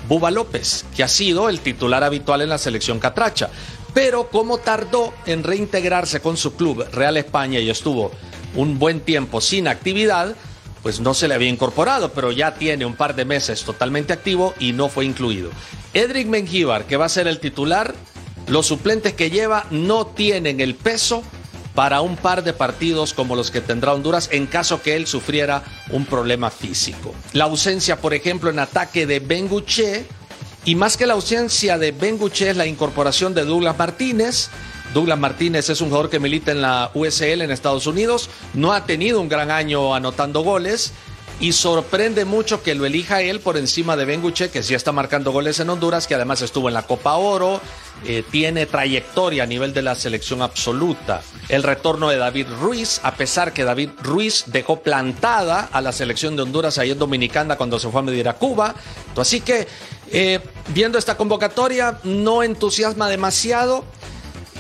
Buba 0.09 0.31
López, 0.31 0.85
que 0.97 1.03
ha 1.03 1.09
sido 1.09 1.49
el 1.49 1.61
titular 1.61 2.03
habitual 2.03 2.43
en 2.43 2.49
la 2.49 2.59
selección 2.59 2.99
catracha. 2.99 3.51
Pero 3.93 4.29
como 4.29 4.59
tardó 4.59 5.15
en 5.27 5.45
reintegrarse 5.45 6.21
con 6.21 6.37
su 6.37 6.55
club 6.57 6.85
Real 6.93 7.17
España 7.17 7.61
y 7.61 7.71
estuvo 7.71 8.11
un 8.57 8.79
buen 8.79 9.01
tiempo 9.01 9.41
sin 9.41 9.69
actividad, 9.69 10.35
pues 10.83 11.01
no 11.01 11.15
se 11.15 11.29
le 11.29 11.35
había 11.35 11.49
incorporado, 11.49 12.13
pero 12.13 12.33
ya 12.33 12.55
tiene 12.55 12.85
un 12.85 12.97
par 12.97 13.15
de 13.15 13.25
meses 13.25 13.63
totalmente 13.63 14.13
activo 14.13 14.53
y 14.59 14.73
no 14.73 14.89
fue 14.89 15.05
incluido. 15.05 15.51
Edric 15.93 16.27
Mengíbar, 16.27 16.87
que 16.87 16.97
va 16.97 17.07
a 17.07 17.11
ser 17.11 17.29
el 17.29 17.41
titular, 17.41 17.95
los 18.49 18.67
suplentes 18.67 19.15
que 19.15 19.31
lleva 19.31 19.67
no 19.71 20.07
tienen 20.07 20.61
el 20.61 20.75
peso 20.75 21.23
para 21.75 22.01
un 22.01 22.17
par 22.17 22.45
de 22.45 22.53
partidos 22.53 23.15
como 23.15 23.37
los 23.37 23.51
que 23.51 23.61
tendrá 23.61 23.93
Honduras 23.93 24.29
en 24.33 24.47
caso 24.47 24.81
que 24.83 24.97
él 24.97 25.07
sufriera 25.07 25.65
un 25.91 26.07
problema 26.07 26.51
físico. 26.51 27.15
La 27.33 27.45
ausencia, 27.45 27.97
por 27.97 28.15
ejemplo, 28.15 28.51
en 28.51 28.59
ataque 28.59 29.07
de 29.07 29.21
Benguche 29.21 30.07
y 30.65 30.77
más 30.77 30.97
que 30.97 31.07
la 31.07 31.15
ausencia 31.15 31.77
de 31.77 31.93
Benguche 31.93 32.51
es 32.51 32.57
la 32.57 32.67
incorporación 32.67 33.35
de 33.35 33.45
Douglas 33.45 33.77
Martínez. 33.77 34.49
Douglas 34.95 35.19
Martínez 35.19 35.69
es 35.69 35.81
un 35.81 35.89
jugador 35.89 36.09
que 36.09 36.21
milita 36.21 36.53
en 36.53 36.63
la 36.63 36.91
USL 36.95 37.43
en 37.43 37.51
Estados 37.51 37.87
Unidos, 37.87 38.31
no 38.55 38.73
ha 38.73 38.87
tenido 38.87 39.21
un 39.21 39.29
gran 39.29 39.51
año 39.51 39.95
anotando 39.95 40.43
goles 40.43 40.93
y 41.41 41.53
sorprende 41.53 42.25
mucho 42.25 42.63
que 42.63 42.75
lo 42.75 42.87
elija 42.87 43.21
él 43.21 43.41
por 43.41 43.57
encima 43.57 43.97
de 43.97 44.05
Benguche, 44.05 44.51
que 44.51 44.63
sí 44.63 44.75
está 44.75 44.93
marcando 44.93 45.33
goles 45.33 45.59
en 45.59 45.69
Honduras, 45.69 46.07
que 46.07 46.15
además 46.15 46.43
estuvo 46.43 46.69
en 46.69 46.75
la 46.75 46.83
Copa 46.83 47.15
Oro, 47.15 47.61
eh, 48.07 48.23
tiene 48.31 48.67
trayectoria 48.67 49.45
a 49.45 49.47
nivel 49.47 49.73
de 49.73 49.83
la 49.83 49.95
selección 49.95 50.43
absoluta. 50.43 51.23
El 51.49 51.63
retorno 51.63 52.09
de 52.11 52.17
David 52.17 52.47
Ruiz, 52.61 53.01
a 53.03 53.15
pesar 53.15 53.53
que 53.53 53.65
David 53.65 53.91
Ruiz 54.03 54.45
dejó 54.47 54.81
plantada 54.81 55.69
a 55.73 55.81
la 55.81 55.93
selección 55.93 56.37
de 56.37 56.43
Honduras 56.43 56.79
ahí 56.79 56.91
en 56.91 56.99
Dominicana 56.99 57.57
cuando 57.57 57.79
se 57.79 57.89
fue 57.89 58.01
a 58.01 58.05
medir 58.05 58.29
a 58.29 58.35
Cuba. 58.35 58.75
Así 59.17 59.41
que, 59.41 59.67
eh, 60.11 60.41
viendo 60.69 60.99
esta 60.99 61.17
convocatoria, 61.17 61.99
no 62.05 62.43
entusiasma 62.43 63.09
demasiado, 63.09 63.85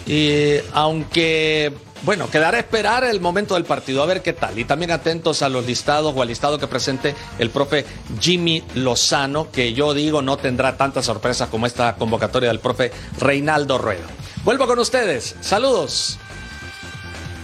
eh, 0.06 0.64
aunque 0.72 1.72
bueno, 2.04 2.30
quedará 2.30 2.58
a 2.58 2.60
esperar 2.60 3.04
el 3.04 3.20
momento 3.20 3.54
del 3.54 3.64
partido, 3.64 4.02
a 4.02 4.06
ver 4.06 4.22
qué 4.22 4.32
tal. 4.32 4.58
Y 4.58 4.64
también 4.64 4.90
atentos 4.90 5.42
a 5.42 5.48
los 5.48 5.64
listados 5.64 6.14
o 6.14 6.20
al 6.22 6.28
listado 6.28 6.58
que 6.58 6.66
presente 6.66 7.14
el 7.38 7.50
profe 7.50 7.86
Jimmy 8.20 8.62
Lozano, 8.74 9.50
que 9.50 9.72
yo 9.72 9.94
digo 9.94 10.20
no 10.20 10.36
tendrá 10.36 10.76
tantas 10.76 11.06
sorpresas 11.06 11.48
como 11.48 11.66
esta 11.66 11.96
convocatoria 11.96 12.50
del 12.50 12.60
profe 12.60 12.92
Reinaldo 13.18 13.78
Rueda. 13.78 14.04
Vuelvo 14.44 14.66
con 14.66 14.78
ustedes. 14.78 15.36
Saludos. 15.40 16.18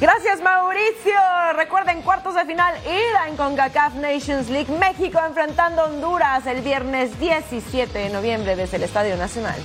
Gracias 0.01 0.41
Mauricio. 0.41 1.13
Recuerden 1.57 2.03
cuartos 2.03 2.35
de 2.35 2.45
final 2.45 2.75
ida 2.85 3.29
en 3.29 3.37
CONCACAF 3.37 3.95
Nations 3.95 4.49
League. 4.49 4.73
México 4.79 5.21
enfrentando 5.27 5.83
a 5.83 5.85
Honduras 5.87 6.47
el 6.47 6.63
viernes 6.63 7.19
17 7.19 7.99
de 7.99 8.09
noviembre 8.11 8.57
desde 8.57 8.77
el 8.77 8.83
Estadio 8.83 9.17
Nacional. 9.17 9.61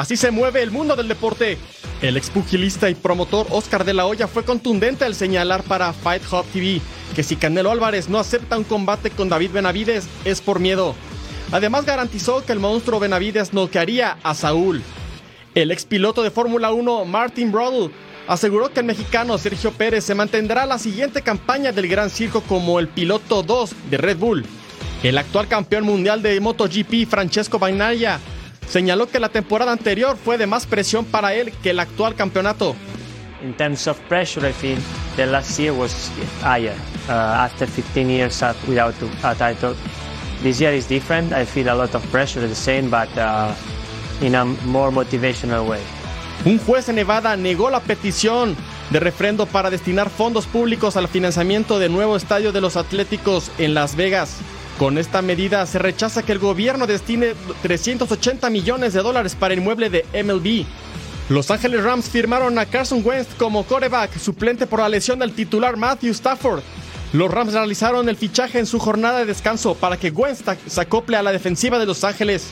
Así 0.00 0.18
se 0.18 0.30
mueve 0.30 0.62
el 0.62 0.70
mundo 0.70 0.94
del 0.94 1.08
deporte. 1.08 1.56
El 2.02 2.18
expugilista 2.18 2.90
y 2.90 2.94
promotor 2.94 3.46
Oscar 3.48 3.82
de 3.82 3.94
la 3.94 4.04
Hoya 4.04 4.28
fue 4.28 4.44
contundente 4.44 5.06
al 5.06 5.14
señalar 5.14 5.62
para 5.62 5.94
Fight 5.94 6.22
Hub 6.30 6.44
TV 6.52 6.82
que 7.14 7.22
si 7.22 7.36
Canelo 7.36 7.70
Álvarez 7.70 8.10
no 8.10 8.18
acepta 8.18 8.58
un 8.58 8.64
combate 8.64 9.10
con 9.10 9.30
David 9.30 9.52
Benavides 9.52 10.06
es 10.26 10.42
por 10.42 10.60
miedo. 10.60 10.94
Además 11.50 11.86
garantizó 11.86 12.44
que 12.44 12.52
el 12.52 12.58
monstruo 12.58 13.00
Benavides 13.00 13.54
noquearía 13.54 14.18
a 14.22 14.34
Saúl. 14.34 14.82
El 15.54 15.70
ex 15.70 15.86
piloto 15.86 16.22
de 16.22 16.30
Fórmula 16.30 16.72
1 16.72 17.06
Martin 17.06 17.50
Brodl 17.50 17.90
aseguró 18.28 18.70
que 18.70 18.80
el 18.80 18.86
mexicano 18.86 19.38
Sergio 19.38 19.72
Pérez 19.72 20.04
se 20.04 20.14
mantendrá 20.14 20.66
la 20.66 20.78
siguiente 20.78 21.22
campaña 21.22 21.72
del 21.72 21.88
Gran 21.88 22.10
Circo 22.10 22.42
como 22.42 22.80
el 22.80 22.88
piloto 22.88 23.42
2 23.42 23.70
de 23.88 23.96
Red 23.96 24.18
Bull. 24.18 24.44
El 25.02 25.16
actual 25.16 25.48
campeón 25.48 25.84
mundial 25.84 26.20
de 26.20 26.38
MotoGP 26.38 27.08
Francesco 27.08 27.58
Bagnaia 27.58 28.20
señaló 28.68 29.06
que 29.06 29.20
la 29.20 29.28
temporada 29.28 29.72
anterior 29.72 30.16
fue 30.16 30.38
de 30.38 30.46
más 30.46 30.66
presión 30.66 31.04
para 31.04 31.34
él 31.34 31.52
que 31.62 31.70
el 31.70 31.80
actual 31.80 32.14
campeonato. 32.14 32.74
In 33.42 33.54
terms 33.54 33.86
of 33.86 33.98
pressure, 34.08 34.48
I 34.48 34.52
feel 34.52 34.78
the 35.16 35.26
last 35.26 35.58
year 35.58 35.72
was 35.72 36.10
higher 36.42 36.74
uh, 37.08 37.12
after 37.12 37.66
15 37.66 38.08
years 38.08 38.42
without 38.66 38.94
a 39.22 39.34
title. 39.34 39.74
This 40.42 40.60
year 40.60 40.72
is 40.74 40.88
different. 40.88 41.32
I 41.32 41.44
feel 41.44 41.68
a 41.68 41.74
lot 41.74 41.94
of 41.94 42.02
pressure, 42.10 42.40
the 42.40 42.54
same, 42.54 42.88
but 42.90 43.08
uh, 43.16 43.54
in 44.20 44.34
a 44.34 44.44
more 44.64 44.90
motivational 44.90 45.68
way. 45.68 45.80
Un 46.44 46.58
juez 46.58 46.88
en 46.88 46.96
Nevada 46.96 47.36
negó 47.36 47.70
la 47.70 47.80
petición 47.80 48.56
de 48.90 49.00
refrendo 49.00 49.46
para 49.46 49.70
destinar 49.70 50.10
fondos 50.10 50.46
públicos 50.46 50.96
al 50.96 51.08
financiamiento 51.08 51.78
del 51.78 51.92
nuevo 51.92 52.16
estadio 52.16 52.52
de 52.52 52.60
los 52.60 52.76
Atléticos 52.76 53.50
en 53.58 53.74
Las 53.74 53.96
Vegas. 53.96 54.38
Con 54.78 54.98
esta 54.98 55.22
medida 55.22 55.64
se 55.64 55.78
rechaza 55.78 56.22
que 56.22 56.32
el 56.32 56.38
gobierno 56.38 56.86
destine 56.86 57.34
380 57.62 58.50
millones 58.50 58.92
de 58.92 59.00
dólares 59.00 59.34
para 59.34 59.54
el 59.54 59.60
inmueble 59.60 59.88
de 59.88 60.04
MLB. 60.22 60.66
Los 61.30 61.50
Ángeles 61.50 61.82
Rams 61.82 62.10
firmaron 62.10 62.58
a 62.58 62.66
Carson 62.66 63.00
Wentz 63.02 63.34
como 63.38 63.64
coreback 63.64 64.18
suplente 64.18 64.66
por 64.66 64.80
la 64.80 64.90
lesión 64.90 65.18
del 65.18 65.32
titular 65.32 65.78
Matthew 65.78 66.10
Stafford. 66.12 66.62
Los 67.14 67.30
Rams 67.30 67.54
realizaron 67.54 68.08
el 68.10 68.16
fichaje 68.16 68.58
en 68.58 68.66
su 68.66 68.78
jornada 68.78 69.20
de 69.20 69.24
descanso 69.24 69.74
para 69.74 69.96
que 69.96 70.10
Wentz 70.10 70.44
se 70.66 70.80
acople 70.80 71.16
a 71.16 71.22
la 71.22 71.32
defensiva 71.32 71.78
de 71.78 71.86
Los 71.86 72.04
Ángeles. 72.04 72.50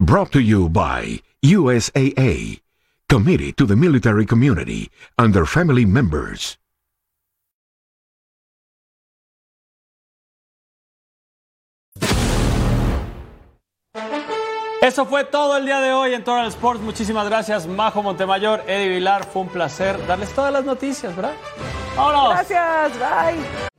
Brought 0.00 0.30
to 0.30 0.40
you 0.40 0.70
by 0.70 1.22
USAA. 1.42 2.62
Committed 3.12 3.54
to 3.58 3.66
the 3.66 3.76
military 3.76 4.24
community 4.24 4.90
and 5.18 5.34
their 5.34 5.44
family 5.44 5.84
members. 5.84 6.56
Eso 14.80 15.04
fue 15.04 15.24
todo 15.24 15.58
el 15.58 15.66
día 15.66 15.80
de 15.80 15.92
hoy 15.92 16.14
en 16.14 16.24
Total 16.24 16.46
Sports. 16.48 16.80
Muchísimas 16.80 17.28
gracias, 17.28 17.66
Majo 17.66 18.02
Montemayor, 18.02 18.64
Eddie 18.66 18.88
Vilar. 18.88 19.24
Fue 19.26 19.42
un 19.42 19.48
placer 19.48 20.04
darles 20.06 20.30
todas 20.34 20.52
las 20.52 20.64
noticias, 20.64 21.14
¿verdad? 21.14 21.34
¡Vámonos! 21.94 22.30
Gracias, 22.30 22.98
bye. 22.98 23.71